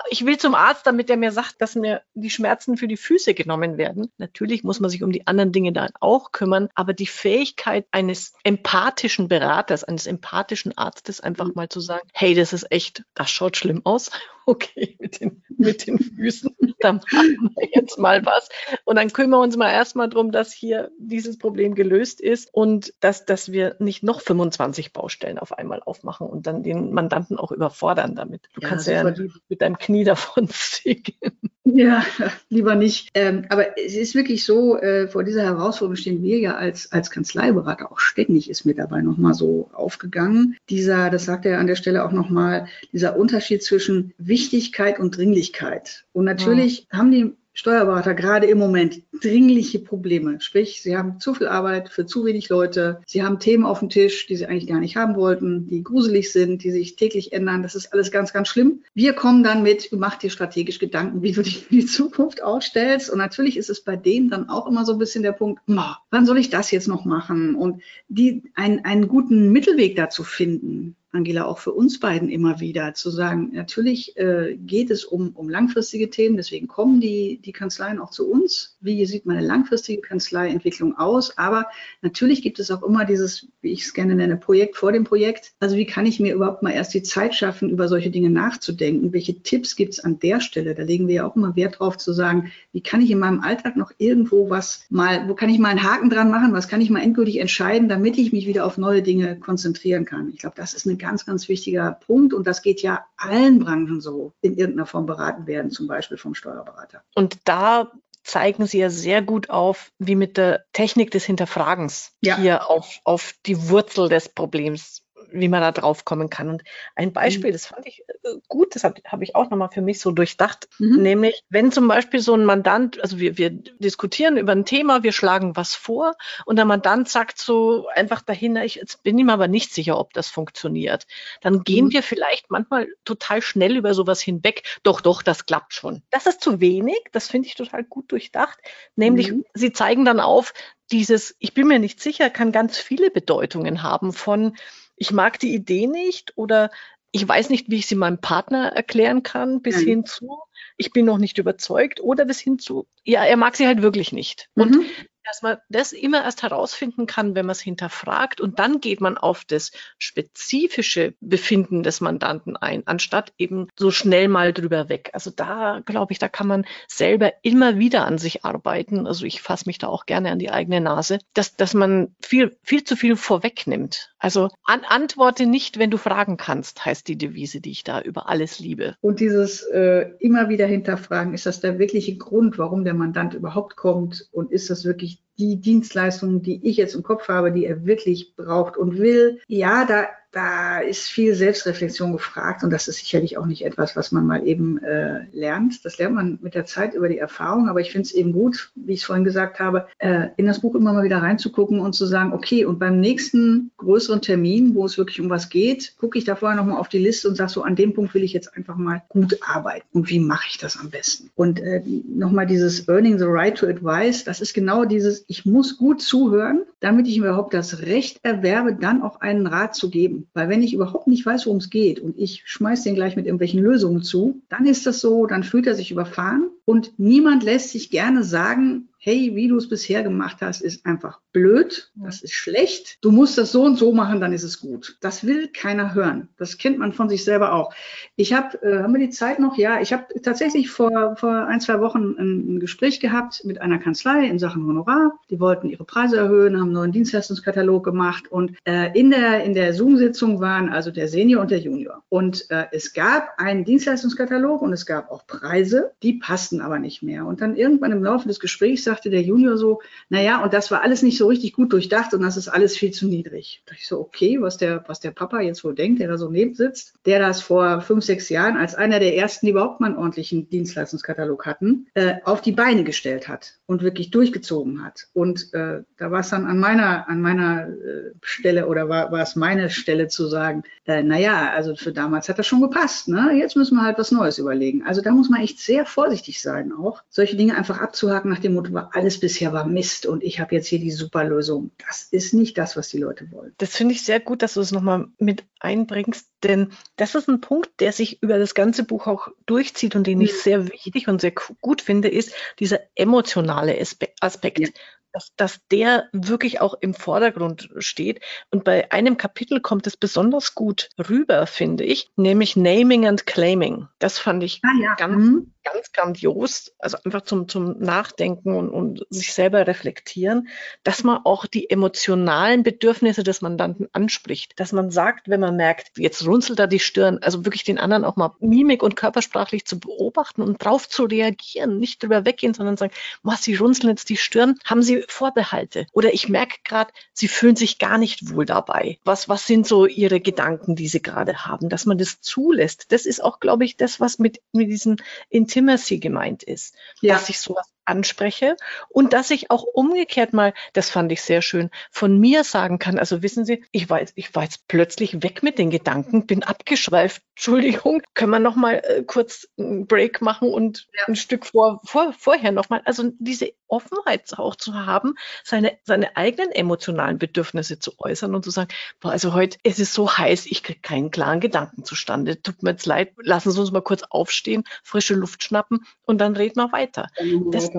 Ich 0.10 0.26
will 0.26 0.38
zum 0.38 0.56
Arzt, 0.56 0.88
damit 0.88 1.10
er 1.10 1.17
mir 1.17 1.34
sagt, 1.34 1.62
dass 1.62 1.76
mir 1.76 2.04
die 2.13 2.30
Schmerzen 2.30 2.78
für 2.78 2.88
die 2.88 2.95
Füße 2.95 3.34
genommen 3.34 3.78
werden. 3.78 4.10
Natürlich 4.17 4.63
muss 4.63 4.80
man 4.80 4.89
sich 4.89 5.04
um 5.04 5.12
die 5.12 5.28
anderen 5.28 5.52
Dinge 5.52 5.73
dann 5.73 5.89
auch 5.99 6.32
kümmern, 6.32 6.69
aber 6.73 6.93
die 6.93 7.06
Fähigkeit 7.06 7.86
eines 7.91 8.32
empathischen 8.45 9.28
Beraters, 9.28 9.84
eines 9.84 10.08
empathischen 10.08 10.78
Arztes 10.78 11.19
einfach 11.19 11.54
mal 11.54 11.67
zu 11.67 11.82
sagen, 11.82 12.08
hey, 12.13 12.34
das 12.34 12.54
ist 12.54 12.71
echt, 12.71 13.04
das 13.13 13.30
schaut 13.30 13.58
schlimm 13.58 13.82
aus. 13.84 14.10
Okay, 14.45 14.97
mit 14.99 15.21
den, 15.21 15.41
mit 15.58 15.88
den 15.88 15.97
Füßen, 15.99 16.54
dann 16.82 16.97
machen 16.97 17.56
wir 17.56 17.69
jetzt 17.73 17.97
mal 17.97 18.26
was. 18.26 18.49
Und 18.84 18.97
dann 18.97 19.13
kümmern 19.13 19.39
wir 19.39 19.43
uns 19.43 19.56
mal 19.56 19.71
erstmal 19.71 20.10
drum, 20.10 20.34
dass 20.34 20.52
hier 20.52 20.91
dieses 20.97 21.38
Problem 21.38 21.76
gelöst 21.76 22.19
ist 22.19 22.54
und 22.54 22.93
dass, 22.99 23.23
dass 23.23 23.54
wir 23.54 23.78
nicht 23.80 24.04
noch 24.04 24.19
25 24.19 24.91
Baustellen 24.91 25.39
auf 25.39 25.58
einmal 25.58 25.82
aufmachen 25.82 26.28
und 26.28 26.45
dann 26.45 26.62
den 26.62 26.91
Mandanten 26.91 27.38
auch 27.38 27.54
überfordern 27.54 28.02
dann 28.03 28.15
damit. 28.15 28.49
Du 28.53 28.61
ja, 28.61 28.69
kannst 28.69 28.87
ja 28.87 29.03
mit 29.49 29.61
deinem 29.61 29.77
Knie 29.77 30.03
davon 30.03 30.47
segeln. 30.51 31.33
Ja, 31.65 32.05
lieber 32.49 32.75
nicht. 32.75 33.09
Ähm, 33.13 33.45
aber 33.49 33.77
es 33.77 33.95
ist 33.95 34.15
wirklich 34.15 34.43
so, 34.43 34.77
äh, 34.77 35.07
vor 35.07 35.23
dieser 35.23 35.43
Herausforderung 35.43 35.95
stehen 35.95 36.21
wir 36.21 36.37
ja 36.39 36.55
als, 36.55 36.91
als 36.91 37.09
Kanzleiberater 37.09 37.91
auch 37.91 37.99
ständig, 37.99 38.49
ist 38.49 38.65
mir 38.65 38.75
dabei 38.75 39.01
nochmal 39.01 39.33
so 39.33 39.69
aufgegangen. 39.73 40.57
Dieser, 40.69 41.09
das 41.09 41.25
sagt 41.25 41.45
er 41.45 41.59
an 41.59 41.67
der 41.67 41.75
Stelle 41.75 42.03
auch 42.03 42.11
nochmal, 42.11 42.67
dieser 42.91 43.17
Unterschied 43.17 43.63
zwischen 43.63 44.13
Wichtigkeit 44.17 44.99
und 44.99 45.15
Dringlichkeit. 45.15 46.03
Und 46.11 46.25
natürlich 46.25 46.87
ja. 46.91 46.99
haben 46.99 47.11
die 47.11 47.33
Steuerberater 47.53 48.15
gerade 48.15 48.47
im 48.47 48.57
Moment 48.57 49.01
dringliche 49.21 49.80
Probleme. 49.80 50.41
Sprich, 50.41 50.82
sie 50.82 50.97
haben 50.97 51.19
zu 51.19 51.34
viel 51.34 51.47
Arbeit 51.47 51.89
für 51.89 52.06
zu 52.06 52.26
wenig 52.26 52.49
Leute. 52.49 53.02
Sie 53.06 53.23
haben 53.23 53.39
Themen 53.39 53.65
auf 53.65 53.80
dem 53.80 53.89
Tisch, 53.89 54.28
die 54.28 54.36
sie 54.36 54.45
eigentlich 54.45 54.67
gar 54.67 54.80
nicht 54.80 54.95
haben 54.95 55.15
wollten, 55.15 55.67
die 55.67 55.84
gruselig 55.84 56.32
sind, 56.32 56.63
die 56.63 56.71
sich 56.71 56.95
täglich 56.95 57.34
ändern. 57.34 57.63
Das 57.63 57.76
ist 57.76 57.93
alles 57.93 58.12
ganz, 58.12 58.34
ganz 58.34 58.47
schlimm. 58.47 58.82
Wir 58.93 59.13
kommen 59.13 59.43
dann 59.43 59.63
mit, 59.63 59.91
du 59.91 59.97
machst 59.97 60.23
dir 60.23 60.30
strategisch 60.30 60.80
Gedanken, 60.80 61.21
wie 61.21 61.32
du 61.32 61.43
dich 61.43 61.65
für 61.65 61.73
die 61.73 61.86
Zukunft 61.86 62.41
ausstellst. 62.41 63.10
Und 63.10 63.17
natürlich 63.17 63.58
ist 63.58 63.69
es 63.69 63.82
bei 63.82 63.95
denen 63.95 64.30
dann 64.30 64.49
auch 64.49 64.67
immer 64.67 64.86
so 64.86 64.93
ein 64.93 64.99
bisschen 64.99 65.23
der 65.23 65.32
Punkt, 65.32 65.62
wann 65.67 66.26
soll 66.26 66.38
ich 66.38 66.49
das 66.49 66.71
jetzt 66.71 66.88
noch 66.88 67.06
machen? 67.06 67.56
Und 67.56 67.82
die, 68.08 68.43
einen, 68.56 68.84
einen 68.86 69.08
guten 69.08 69.52
Mittelweg 69.52 69.95
dazu 69.95 70.23
finden. 70.23 70.95
Angela, 71.13 71.45
auch 71.45 71.60
für 71.60 71.71
uns 71.71 71.99
beiden 71.99 72.28
immer 72.28 72.60
wieder 72.60 72.95
zu 72.95 73.12
sagen, 73.12 73.52
natürlich 73.54 74.17
äh, 74.17 74.58
geht 74.58 74.89
es 74.89 75.06
um, 75.06 75.30
um 75.36 75.47
langfristige 75.47 76.10
Themen, 76.10 76.38
deswegen 76.38 76.67
kommen 76.67 76.99
die, 76.99 77.39
die 77.39 77.52
Kanzleien 77.52 77.99
auch 77.99 78.10
zu 78.10 78.28
uns. 78.28 78.78
Wie 78.82 78.97
sieht 79.05 79.25
meine 79.25 79.41
langfristige 79.41 80.01
Kanzleientwicklung 80.01 80.97
aus? 80.97 81.37
Aber 81.37 81.67
natürlich 82.01 82.41
gibt 82.41 82.59
es 82.59 82.71
auch 82.71 82.83
immer 82.83 83.05
dieses, 83.05 83.47
wie 83.61 83.71
ich 83.71 83.83
es 83.83 83.93
gerne 83.93 84.15
nenne, 84.15 84.37
Projekt 84.37 84.77
vor 84.77 84.91
dem 84.91 85.03
Projekt. 85.03 85.53
Also 85.59 85.75
wie 85.75 85.85
kann 85.85 86.05
ich 86.05 86.19
mir 86.19 86.33
überhaupt 86.33 86.63
mal 86.63 86.71
erst 86.71 86.93
die 86.93 87.03
Zeit 87.03 87.35
schaffen, 87.35 87.69
über 87.69 87.87
solche 87.87 88.11
Dinge 88.11 88.29
nachzudenken? 88.29 89.13
Welche 89.13 89.41
Tipps 89.41 89.75
gibt 89.75 89.93
es 89.93 89.99
an 89.99 90.19
der 90.19 90.41
Stelle? 90.41 90.75
Da 90.75 90.83
legen 90.83 91.07
wir 91.07 91.15
ja 91.15 91.27
auch 91.27 91.35
immer 91.35 91.55
Wert 91.55 91.79
drauf 91.79 91.97
zu 91.97 92.13
sagen, 92.13 92.51
wie 92.71 92.81
kann 92.81 93.01
ich 93.01 93.11
in 93.11 93.19
meinem 93.19 93.41
Alltag 93.41 93.75
noch 93.75 93.91
irgendwo 93.97 94.49
was 94.49 94.85
mal, 94.89 95.27
wo 95.27 95.35
kann 95.35 95.49
ich 95.49 95.59
mal 95.59 95.69
einen 95.69 95.83
Haken 95.83 96.09
dran 96.09 96.29
machen? 96.29 96.53
Was 96.53 96.67
kann 96.67 96.81
ich 96.81 96.89
mal 96.89 97.01
endgültig 97.01 97.39
entscheiden, 97.39 97.89
damit 97.89 98.17
ich 98.17 98.33
mich 98.33 98.47
wieder 98.47 98.65
auf 98.65 98.77
neue 98.77 99.01
Dinge 99.01 99.37
konzentrieren 99.39 100.05
kann? 100.05 100.29
Ich 100.29 100.39
glaube, 100.39 100.55
das 100.55 100.73
ist 100.73 100.87
eine 100.87 100.97
ganz, 100.97 101.25
ganz 101.25 101.47
wichtiger 101.49 101.99
Punkt 102.05 102.33
und 102.33 102.47
das 102.47 102.61
geht 102.61 102.81
ja 102.81 103.05
allen 103.17 103.59
Branchen 103.59 104.01
so, 104.01 104.33
in 104.41 104.55
irgendeiner 104.57 104.85
Form 104.85 105.05
beraten 105.05 105.47
werden, 105.47 105.71
zum 105.71 105.87
Beispiel 105.87 106.17
vom 106.17 106.35
Steuerberater. 106.35 107.03
Und 107.15 107.37
da 107.45 107.91
zeigen 108.23 108.65
Sie 108.65 108.79
ja 108.79 108.89
sehr 108.89 109.21
gut 109.21 109.49
auf, 109.49 109.91
wie 109.99 110.15
mit 110.15 110.38
der 110.38 110.65
Technik 110.73 111.12
des 111.12 111.25
Hinterfragens 111.25 112.13
ja. 112.21 112.38
hier 112.38 112.69
auf, 112.69 112.99
auf 113.03 113.33
die 113.45 113.69
Wurzel 113.69 114.09
des 114.09 114.29
Problems 114.29 115.02
wie 115.31 115.47
man 115.47 115.62
da 115.62 115.71
drauf 115.71 116.05
kommen 116.05 116.29
kann. 116.29 116.49
Und 116.49 116.63
ein 116.95 117.13
Beispiel, 117.13 117.49
mhm. 117.49 117.53
das 117.53 117.67
fand 117.67 117.86
ich 117.86 118.03
äh, 118.07 118.36
gut, 118.47 118.75
das 118.75 118.83
habe 118.83 119.01
hab 119.05 119.21
ich 119.21 119.36
auch 119.36 119.49
nochmal 119.49 119.69
für 119.69 119.81
mich 119.81 119.99
so 119.99 120.12
durchdacht, 120.12 120.67
mhm. 120.79 121.01
nämlich 121.01 121.43
wenn 121.49 121.71
zum 121.71 121.88
Beispiel 121.88 122.19
so 122.19 122.33
ein 122.33 122.45
Mandant, 122.45 123.01
also 123.01 123.19
wir, 123.19 123.38
wir 123.38 123.49
diskutieren 123.49 124.38
über 124.38 124.51
ein 124.51 124.65
Thema, 124.65 125.03
wir 125.03 125.12
schlagen 125.12 125.55
was 125.55 125.75
vor 125.75 126.15
und 126.45 126.57
der 126.57 126.65
Mandant 126.65 127.09
sagt 127.09 127.38
so 127.38 127.88
einfach 127.93 128.21
dahinter, 128.21 128.63
ich 128.63 128.75
jetzt 128.75 129.03
bin 129.03 129.17
ihm 129.17 129.29
aber 129.29 129.47
nicht 129.47 129.73
sicher, 129.73 129.99
ob 129.99 130.13
das 130.13 130.29
funktioniert. 130.29 131.05
Dann 131.41 131.63
gehen 131.63 131.86
mhm. 131.86 131.93
wir 131.93 132.03
vielleicht 132.03 132.49
manchmal 132.51 132.88
total 133.05 133.41
schnell 133.41 133.77
über 133.77 133.93
sowas 133.93 134.21
hinweg. 134.21 134.63
Doch, 134.83 135.01
doch, 135.01 135.21
das 135.21 135.45
klappt 135.45 135.73
schon. 135.73 136.01
Das 136.09 136.25
ist 136.25 136.41
zu 136.41 136.59
wenig, 136.59 136.99
das 137.12 137.27
finde 137.29 137.47
ich 137.47 137.55
total 137.55 137.83
gut 137.83 138.12
durchdacht. 138.12 138.59
Nämlich, 138.95 139.31
mhm. 139.31 139.45
sie 139.53 139.73
zeigen 139.73 140.05
dann 140.05 140.19
auf, 140.19 140.53
dieses, 140.91 141.36
ich 141.39 141.53
bin 141.53 141.67
mir 141.67 141.79
nicht 141.79 142.01
sicher, 142.01 142.29
kann 142.29 142.51
ganz 142.51 142.77
viele 142.77 143.09
Bedeutungen 143.09 143.83
haben 143.83 144.13
von, 144.13 144.55
ich 144.95 145.12
mag 145.12 145.39
die 145.39 145.53
Idee 145.53 145.88
nicht 145.88 146.38
oder 146.38 146.69
ich 147.12 147.27
weiß 147.27 147.49
nicht, 147.49 147.69
wie 147.69 147.77
ich 147.77 147.86
sie 147.86 147.95
meinem 147.95 148.19
Partner 148.19 148.73
erklären 148.73 149.21
kann, 149.21 149.62
bis 149.62 149.82
mhm. 149.82 149.88
hin 149.88 150.06
zu, 150.06 150.39
ich 150.77 150.91
bin 150.91 151.06
noch 151.06 151.19
nicht 151.19 151.38
überzeugt 151.38 152.01
oder 152.01 152.25
bis 152.25 152.39
hin 152.39 152.58
zu, 152.58 152.88
ja, 153.03 153.23
er 153.23 153.38
mag 153.38 153.56
sie 153.56 153.67
halt 153.67 153.82
wirklich 153.82 154.12
nicht. 154.12 154.49
Mhm. 154.56 154.86
Dass 155.25 155.41
man 155.41 155.57
das 155.69 155.93
immer 155.93 156.23
erst 156.23 156.43
herausfinden 156.43 157.05
kann, 157.05 157.36
wenn 157.36 157.45
man 157.45 157.53
es 157.53 157.62
hinterfragt 157.62 158.41
und 158.41 158.59
dann 158.59 158.81
geht 158.81 159.01
man 159.01 159.17
auf 159.17 159.45
das 159.45 159.71
spezifische 159.97 161.13
Befinden 161.21 161.83
des 161.83 162.01
Mandanten 162.01 162.57
ein, 162.57 162.83
anstatt 162.86 163.33
eben 163.38 163.67
so 163.75 163.89
schnell 163.89 164.27
mal 164.27 164.53
drüber 164.53 164.89
weg. 164.89 165.09
Also 165.13 165.31
da 165.31 165.81
glaube 165.86 166.12
ich, 166.12 166.19
da 166.19 166.27
kann 166.27 166.47
man 166.47 166.65
selber 166.88 167.33
immer 167.41 167.77
wieder 167.77 168.05
an 168.05 168.17
sich 168.17 168.43
arbeiten. 168.43 169.07
Also 169.07 169.25
ich 169.25 169.41
fasse 169.41 169.67
mich 169.67 169.77
da 169.77 169.88
auch 169.88 170.05
gerne 170.05 170.31
an 170.31 170.39
die 170.39 170.51
eigene 170.51 170.81
Nase, 170.81 171.19
dass, 171.33 171.55
dass 171.55 171.73
man 171.73 172.15
viel, 172.21 172.55
viel 172.63 172.83
zu 172.83 172.95
viel 172.95 173.15
vorwegnimmt. 173.15 174.13
Also 174.19 174.49
an, 174.63 174.81
antworte 174.88 175.45
nicht, 175.45 175.79
wenn 175.79 175.91
du 175.91 175.97
fragen 175.97 176.38
kannst, 176.38 176.86
heißt 176.86 177.07
die 177.07 177.17
Devise, 177.17 177.59
die 177.59 177.71
ich 177.71 177.83
da 177.83 178.01
über 178.01 178.29
alles 178.29 178.59
liebe. 178.59 178.95
Und 179.01 179.19
dieses 179.19 179.63
äh, 179.63 180.12
immer 180.19 180.49
wieder 180.49 180.65
hinterfragen, 180.65 181.33
ist 181.33 181.45
das 181.45 181.59
der 181.59 181.77
wirkliche 181.79 182.15
Grund, 182.17 182.57
warum 182.57 182.83
der 182.86 182.93
Mandant 182.93 183.33
überhaupt 183.33 183.75
kommt 183.75 184.27
und 184.31 184.51
ist 184.51 184.69
das 184.69 184.86
wirklich 184.86 185.12
die 185.38 185.60
Dienstleistungen, 185.60 186.41
die 186.41 186.67
ich 186.67 186.78
jetzt 186.78 186.95
im 186.95 187.04
Kopf 187.04 187.28
habe, 187.28 187.52
die 187.52 187.65
er 187.65 187.86
wirklich 187.86 188.36
braucht 188.36 188.78
und 188.78 188.97
will. 188.97 189.39
Ja, 189.47 189.86
da 189.86 190.08
da 190.33 190.79
ist 190.79 191.07
viel 191.07 191.35
Selbstreflexion 191.35 192.11
gefragt 192.11 192.63
und 192.63 192.71
das 192.71 192.87
ist 192.87 192.97
sicherlich 192.97 193.37
auch 193.37 193.45
nicht 193.45 193.63
etwas, 193.63 193.95
was 193.95 194.11
man 194.11 194.25
mal 194.25 194.45
eben 194.47 194.83
äh, 194.83 195.25
lernt. 195.31 195.85
Das 195.85 195.99
lernt 195.99 196.15
man 196.15 196.39
mit 196.41 196.55
der 196.55 196.65
Zeit 196.65 196.95
über 196.95 197.07
die 197.07 197.19
Erfahrung, 197.19 197.69
aber 197.69 197.81
ich 197.81 197.91
finde 197.91 198.07
es 198.07 198.13
eben 198.13 198.33
gut, 198.33 198.71
wie 198.73 198.93
ich 198.93 199.01
es 199.01 199.05
vorhin 199.05 199.23
gesagt 199.23 199.59
habe, 199.59 199.87
äh, 199.99 200.29
in 200.35 200.47
das 200.47 200.61
Buch 200.61 200.73
immer 200.73 200.91
mal 200.91 201.03
wieder 201.03 201.21
reinzugucken 201.21 201.79
und 201.79 201.93
zu 201.93 202.07
sagen, 202.07 202.33
okay, 202.33 202.65
und 202.65 202.79
beim 202.79 202.99
nächsten 202.99 203.71
größeren 203.77 204.21
Termin, 204.21 204.73
wo 204.73 204.85
es 204.85 204.97
wirklich 204.97 205.21
um 205.21 205.29
was 205.29 205.49
geht, 205.49 205.95
gucke 205.99 206.17
ich 206.17 206.25
da 206.25 206.35
vorher 206.35 206.57
nochmal 206.57 206.79
auf 206.79 206.89
die 206.89 206.97
Liste 206.97 207.29
und 207.29 207.35
sage 207.35 207.51
so, 207.51 207.61
an 207.61 207.75
dem 207.75 207.93
Punkt 207.93 208.15
will 208.15 208.23
ich 208.23 208.33
jetzt 208.33 208.57
einfach 208.57 208.75
mal 208.75 209.03
gut 209.09 209.37
arbeiten 209.41 209.85
und 209.93 210.09
wie 210.09 210.19
mache 210.19 210.47
ich 210.49 210.57
das 210.57 210.79
am 210.79 210.89
besten? 210.89 211.29
Und 211.35 211.59
äh, 211.59 211.83
nochmal 212.07 212.47
dieses 212.47 212.87
Earning 212.87 213.19
the 213.19 213.25
Right 213.27 213.55
to 213.55 213.67
Advice, 213.67 214.23
das 214.23 214.41
ist 214.41 214.55
genau 214.55 214.85
dieses, 214.85 215.25
ich 215.27 215.45
muss 215.45 215.77
gut 215.77 216.01
zuhören, 216.01 216.63
damit 216.79 217.07
ich 217.07 217.17
überhaupt 217.17 217.53
das 217.53 217.81
Recht 217.81 218.19
erwerbe, 218.23 218.73
dann 218.73 219.03
auch 219.03 219.21
einen 219.21 219.45
Rat 219.45 219.75
zu 219.75 219.91
geben. 219.91 220.22
Weil 220.33 220.49
wenn 220.49 220.63
ich 220.63 220.73
überhaupt 220.73 221.07
nicht 221.07 221.25
weiß, 221.25 221.45
worum 221.45 221.57
es 221.57 221.69
geht 221.69 221.99
und 221.99 222.17
ich 222.17 222.43
schmeiß 222.45 222.83
den 222.83 222.95
gleich 222.95 223.15
mit 223.15 223.25
irgendwelchen 223.25 223.62
Lösungen 223.62 224.03
zu, 224.03 224.41
dann 224.49 224.65
ist 224.65 224.86
das 224.86 224.99
so, 224.99 225.25
dann 225.25 225.43
fühlt 225.43 225.67
er 225.67 225.75
sich 225.75 225.91
überfahren 225.91 226.49
und 226.65 226.93
niemand 226.97 227.43
lässt 227.43 227.69
sich 227.69 227.89
gerne 227.89 228.23
sagen, 228.23 228.88
hey, 229.05 229.35
wie 229.35 229.49
du 229.49 229.57
es 229.57 229.67
bisher 229.67 230.01
gemacht 230.01 230.37
hast, 230.39 230.61
ist 230.61 230.85
einfach 230.85 231.19
blöd, 231.33 231.91
das 231.93 232.21
ist 232.21 232.31
schlecht, 232.31 232.99
du 233.01 233.11
musst 233.11 233.37
das 233.37 233.51
so 233.51 233.63
und 233.63 233.75
so 233.75 233.91
machen, 233.91 234.21
dann 234.21 234.31
ist 234.31 234.43
es 234.43 234.61
gut. 234.61 234.95
Das 235.01 235.27
will 235.27 235.49
keiner 235.49 235.93
hören. 235.93 236.29
Das 236.37 236.57
kennt 236.57 236.77
man 236.77 236.93
von 236.93 237.09
sich 237.09 237.25
selber 237.25 237.51
auch. 237.51 237.73
Ich 238.15 238.31
habe, 238.31 238.61
äh, 238.61 238.81
haben 238.81 238.93
wir 238.93 239.01
die 239.01 239.09
Zeit 239.09 239.39
noch? 239.39 239.57
Ja, 239.57 239.81
ich 239.81 239.91
habe 239.91 240.05
tatsächlich 240.21 240.69
vor, 240.69 241.17
vor 241.17 241.47
ein, 241.47 241.59
zwei 241.59 241.81
Wochen 241.81 242.15
ein, 242.17 242.55
ein, 242.55 242.59
Gespräch 242.61 243.01
gehabt 243.01 243.43
mit 243.43 243.59
einer 243.59 243.77
Kanzlei 243.77 244.25
in 244.25 244.39
Sachen 244.39 244.65
Honorar. 244.65 245.19
Die 245.29 245.41
wollten 245.41 245.67
ihre 245.67 245.83
Preise 245.83 246.15
erhöhen, 246.15 246.55
haben 246.55 246.67
einen 246.67 246.71
neuen 246.71 246.91
Dienstleistungskatalog 246.93 247.83
gemacht 247.83 248.31
und 248.31 248.55
äh, 248.63 248.97
in 248.97 249.09
der, 249.09 249.43
in 249.43 249.53
der 249.53 249.73
Zoom-Sitzung 249.73 250.39
waren 250.39 250.69
also 250.69 250.91
der 250.91 251.09
Senior 251.09 251.41
und 251.41 251.51
der 251.51 251.59
Junior. 251.59 252.03
Und 252.07 252.49
äh, 252.51 252.67
es 252.71 252.93
gab 252.93 253.37
einen 253.37 253.65
Dienstleistungskatalog 253.65 254.61
und 254.61 254.71
es 254.71 254.85
gab 254.85 255.11
auch 255.11 255.27
Preise, 255.27 255.91
die 256.03 256.13
passten 256.13 256.61
aber 256.61 256.79
nicht 256.79 257.03
mehr. 257.03 257.25
Und 257.25 257.41
dann 257.41 257.57
irgendwann 257.57 257.91
im 257.91 258.01
Laufe 258.01 258.29
des 258.29 258.39
Gesprächs 258.39 258.92
sagte 258.93 259.09
der 259.09 259.23
Junior 259.23 259.57
so, 259.57 259.81
naja, 260.09 260.43
und 260.43 260.53
das 260.53 260.69
war 260.69 260.83
alles 260.83 261.01
nicht 261.01 261.17
so 261.17 261.27
richtig 261.27 261.53
gut 261.53 261.73
durchdacht 261.73 262.13
und 262.13 262.21
das 262.21 262.37
ist 262.37 262.47
alles 262.47 262.77
viel 262.77 262.91
zu 262.91 263.07
niedrig. 263.07 263.63
Da 263.65 263.73
ich 263.73 263.87
so, 263.87 263.99
okay, 263.99 264.39
was 264.39 264.57
der, 264.57 264.83
was 264.87 264.99
der 264.99 265.09
Papa 265.11 265.41
jetzt 265.41 265.63
wohl 265.63 265.73
denkt, 265.73 265.99
der 265.99 266.07
da 266.09 266.17
so 266.17 266.29
neben 266.29 266.53
sitzt, 266.53 266.93
der 267.07 267.19
das 267.19 267.41
vor 267.41 267.81
fünf, 267.81 268.03
sechs 268.03 268.29
Jahren 268.29 268.55
als 268.55 268.75
einer 268.75 268.99
der 268.99 269.15
ersten, 269.15 269.47
die 269.47 269.51
überhaupt 269.51 269.79
mal 269.79 269.87
einen 269.87 269.97
ordentlichen 269.97 270.47
Dienstleistungskatalog 270.47 271.45
hatten, 271.47 271.87
äh, 271.95 272.15
auf 272.23 272.41
die 272.41 272.51
Beine 272.51 272.83
gestellt 272.83 273.27
hat 273.27 273.55
und 273.65 273.81
wirklich 273.81 274.11
durchgezogen 274.11 274.85
hat. 274.85 275.07
Und 275.13 275.51
äh, 275.53 275.81
da 275.97 276.11
war 276.11 276.19
es 276.19 276.29
dann 276.29 276.45
an 276.45 276.59
meiner, 276.59 277.09
an 277.09 277.19
meiner 277.19 277.67
äh, 277.67 278.11
Stelle 278.21 278.67
oder 278.67 278.89
war, 278.89 279.11
es 279.11 279.35
meine 279.35 279.71
Stelle 279.71 280.07
zu 280.07 280.27
sagen, 280.27 280.63
äh, 280.85 281.01
naja, 281.01 281.51
also 281.51 281.75
für 281.75 281.93
damals 281.93 282.29
hat 282.29 282.37
das 282.37 282.45
schon 282.45 282.61
gepasst, 282.61 283.07
ne? 283.07 283.31
Jetzt 283.39 283.55
müssen 283.55 283.75
wir 283.75 283.83
halt 283.83 283.97
was 283.97 284.11
Neues 284.11 284.37
überlegen. 284.37 284.83
Also 284.85 285.01
da 285.01 285.11
muss 285.11 285.29
man 285.29 285.41
echt 285.41 285.59
sehr 285.59 285.85
vorsichtig 285.85 286.41
sein 286.41 286.71
auch, 286.73 287.01
solche 287.09 287.37
Dinge 287.37 287.55
einfach 287.55 287.79
abzuhaken 287.79 288.29
nach 288.29 288.39
dem 288.39 288.53
Motto, 288.53 288.71
alles 288.91 289.19
bisher 289.19 289.53
war 289.53 289.65
Mist 289.65 290.05
und 290.05 290.23
ich 290.23 290.39
habe 290.39 290.55
jetzt 290.55 290.67
hier 290.67 290.79
die 290.79 290.91
super 290.91 291.23
Lösung. 291.23 291.71
Das 291.88 292.03
ist 292.03 292.34
nicht 292.34 292.57
das, 292.57 292.75
was 292.75 292.89
die 292.89 292.97
Leute 292.97 293.31
wollen. 293.31 293.53
Das 293.57 293.75
finde 293.75 293.93
ich 293.93 294.03
sehr 294.03 294.19
gut, 294.19 294.41
dass 294.41 294.55
du 294.55 294.61
es 294.61 294.71
nochmal 294.71 295.07
mit 295.17 295.43
einbringst, 295.59 296.29
denn 296.43 296.73
das 296.95 297.15
ist 297.15 297.27
ein 297.27 297.41
Punkt, 297.41 297.69
der 297.79 297.91
sich 297.91 298.21
über 298.21 298.38
das 298.38 298.53
ganze 298.53 298.84
Buch 298.84 299.07
auch 299.07 299.29
durchzieht 299.45 299.95
und 299.95 300.07
den 300.07 300.21
ich 300.21 300.34
sehr 300.34 300.67
wichtig 300.67 301.07
und 301.07 301.21
sehr 301.21 301.34
gut 301.61 301.81
finde, 301.81 302.09
ist 302.09 302.34
dieser 302.59 302.79
emotionale 302.95 303.79
Aspekt. 304.19 304.59
Ja 304.59 304.67
dass, 305.14 305.34
dass 305.38 305.59
der 305.72 306.09
wirklich 306.11 306.59
auch 306.59 306.74
im 306.82 306.93
Vordergrund 306.93 307.70
steht. 307.78 308.20
Und 308.51 308.64
bei 308.64 308.91
einem 308.91 309.18
Kapitel 309.18 309.61
kommt 309.61 309.88
es 309.88 309.95
besonders 309.95 310.55
gut 310.55 310.89
rüber, 311.09 311.47
finde 311.47 311.84
ich, 311.84 312.11
nämlich 312.16 312.55
Naming 312.55 313.07
and 313.07 313.26
Claiming. 313.26 313.88
Das 313.99 314.20
fand 314.20 314.43
ich 314.43 314.59
ah, 314.64 314.72
ja. 314.82 314.95
ganz, 314.95 315.24
mhm. 315.24 315.53
ganz 315.64 315.91
grandios. 315.93 316.74
Also 316.80 316.97
einfach 317.05 317.22
zum, 317.22 317.47
zum 317.47 317.80
Nachdenken 317.80 318.55
und, 318.55 318.70
und 318.70 319.05
sich 319.09 319.34
selber 319.34 319.66
reflektieren, 319.68 320.47
dass 320.84 321.03
man 321.03 321.22
auch 321.24 321.45
die 321.45 321.70
emotionalen 321.70 322.64
Bedürfnisse 322.64 323.24
des 323.24 323.41
Mandanten 323.41 323.88
anspricht. 323.93 324.59
Dass 324.59 324.72
man 324.72 324.89
sagt, 324.89 325.30
wenn 325.30 325.39
man 325.39 325.55
merkt, 325.55 325.91
jetzt 325.97 326.26
runzelt 326.26 326.59
er 326.59 326.68
die 326.68 326.80
Stirn, 326.80 327.20
also 327.22 327.45
wirklich 327.45 327.64
den 327.64 327.78
anderen 327.78 328.03
auch 328.03 328.16
mal 328.16 328.36
Mimik 328.39 328.82
und 328.82 328.95
körpersprachlich 328.95 329.66
zu 329.66 329.80
beobachten 329.80 330.41
und 330.41 330.64
drauf 330.64 330.89
zu 330.89 331.03
reagieren, 331.03 331.78
nicht 331.78 332.01
drüber 332.01 332.26
weggehen, 332.26 332.53
sondern 332.55 332.78
sagen, 332.78 332.93
was, 333.22 333.43
Sie 333.43 333.55
runzeln 333.55 333.89
jetzt 333.89 334.09
die 334.09 334.18
Stirn, 334.18 334.57
haben 334.66 334.82
Sie 334.82 335.03
Vorbehalte? 335.08 335.86
Oder 335.93 336.14
ich 336.14 336.30
merke 336.30 336.58
gerade, 336.64 336.91
sie 337.14 337.28
fühlen 337.28 337.56
sich 337.56 337.80
gar 337.80 337.97
nicht 337.97 338.34
wohl 338.34 338.45
dabei. 338.45 338.99
Was, 339.04 339.30
was 339.30 339.47
sind 339.47 339.68
so 339.68 339.86
ihre 339.86 340.20
Gedanken, 340.20 340.76
die 340.76 340.88
sie 340.88 341.01
gerade 341.01 341.45
haben? 341.45 341.70
Dass 341.70 341.86
man 341.86 341.97
das 341.97 342.22
zulässt. 342.22 342.91
Das 342.91 343.06
ist 343.06 343.24
auch, 343.24 343.39
glaube 343.39 343.66
ich, 343.66 343.78
das, 343.78 343.99
was 343.99 344.20
mit, 344.20 344.41
mit 344.51 344.70
diesem 344.70 344.97
Intimacy 345.30 345.99
gemeint 345.99 346.43
ist. 346.43 346.76
Ja. 347.01 347.16
Dass 347.16 347.30
ich 347.30 347.39
sowas 347.39 347.68
anspreche 347.86 348.55
und 348.89 349.13
dass 349.13 349.31
ich 349.31 349.51
auch 349.51 349.63
umgekehrt 349.63 350.34
mal, 350.34 350.53
das 350.73 350.89
fand 350.89 351.11
ich 351.11 351.21
sehr 351.21 351.41
schön, 351.41 351.69
von 351.91 352.19
mir 352.19 352.43
sagen 352.43 352.79
kann, 352.79 352.99
also 352.99 353.21
wissen 353.21 353.45
Sie, 353.45 353.63
ich 353.71 353.89
war 353.89 353.99
jetzt, 353.99 354.13
ich 354.15 354.34
war 354.36 354.43
jetzt 354.43 354.67
plötzlich 354.67 355.23
weg 355.23 355.43
mit 355.43 355.57
den 355.57 355.69
Gedanken, 355.69 356.25
bin 356.25 356.43
abgeschweift, 356.43 357.21
Entschuldigung, 357.36 358.01
können 358.13 358.31
wir 358.31 358.39
noch 358.39 358.55
mal 358.55 358.75
äh, 358.75 359.03
kurz 359.03 359.47
einen 359.57 359.88
Break 359.88 360.21
machen 360.21 360.49
und 360.49 360.88
ja. 360.93 361.07
ein 361.07 361.15
Stück 361.15 361.45
vor, 361.45 361.81
vor, 361.84 362.13
vorher 362.17 362.51
noch 362.51 362.69
mal, 362.69 362.81
also 362.86 363.11
diese 363.19 363.53
Offenheit 363.67 364.38
auch 364.38 364.55
zu 364.55 364.86
haben, 364.86 365.15
seine, 365.43 365.77
seine 365.84 366.15
eigenen 366.15 366.51
emotionalen 366.51 367.17
Bedürfnisse 367.17 367.79
zu 367.79 367.93
äußern 367.97 368.36
und 368.36 368.43
zu 368.43 368.51
sagen, 368.51 368.69
boah, 368.99 369.11
also 369.11 369.34
heute, 369.34 369.57
es 369.63 369.79
ist 369.79 369.93
so 369.93 370.15
heiß, 370.15 370.45
ich 370.45 370.61
kriege 370.61 370.79
keinen 370.79 371.09
klaren 371.09 371.39
Gedanken 371.39 371.84
zustande, 371.84 372.39
tut 372.41 372.61
mir 372.61 372.71
jetzt 372.71 372.86
leid, 372.86 373.13
lassen 373.17 373.51
Sie 373.51 373.59
uns 373.59 373.71
mal 373.71 373.81
kurz 373.81 374.03
aufstehen, 374.03 374.63
frische 374.84 375.15
Luft 375.15 375.43
schnappen 375.43 375.86
und 376.03 376.19
dann 376.19 376.36
reden 376.36 376.57
wir 376.57 376.71
weiter. 376.71 377.07
Das, 377.51 377.71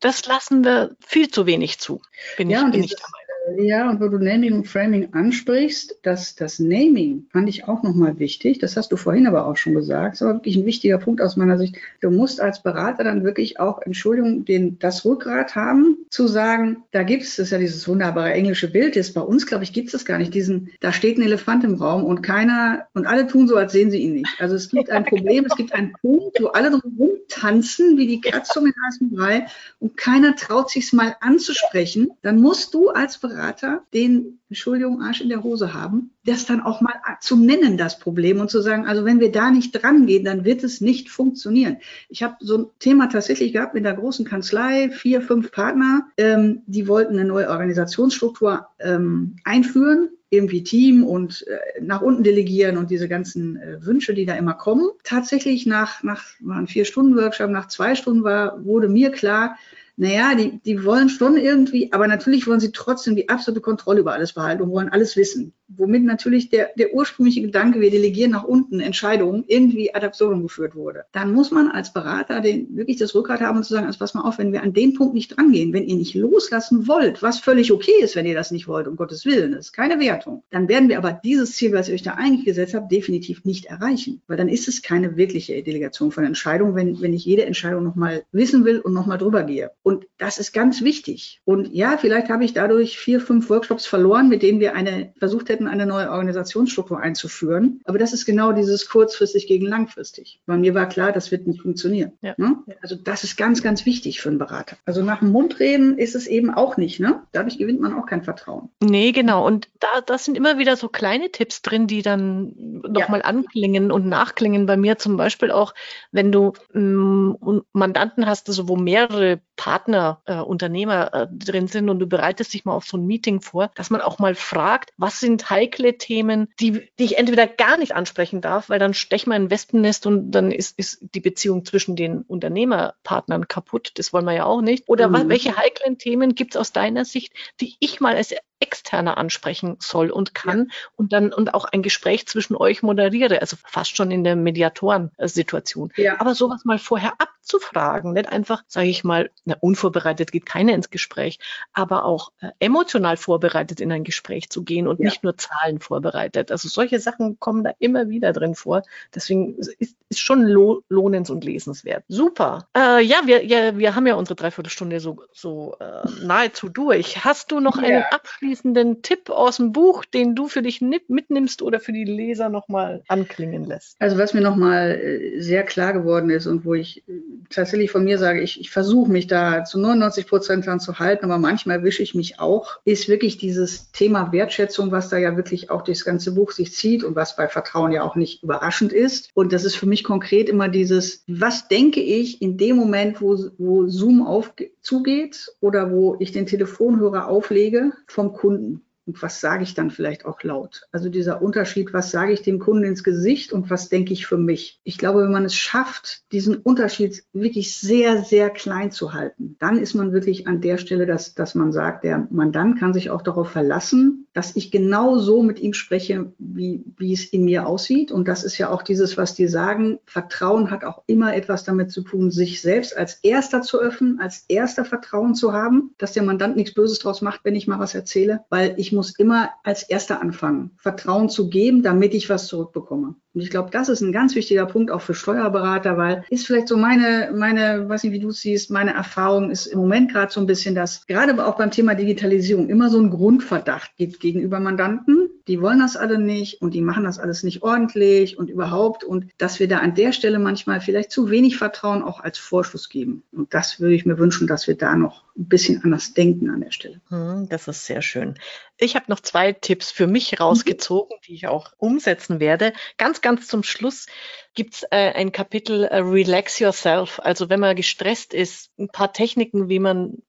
das 0.00 0.26
lassen 0.26 0.64
wir 0.64 0.96
viel 1.04 1.30
zu 1.30 1.46
wenig 1.46 1.78
zu, 1.78 2.02
bin 2.36 2.50
ja, 2.50 2.64
ich, 2.66 2.72
bin 2.72 2.82
ich 2.84 2.94
der 2.94 3.06
Meinung. 3.10 3.23
Ja, 3.58 3.90
und 3.90 4.00
wo 4.00 4.08
du 4.08 4.18
Naming 4.18 4.54
und 4.54 4.68
Framing 4.68 5.12
ansprichst, 5.12 5.98
das, 6.02 6.34
das 6.34 6.58
Naming 6.58 7.26
fand 7.30 7.48
ich 7.48 7.68
auch 7.68 7.82
nochmal 7.82 8.18
wichtig. 8.18 8.58
Das 8.58 8.76
hast 8.76 8.90
du 8.90 8.96
vorhin 8.96 9.26
aber 9.26 9.46
auch 9.46 9.56
schon 9.56 9.74
gesagt. 9.74 10.14
Das 10.14 10.20
ist 10.20 10.26
aber 10.26 10.38
wirklich 10.38 10.56
ein 10.56 10.64
wichtiger 10.64 10.98
Punkt 10.98 11.20
aus 11.20 11.36
meiner 11.36 11.58
Sicht. 11.58 11.76
Du 12.00 12.10
musst 12.10 12.40
als 12.40 12.62
Berater 12.62 13.04
dann 13.04 13.22
wirklich 13.22 13.60
auch, 13.60 13.82
Entschuldigung, 13.82 14.46
den, 14.46 14.78
das 14.78 15.04
Rückgrat 15.04 15.54
haben, 15.54 15.98
zu 16.08 16.26
sagen, 16.26 16.84
da 16.90 17.02
gibt 17.02 17.24
es, 17.24 17.36
das 17.36 17.46
ist 17.46 17.50
ja 17.50 17.58
dieses 17.58 17.86
wunderbare 17.86 18.32
englische 18.32 18.70
Bild, 18.70 18.96
jetzt 18.96 19.14
bei 19.14 19.20
uns, 19.20 19.46
glaube 19.46 19.64
ich, 19.64 19.74
gibt 19.74 19.88
es 19.88 19.92
das 19.92 20.06
gar 20.06 20.16
nicht. 20.16 20.32
Diesen, 20.32 20.70
da 20.80 20.90
steht 20.90 21.18
ein 21.18 21.22
Elefant 21.22 21.64
im 21.64 21.74
Raum 21.74 22.04
und 22.04 22.22
keiner, 22.22 22.86
und 22.94 23.06
alle 23.06 23.26
tun 23.26 23.46
so, 23.46 23.56
als 23.56 23.72
sehen 23.72 23.90
sie 23.90 23.98
ihn 23.98 24.14
nicht. 24.14 24.34
Also 24.38 24.54
es 24.54 24.70
gibt 24.70 24.90
ein 24.90 25.04
Problem, 25.04 25.44
es 25.44 25.54
gibt 25.54 25.74
einen 25.74 25.92
Punkt, 26.00 26.40
wo 26.40 26.46
alle 26.46 26.70
drum 26.70 27.10
tanzen, 27.28 27.98
wie 27.98 28.06
die 28.06 28.20
Katze 28.20 28.58
um 28.58 28.64
den 28.64 28.74
heißen 28.86 29.10
Brei, 29.10 29.46
und 29.80 29.98
keiner 29.98 30.34
traut 30.34 30.70
sich 30.70 30.92
mal 30.94 31.16
anzusprechen. 31.20 32.08
Dann 32.22 32.40
musst 32.40 32.72
du 32.72 32.88
als 32.88 33.18
Berater 33.18 33.33
Berater 33.34 33.82
den, 33.92 34.38
Entschuldigung, 34.48 35.02
Arsch 35.02 35.20
in 35.20 35.28
der 35.28 35.42
Hose 35.42 35.74
haben, 35.74 36.12
das 36.24 36.46
dann 36.46 36.60
auch 36.60 36.80
mal 36.80 36.94
zu 37.20 37.36
nennen, 37.36 37.76
das 37.76 37.98
Problem 37.98 38.40
und 38.40 38.50
zu 38.50 38.60
sagen, 38.60 38.86
also 38.86 39.04
wenn 39.04 39.18
wir 39.18 39.32
da 39.32 39.50
nicht 39.50 39.72
dran 39.72 40.06
gehen, 40.06 40.24
dann 40.24 40.44
wird 40.44 40.62
es 40.62 40.80
nicht 40.80 41.10
funktionieren. 41.10 41.78
Ich 42.08 42.22
habe 42.22 42.36
so 42.40 42.58
ein 42.58 42.66
Thema 42.78 43.08
tatsächlich 43.08 43.52
gehabt 43.52 43.74
mit 43.74 43.84
der 43.84 43.94
großen 43.94 44.24
Kanzlei, 44.24 44.90
vier, 44.90 45.20
fünf 45.20 45.50
Partner, 45.50 46.06
ähm, 46.16 46.62
die 46.66 46.86
wollten 46.86 47.14
eine 47.14 47.24
neue 47.24 47.50
Organisationsstruktur 47.50 48.68
ähm, 48.78 49.36
einführen 49.44 50.10
irgendwie 50.30 50.64
Team 50.64 51.04
und 51.04 51.46
äh, 51.46 51.80
nach 51.80 52.00
unten 52.00 52.24
delegieren 52.24 52.76
und 52.76 52.90
diese 52.90 53.08
ganzen 53.08 53.56
äh, 53.56 53.86
Wünsche, 53.86 54.14
die 54.14 54.26
da 54.26 54.34
immer 54.34 54.54
kommen. 54.54 54.90
Tatsächlich 55.04 55.64
nach, 55.64 56.02
nach 56.02 56.24
war 56.40 56.56
ein 56.56 56.66
vier 56.66 56.84
Stunden 56.84 57.16
Workshop, 57.16 57.50
nach 57.50 57.68
zwei 57.68 57.94
Stunden 57.94 58.24
war, 58.24 58.64
wurde 58.64 58.88
mir 58.88 59.12
klar, 59.12 59.56
naja, 59.96 60.34
die, 60.34 60.58
die 60.60 60.84
wollen 60.84 61.08
schon 61.08 61.36
irgendwie, 61.36 61.92
aber 61.92 62.08
natürlich 62.08 62.46
wollen 62.46 62.60
sie 62.60 62.72
trotzdem 62.72 63.14
die 63.14 63.28
absolute 63.28 63.60
Kontrolle 63.60 64.00
über 64.00 64.12
alles 64.12 64.32
behalten 64.32 64.62
und 64.62 64.70
wollen 64.70 64.88
alles 64.88 65.16
wissen 65.16 65.54
womit 65.68 66.04
natürlich 66.04 66.50
der, 66.50 66.70
der 66.76 66.94
ursprüngliche 66.94 67.42
Gedanke, 67.42 67.80
wir 67.80 67.90
delegieren 67.90 68.32
nach 68.32 68.44
unten 68.44 68.80
Entscheidungen, 68.80 69.44
irgendwie 69.46 69.94
ad 69.94 70.04
absurdum 70.04 70.42
geführt 70.42 70.74
wurde. 70.74 71.04
Dann 71.12 71.32
muss 71.32 71.50
man 71.50 71.68
als 71.68 71.92
Berater 71.92 72.40
den, 72.40 72.76
wirklich 72.76 72.98
das 72.98 73.14
Rückgrat 73.14 73.40
haben 73.40 73.58
und 73.58 73.64
zu 73.64 73.74
sagen, 73.74 73.86
also 73.86 73.98
pass 73.98 74.14
mal 74.14 74.22
auf, 74.22 74.38
wenn 74.38 74.52
wir 74.52 74.62
an 74.62 74.72
den 74.72 74.94
Punkt 74.94 75.14
nicht 75.14 75.36
drangehen, 75.36 75.72
wenn 75.72 75.84
ihr 75.84 75.96
nicht 75.96 76.14
loslassen 76.14 76.86
wollt, 76.86 77.22
was 77.22 77.40
völlig 77.40 77.72
okay 77.72 77.92
ist, 78.00 78.16
wenn 78.16 78.26
ihr 78.26 78.34
das 78.34 78.50
nicht 78.50 78.68
wollt, 78.68 78.86
um 78.86 78.96
Gottes 78.96 79.24
Willen, 79.24 79.52
das 79.52 79.66
ist 79.66 79.72
keine 79.72 79.98
Wertung, 80.00 80.42
dann 80.50 80.68
werden 80.68 80.88
wir 80.88 80.98
aber 80.98 81.12
dieses 81.12 81.56
Ziel, 81.56 81.72
was 81.72 81.88
ihr 81.88 81.94
euch 81.94 82.02
da 82.02 82.12
eigentlich 82.12 82.44
gesetzt 82.44 82.74
habt, 82.74 82.92
definitiv 82.92 83.44
nicht 83.44 83.66
erreichen. 83.66 84.20
Weil 84.26 84.36
dann 84.36 84.48
ist 84.48 84.68
es 84.68 84.82
keine 84.82 85.16
wirkliche 85.16 85.62
Delegation 85.62 86.12
von 86.12 86.24
Entscheidungen, 86.24 86.74
wenn, 86.74 87.00
wenn 87.00 87.12
ich 87.12 87.24
jede 87.24 87.44
Entscheidung 87.44 87.84
nochmal 87.84 88.24
wissen 88.32 88.64
will 88.64 88.80
und 88.80 88.92
nochmal 88.92 89.18
drüber 89.18 89.42
gehe. 89.42 89.70
Und 89.82 90.06
das 90.18 90.38
ist 90.38 90.52
ganz 90.52 90.82
wichtig. 90.82 91.40
Und 91.44 91.72
ja, 91.72 91.96
vielleicht 91.98 92.28
habe 92.28 92.44
ich 92.44 92.52
dadurch 92.52 92.98
vier, 92.98 93.20
fünf 93.20 93.48
Workshops 93.50 93.86
verloren, 93.86 94.28
mit 94.28 94.42
denen 94.42 94.60
wir 94.60 94.74
eine 94.74 95.12
versucht 95.18 95.48
hätten, 95.54 95.68
eine 95.68 95.86
neue 95.86 96.10
Organisationsstruktur 96.10 97.00
einzuführen. 97.00 97.80
Aber 97.84 97.98
das 97.98 98.12
ist 98.12 98.26
genau 98.26 98.52
dieses 98.52 98.88
kurzfristig 98.88 99.46
gegen 99.46 99.66
langfristig. 99.66 100.40
Bei 100.46 100.56
mir 100.56 100.74
war 100.74 100.88
klar, 100.88 101.12
das 101.12 101.30
wird 101.30 101.46
nicht 101.46 101.62
funktionieren. 101.62 102.12
Ja. 102.20 102.34
Ne? 102.36 102.56
Also 102.82 102.96
das 102.96 103.24
ist 103.24 103.36
ganz, 103.36 103.62
ganz 103.62 103.86
wichtig 103.86 104.20
für 104.20 104.28
einen 104.28 104.38
Berater. 104.38 104.76
Also 104.84 105.02
nach 105.02 105.20
dem 105.20 105.30
Mundreden 105.30 105.98
ist 105.98 106.14
es 106.14 106.26
eben 106.26 106.52
auch 106.52 106.76
nicht. 106.76 107.00
Ne? 107.00 107.22
Dadurch 107.32 107.58
gewinnt 107.58 107.80
man 107.80 107.94
auch 107.94 108.06
kein 108.06 108.22
Vertrauen. 108.22 108.70
Nee, 108.82 109.12
genau. 109.12 109.46
Und 109.46 109.68
da 109.80 110.00
das 110.04 110.24
sind 110.24 110.36
immer 110.36 110.58
wieder 110.58 110.76
so 110.76 110.88
kleine 110.88 111.30
Tipps 111.30 111.62
drin, 111.62 111.86
die 111.86 112.02
dann 112.02 112.54
nochmal 112.88 113.20
ja. 113.20 113.26
anklingen 113.26 113.90
und 113.90 114.06
nachklingen. 114.06 114.66
Bei 114.66 114.76
mir 114.76 114.98
zum 114.98 115.16
Beispiel 115.16 115.50
auch, 115.50 115.74
wenn 116.12 116.32
du 116.32 116.52
ähm, 116.74 117.36
Mandanten 117.72 118.26
hast, 118.26 118.48
also 118.48 118.68
wo 118.68 118.76
mehrere 118.76 119.40
Partner, 119.56 120.20
äh, 120.26 120.36
Unternehmer 120.36 121.14
äh, 121.14 121.26
drin 121.30 121.68
sind 121.68 121.88
und 121.88 121.98
du 121.98 122.06
bereitest 122.06 122.54
dich 122.54 122.64
mal 122.64 122.74
auf 122.74 122.84
so 122.84 122.96
ein 122.96 123.06
Meeting 123.06 123.40
vor, 123.40 123.70
dass 123.74 123.90
man 123.90 124.00
auch 124.00 124.18
mal 124.18 124.34
fragt, 124.34 124.92
was 124.96 125.20
sind 125.20 125.43
heikle 125.50 125.98
Themen, 125.98 126.48
die, 126.60 126.88
die 126.98 127.04
ich 127.04 127.18
entweder 127.18 127.46
gar 127.46 127.76
nicht 127.76 127.94
ansprechen 127.94 128.40
darf, 128.40 128.68
weil 128.68 128.78
dann 128.78 128.94
stechen 128.94 129.30
wir 129.30 129.36
ein 129.36 129.50
Wespennest 129.50 130.06
und 130.06 130.30
dann 130.30 130.50
ist, 130.50 130.78
ist 130.78 130.98
die 131.14 131.20
Beziehung 131.20 131.64
zwischen 131.64 131.96
den 131.96 132.22
Unternehmerpartnern 132.22 133.48
kaputt. 133.48 133.92
Das 133.96 134.12
wollen 134.12 134.24
wir 134.24 134.34
ja 134.34 134.44
auch 134.44 134.60
nicht. 134.60 134.88
Oder 134.88 135.08
mhm. 135.08 135.28
welche 135.28 135.56
heiklen 135.56 135.98
Themen 135.98 136.34
gibt 136.34 136.54
es 136.54 136.60
aus 136.60 136.72
deiner 136.72 137.04
Sicht, 137.04 137.32
die 137.60 137.76
ich 137.80 138.00
mal 138.00 138.16
als 138.16 138.34
externer 138.60 139.18
ansprechen 139.18 139.76
soll 139.80 140.10
und 140.10 140.34
kann 140.34 140.58
ja. 140.58 140.74
und 140.96 141.12
dann 141.12 141.32
und 141.32 141.54
auch 141.54 141.64
ein 141.64 141.82
Gespräch 141.82 142.26
zwischen 142.26 142.56
euch 142.56 142.82
moderiere, 142.82 143.40
also 143.40 143.56
fast 143.64 143.96
schon 143.96 144.10
in 144.10 144.24
der 144.24 144.36
Mediatorensituation. 144.36 145.92
Ja. 145.96 146.20
Aber 146.20 146.34
sowas 146.34 146.64
mal 146.64 146.78
vorher 146.78 147.14
abzufragen, 147.18 148.12
nicht 148.12 148.28
einfach, 148.28 148.62
sage 148.66 148.88
ich 148.88 149.04
mal, 149.04 149.30
na, 149.44 149.56
unvorbereitet 149.60 150.32
geht 150.32 150.46
keiner 150.46 150.72
ins 150.74 150.90
Gespräch, 150.90 151.38
aber 151.72 152.04
auch 152.04 152.32
äh, 152.40 152.50
emotional 152.58 153.16
vorbereitet 153.16 153.80
in 153.80 153.92
ein 153.92 154.04
Gespräch 154.04 154.50
zu 154.50 154.62
gehen 154.62 154.86
und 154.86 155.00
ja. 155.00 155.06
nicht 155.06 155.22
nur 155.22 155.36
Zahlen 155.36 155.80
vorbereitet. 155.80 156.50
Also 156.50 156.68
solche 156.68 157.00
Sachen 157.00 157.38
kommen 157.38 157.64
da 157.64 157.72
immer 157.78 158.08
wieder 158.08 158.32
drin 158.32 158.54
vor. 158.54 158.82
Deswegen 159.14 159.56
ist, 159.56 159.96
ist 160.08 160.20
schon 160.20 160.42
lo 160.42 160.82
lohnens- 160.88 161.30
und 161.30 161.44
lesenswert. 161.44 162.04
Super. 162.08 162.68
Äh, 162.76 163.02
ja, 163.02 163.22
wir, 163.24 163.44
ja, 163.44 163.76
wir 163.76 163.94
haben 163.94 164.06
ja 164.06 164.14
unsere 164.14 164.36
Dreiviertelstunde 164.36 165.00
so, 165.00 165.24
so 165.32 165.76
äh, 165.80 166.08
nahezu 166.22 166.68
durch. 166.68 167.24
Hast 167.24 167.50
du 167.50 167.60
noch 167.60 167.78
einen 167.78 168.04
abschließenden 168.10 168.43
abschließenden 168.44 169.02
Tipp 169.02 169.30
aus 169.30 169.56
dem 169.56 169.72
Buch, 169.72 170.04
den 170.04 170.34
du 170.34 170.48
für 170.48 170.62
dich 170.62 170.80
mitnimmst 170.80 171.62
oder 171.62 171.80
für 171.80 171.92
die 171.92 172.04
Leser 172.04 172.48
nochmal 172.48 173.02
anklingen 173.08 173.64
lässt? 173.64 173.96
Also 174.00 174.18
was 174.18 174.34
mir 174.34 174.42
nochmal 174.42 174.90
äh, 174.90 175.40
sehr 175.40 175.62
klar 175.62 175.92
geworden 175.92 176.30
ist 176.30 176.46
und 176.46 176.64
wo 176.64 176.74
ich 176.74 177.08
äh, 177.08 177.12
tatsächlich 177.48 177.90
von 177.90 178.04
mir 178.04 178.18
sage, 178.18 178.42
ich, 178.42 178.60
ich 178.60 178.70
versuche 178.70 179.10
mich 179.10 179.26
da 179.26 179.64
zu 179.64 179.78
99 179.78 180.26
Prozent 180.26 180.66
dran 180.66 180.80
zu 180.80 180.98
halten, 180.98 181.24
aber 181.24 181.38
manchmal 181.38 181.82
wische 181.82 182.02
ich 182.02 182.14
mich 182.14 182.38
auch, 182.38 182.78
ist 182.84 183.08
wirklich 183.08 183.38
dieses 183.38 183.90
Thema 183.92 184.30
Wertschätzung, 184.32 184.90
was 184.90 185.08
da 185.08 185.16
ja 185.16 185.36
wirklich 185.36 185.70
auch 185.70 185.82
durchs 185.82 186.04
ganze 186.04 186.32
Buch 186.32 186.52
sich 186.52 186.74
zieht 186.74 187.02
und 187.02 187.16
was 187.16 187.36
bei 187.36 187.48
Vertrauen 187.48 187.92
ja 187.92 188.02
auch 188.02 188.16
nicht 188.16 188.42
überraschend 188.42 188.92
ist. 188.92 189.30
Und 189.34 189.52
das 189.52 189.64
ist 189.64 189.76
für 189.76 189.86
mich 189.86 190.04
konkret 190.04 190.48
immer 190.48 190.68
dieses, 190.68 191.24
was 191.26 191.68
denke 191.68 192.00
ich 192.00 192.42
in 192.42 192.58
dem 192.58 192.76
Moment, 192.76 193.22
wo, 193.22 193.38
wo 193.56 193.86
Zoom 193.86 194.26
auf, 194.26 194.52
zugeht 194.84 195.50
oder 195.60 195.90
wo 195.90 196.16
ich 196.18 196.30
den 196.30 196.46
Telefonhörer 196.46 197.28
auflege 197.28 197.92
vom 198.06 198.33
Kunden. 198.34 198.84
Und 199.06 199.22
was 199.22 199.40
sage 199.40 199.64
ich 199.64 199.74
dann 199.74 199.90
vielleicht 199.90 200.24
auch 200.24 200.42
laut? 200.42 200.82
Also 200.90 201.08
dieser 201.08 201.42
Unterschied, 201.42 201.92
was 201.92 202.10
sage 202.10 202.32
ich 202.32 202.42
dem 202.42 202.58
Kunden 202.58 202.84
ins 202.84 203.04
Gesicht 203.04 203.52
und 203.52 203.68
was 203.68 203.88
denke 203.88 204.12
ich 204.12 204.26
für 204.26 204.38
mich? 204.38 204.80
Ich 204.82 204.96
glaube, 204.96 205.22
wenn 205.22 205.32
man 205.32 205.44
es 205.44 205.54
schafft, 205.54 206.22
diesen 206.32 206.56
Unterschied 206.56 207.22
wirklich 207.32 207.76
sehr, 207.76 208.24
sehr 208.24 208.50
klein 208.50 208.90
zu 208.90 209.12
halten, 209.12 209.56
dann 209.58 209.78
ist 209.78 209.94
man 209.94 210.12
wirklich 210.12 210.46
an 210.46 210.60
der 210.60 210.78
Stelle, 210.78 211.06
dass, 211.06 211.34
dass 211.34 211.54
man 211.54 211.72
sagt, 211.72 212.04
der 212.04 212.26
Mandant 212.30 212.78
kann 212.78 212.94
sich 212.94 213.10
auch 213.10 213.22
darauf 213.22 213.50
verlassen, 213.50 214.26
dass 214.32 214.56
ich 214.56 214.70
genau 214.70 215.18
so 215.18 215.42
mit 215.42 215.60
ihm 215.60 215.74
spreche, 215.74 216.32
wie, 216.38 216.82
wie 216.96 217.12
es 217.12 217.24
in 217.24 217.44
mir 217.44 217.66
aussieht. 217.66 218.10
Und 218.10 218.26
das 218.26 218.42
ist 218.42 218.58
ja 218.58 218.70
auch 218.70 218.82
dieses, 218.82 219.16
was 219.16 219.34
die 219.34 219.48
sagen. 219.48 219.98
Vertrauen 220.06 220.70
hat 220.70 220.84
auch 220.84 221.02
immer 221.06 221.36
etwas 221.36 221.64
damit 221.64 221.90
zu 221.90 222.02
tun, 222.02 222.30
sich 222.30 222.62
selbst 222.62 222.96
als 222.96 223.20
Erster 223.22 223.62
zu 223.62 223.80
öffnen, 223.80 224.18
als 224.18 224.44
Erster 224.48 224.84
Vertrauen 224.84 225.34
zu 225.34 225.52
haben, 225.52 225.94
dass 225.98 226.12
der 226.12 226.22
Mandant 226.22 226.56
nichts 226.56 226.74
Böses 226.74 226.98
draus 226.98 227.20
macht, 227.20 227.40
wenn 227.44 227.54
ich 227.54 227.68
mal 227.68 227.78
was 227.78 227.94
erzähle, 227.94 228.40
weil 228.48 228.74
ich 228.78 228.93
muss 228.94 229.18
immer 229.18 229.50
als 229.62 229.82
Erster 229.82 230.20
anfangen, 230.20 230.72
Vertrauen 230.78 231.28
zu 231.28 231.50
geben, 231.50 231.82
damit 231.82 232.14
ich 232.14 232.30
was 232.30 232.46
zurückbekomme. 232.46 233.16
Und 233.34 233.40
ich 233.40 233.50
glaube, 233.50 233.70
das 233.70 233.88
ist 233.88 234.00
ein 234.00 234.12
ganz 234.12 234.34
wichtiger 234.36 234.64
Punkt 234.64 234.92
auch 234.92 235.00
für 235.00 235.14
Steuerberater, 235.14 235.96
weil 235.96 236.24
ist 236.30 236.46
vielleicht 236.46 236.68
so 236.68 236.76
meine, 236.76 237.32
meine, 237.34 237.88
weiß 237.88 238.04
nicht, 238.04 238.12
wie 238.12 238.20
du 238.20 238.28
es 238.28 238.40
siehst, 238.40 238.70
meine 238.70 238.94
Erfahrung 238.94 239.50
ist 239.50 239.66
im 239.66 239.80
Moment 239.80 240.12
gerade 240.12 240.32
so 240.32 240.40
ein 240.40 240.46
bisschen, 240.46 240.76
dass 240.76 241.06
gerade 241.06 241.44
auch 241.44 241.56
beim 241.56 241.72
Thema 241.72 241.94
Digitalisierung 241.96 242.68
immer 242.68 242.90
so 242.90 243.00
ein 243.00 243.10
Grundverdacht 243.10 243.96
gibt 243.96 244.20
gegenüber 244.20 244.60
Mandanten. 244.60 245.30
Die 245.48 245.60
wollen 245.60 245.80
das 245.80 245.96
alle 245.96 246.18
nicht 246.18 246.62
und 246.62 246.74
die 246.74 246.80
machen 246.80 247.04
das 247.04 247.18
alles 247.18 247.42
nicht 247.42 247.62
ordentlich 247.62 248.38
und 248.38 248.48
überhaupt. 248.48 249.02
Und 249.02 249.26
dass 249.36 249.58
wir 249.58 249.68
da 249.68 249.78
an 249.78 249.94
der 249.94 250.12
Stelle 250.12 250.38
manchmal 250.38 250.80
vielleicht 250.80 251.10
zu 251.10 251.28
wenig 251.28 251.56
Vertrauen 251.56 252.02
auch 252.02 252.20
als 252.20 252.38
Vorschuss 252.38 252.88
geben. 252.88 253.24
Und 253.32 253.52
das 253.52 253.80
würde 253.80 253.94
ich 253.94 254.06
mir 254.06 254.18
wünschen, 254.18 254.46
dass 254.46 254.68
wir 254.68 254.76
da 254.76 254.94
noch 254.94 255.24
ein 255.36 255.48
bisschen 255.48 255.82
anders 255.82 256.14
denken 256.14 256.48
an 256.50 256.60
der 256.60 256.70
Stelle. 256.70 257.00
Hm, 257.08 257.48
das 257.48 257.66
ist 257.66 257.84
sehr 257.86 258.02
schön. 258.02 258.38
Ich 258.78 258.94
habe 258.94 259.06
noch 259.08 259.20
zwei 259.20 259.52
Tipps 259.52 259.90
für 259.90 260.06
mich 260.06 260.40
rausgezogen, 260.40 261.16
die 261.26 261.34
ich 261.34 261.46
auch 261.48 261.72
umsetzen 261.78 262.40
werde. 262.40 262.72
Ganz, 262.96 263.20
ganz 263.24 263.48
zum 263.48 263.62
Schluss 263.62 264.06
gibt's 264.54 264.84
äh, 264.90 265.12
ein 265.12 265.32
Kapitel 265.32 265.84
äh, 265.84 265.98
Relax 265.98 266.58
Yourself. 266.58 267.20
Also 267.22 267.48
wenn 267.48 267.60
man 267.60 267.76
gestresst 267.76 268.34
ist, 268.34 268.70
ein 268.78 268.88
paar 268.88 269.12
Techniken, 269.12 269.68
wie 269.68 269.78
man 269.78 270.22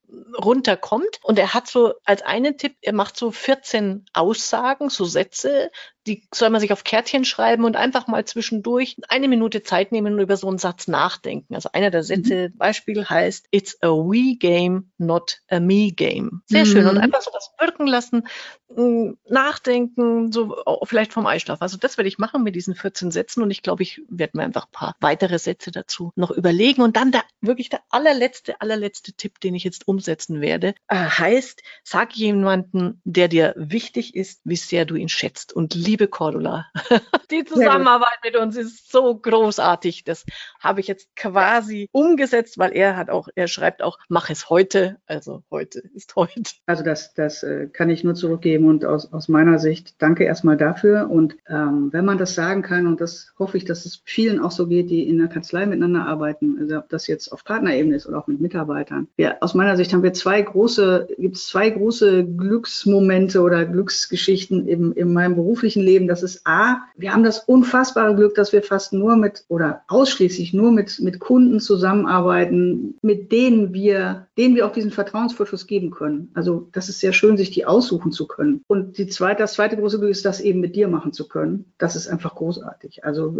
runterkommt. 0.44 1.20
Und 1.24 1.40
er 1.40 1.54
hat 1.54 1.68
so 1.68 1.94
als 2.04 2.22
einen 2.22 2.58
Tipp, 2.58 2.76
er 2.82 2.94
macht 2.94 3.18
so 3.18 3.32
14 3.32 4.06
Aussagen, 4.14 4.90
so 4.90 5.06
Sätze, 5.06 5.72
die 6.08 6.28
soll 6.34 6.52
man 6.52 6.62
sich 6.62 6.72
auf 6.72 6.84
Kärtchen 6.84 7.26
schreiben 7.26 7.64
und 7.64 7.76
einfach 7.76 8.08
mal 8.08 8.24
zwischendurch 8.26 8.96
eine 9.10 9.28
Minute 9.28 9.64
Zeit 9.64 9.92
nehmen 9.92 10.14
und 10.14 10.20
über 10.20 10.38
so 10.38 10.48
einen 10.48 10.60
Satz 10.60 10.88
nachdenken. 10.88 11.56
Also 11.56 11.70
einer 11.74 11.90
der 11.90 12.04
Sätze, 12.04 12.50
mhm. 12.50 12.58
Beispiel 12.58 13.06
heißt, 13.10 13.48
it's 13.52 13.82
a 13.82 13.88
we 13.88 14.38
game, 14.38 14.92
not 14.98 15.40
a 15.50 15.60
me 15.60 15.92
game. 15.92 16.44
Sehr 16.46 16.66
mhm. 16.66 16.70
schön. 16.70 16.88
Und 16.88 16.98
einfach 17.00 17.22
so 17.22 17.32
das 17.34 17.52
wirken 17.60 17.88
lassen, 17.88 18.28
mm, 18.76 19.14
nachdenken, 19.28 20.32
so 20.32 20.56
vielleicht 20.84 21.12
vom 21.12 21.26
Eischlaf. 21.26 21.62
Also 21.62 21.78
das 21.78 21.98
werde 21.98 22.08
ich 22.08 22.20
machen 22.20 22.44
mit 22.44 22.56
diesen 22.56 22.76
14 22.76 23.10
Sätzen 23.10 23.42
und 23.42 23.50
ich 23.50 23.64
glaube, 23.64 23.82
ich 23.82 24.02
werde 24.20 24.38
mir 24.38 24.44
einfach 24.44 24.66
ein 24.66 24.72
paar 24.72 24.96
weitere 25.00 25.40
Sätze 25.40 25.72
dazu 25.72 26.12
noch 26.16 26.32
überlegen. 26.32 26.82
Und 26.82 26.98
dann 26.98 27.12
der, 27.12 27.24
wirklich 27.42 27.70
der 27.70 27.82
allerletzte, 27.90 28.60
allerletzte 28.62 29.14
Tipp, 29.14 29.40
den 29.40 29.56
ich 29.56 29.64
jetzt 29.64 29.88
umsetzen 29.88 30.42
werde, 30.42 30.76
äh, 30.88 30.96
heißt, 30.96 31.62
sag 31.84 32.14
jemanden, 32.16 33.02
der 33.04 33.28
dir 33.28 33.54
wichtig 33.58 34.16
ist, 34.16 34.42
wie 34.44 34.56
sehr 34.56 34.86
du 34.86 34.96
ihn 34.96 35.10
schätzt 35.10 35.54
und 35.54 35.74
liebe 35.74 36.08
Cordula, 36.08 36.68
die 37.32 37.44
Zusammenarbeit 37.44 38.20
mit 38.24 38.36
uns 38.36 38.56
ist 38.56 38.92
so 38.92 39.16
großartig. 39.16 40.04
Das 40.04 40.26
habe 40.60 40.80
ich 40.80 40.88
jetzt 40.88 41.16
quasi 41.16 41.90
umgesetzt, 41.92 42.58
weil 42.58 42.72
er 42.74 42.96
hat 42.96 43.10
auch, 43.10 43.28
er 43.36 43.48
schreibt 43.48 43.82
auch, 43.82 43.98
mach 44.10 44.30
es 44.30 44.50
heute. 44.50 44.98
Also 45.06 45.44
heute 45.52 45.80
ist 45.94 46.16
heute. 46.16 46.52
Also 46.66 46.84
das, 46.84 47.14
das 47.14 47.44
äh, 47.44 47.68
kann 47.68 47.90
ich 47.90 48.04
nur 48.04 48.16
zurückgeben 48.16 48.68
und 48.68 48.86
aus, 48.86 49.12
aus 49.12 49.28
meiner 49.28 49.60
Sicht 49.60 50.02
danke 50.02 50.24
erstmal 50.24 50.58
dafür. 50.58 51.10
Und 51.10 51.38
ähm, 51.48 51.90
wenn 51.92 52.06
man 52.06 52.18
das 52.18 52.36
sagen 52.36 52.62
kann, 52.62 52.88
und 52.88 53.02
das 53.02 53.34
hoffe 53.38 53.58
ich, 53.58 53.66
dass 53.66 53.86
es 53.86 54.02
vielen 54.06 54.40
auch 54.40 54.52
so 54.52 54.68
geht, 54.68 54.92
die 54.92 55.08
in 55.08 55.18
der 55.18 55.28
Kanzlei 55.28 55.66
miteinander 55.66 56.06
arbeiten, 56.06 56.58
also 56.60 56.78
ob 56.78 56.90
das 56.90 57.08
jetzt 57.08 57.32
auf 57.32 57.44
Partnerebene 57.44 57.96
ist 57.96 58.06
oder 58.06 58.20
auch 58.20 58.28
mit 58.28 58.40
Mitarbeitern. 58.40 59.08
Ja, 59.18 59.36
aus 59.42 59.56
meiner 59.56 59.76
Sicht 59.76 59.92
haben 59.94 60.04
wir 60.04 60.14
zwei 60.14 60.42
große, 60.42 61.08
gibt 61.18 61.36
es 61.36 61.48
zwei 61.48 61.72
große 61.72 62.24
Glücksmomente 62.24 63.42
oder 63.42 63.66
Glücksgeschichten 63.66 64.68
im, 64.68 64.94
in 64.94 65.12
meinem 65.12 65.36
beruflichen 65.36 65.82
Leben. 65.82 66.08
Das 66.08 66.22
ist 66.22 66.42
A, 66.46 66.84
wir 66.96 67.14
haben 67.14 67.24
das 67.24 67.40
unfassbare 67.40 68.16
Glück, 68.16 68.36
dass 68.36 68.54
wir 68.54 68.62
fast 68.62 68.94
nur 68.94 69.16
mit 69.16 69.44
oder 69.48 69.82
ausschließlich 69.88 70.54
nur 70.54 70.72
mit, 70.72 71.00
mit 71.00 71.20
Kunden 71.20 71.60
zusammenarbeiten, 71.60 72.96
mit 73.02 73.32
denen 73.32 73.74
wir, 73.74 74.28
denen 74.38 74.56
wir 74.56 74.68
auch 74.68 74.72
diesen 74.72 74.92
Vertrauensvorschuss 74.92 75.66
geben 75.66 75.90
können. 75.90 76.30
Also 76.36 76.70
das 76.74 76.90
ist 76.90 77.00
sehr 77.00 77.14
schön, 77.14 77.38
sich 77.38 77.50
die 77.50 77.66
aussuchen 77.66 78.12
zu 78.12 78.28
können. 78.28 78.62
Und 78.68 79.00
die 79.00 79.08
zweite, 79.08 79.40
das 79.40 79.54
zweite 79.54 79.78
große 79.78 79.98
Glück 79.98 80.12
ist, 80.12 80.26
das 80.26 80.42
eben 80.42 80.60
mit 80.60 80.76
dir 80.76 80.88
machen 80.88 81.12
zu 81.12 81.28
können. 81.28 81.66
Das 81.80 81.96
ist 81.96 82.08
einfach 82.08 82.36
großartig. 82.36 83.04
Also 83.04 83.36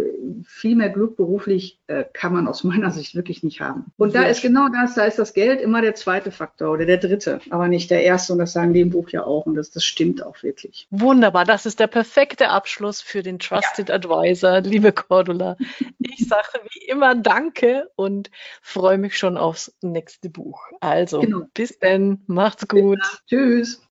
viel 0.56 0.74
mehr 0.74 0.88
Glück 0.88 1.16
beruflich 1.16 1.78
äh, 1.86 2.04
kann 2.14 2.32
man 2.32 2.48
aus 2.48 2.64
meiner 2.64 2.90
Sicht 2.92 3.14
wirklich 3.14 3.42
nicht 3.42 3.60
haben. 3.60 3.92
Und 3.98 4.14
da 4.14 4.22
ist 4.24 4.40
genau 4.40 4.68
das, 4.68 4.94
da 4.94 5.04
ist 5.04 5.18
das 5.18 5.34
Geld 5.34 5.60
immer 5.60 5.82
der 5.82 5.94
zweite 5.94 6.30
Faktor 6.30 6.72
oder 6.72 6.86
der 6.86 6.96
dritte, 6.96 7.40
aber 7.50 7.68
nicht 7.68 7.90
der 7.90 8.02
erste. 8.02 8.32
Und 8.32 8.38
das 8.38 8.54
sagen 8.54 8.72
die 8.72 8.80
im 8.80 8.90
Buch 8.90 9.10
ja 9.10 9.24
auch. 9.24 9.44
Und 9.44 9.54
das, 9.54 9.70
das 9.70 9.84
stimmt 9.84 10.24
auch 10.24 10.42
wirklich. 10.42 10.88
Wunderbar. 10.90 11.44
Das 11.44 11.66
ist 11.66 11.78
der 11.78 11.88
perfekte 11.88 12.48
Abschluss 12.48 13.02
für 13.02 13.22
den 13.22 13.38
Trusted 13.38 13.90
ja. 13.90 13.96
Advisor, 13.96 14.62
liebe 14.62 14.92
Cordula. 14.92 15.56
Ich 15.98 16.26
sage 16.26 16.60
wie 16.70 16.86
immer 16.86 17.14
Danke 17.14 17.90
und 17.94 18.30
freue 18.62 18.96
mich 18.96 19.18
schon 19.18 19.36
aufs 19.36 19.74
nächste 19.82 20.30
Buch. 20.30 20.60
Also, 20.80 21.20
genau. 21.20 21.42
bis 21.52 21.78
dann, 21.78 22.22
macht's 22.26 22.66
gut. 22.66 22.98
Tschüss. 23.26 23.82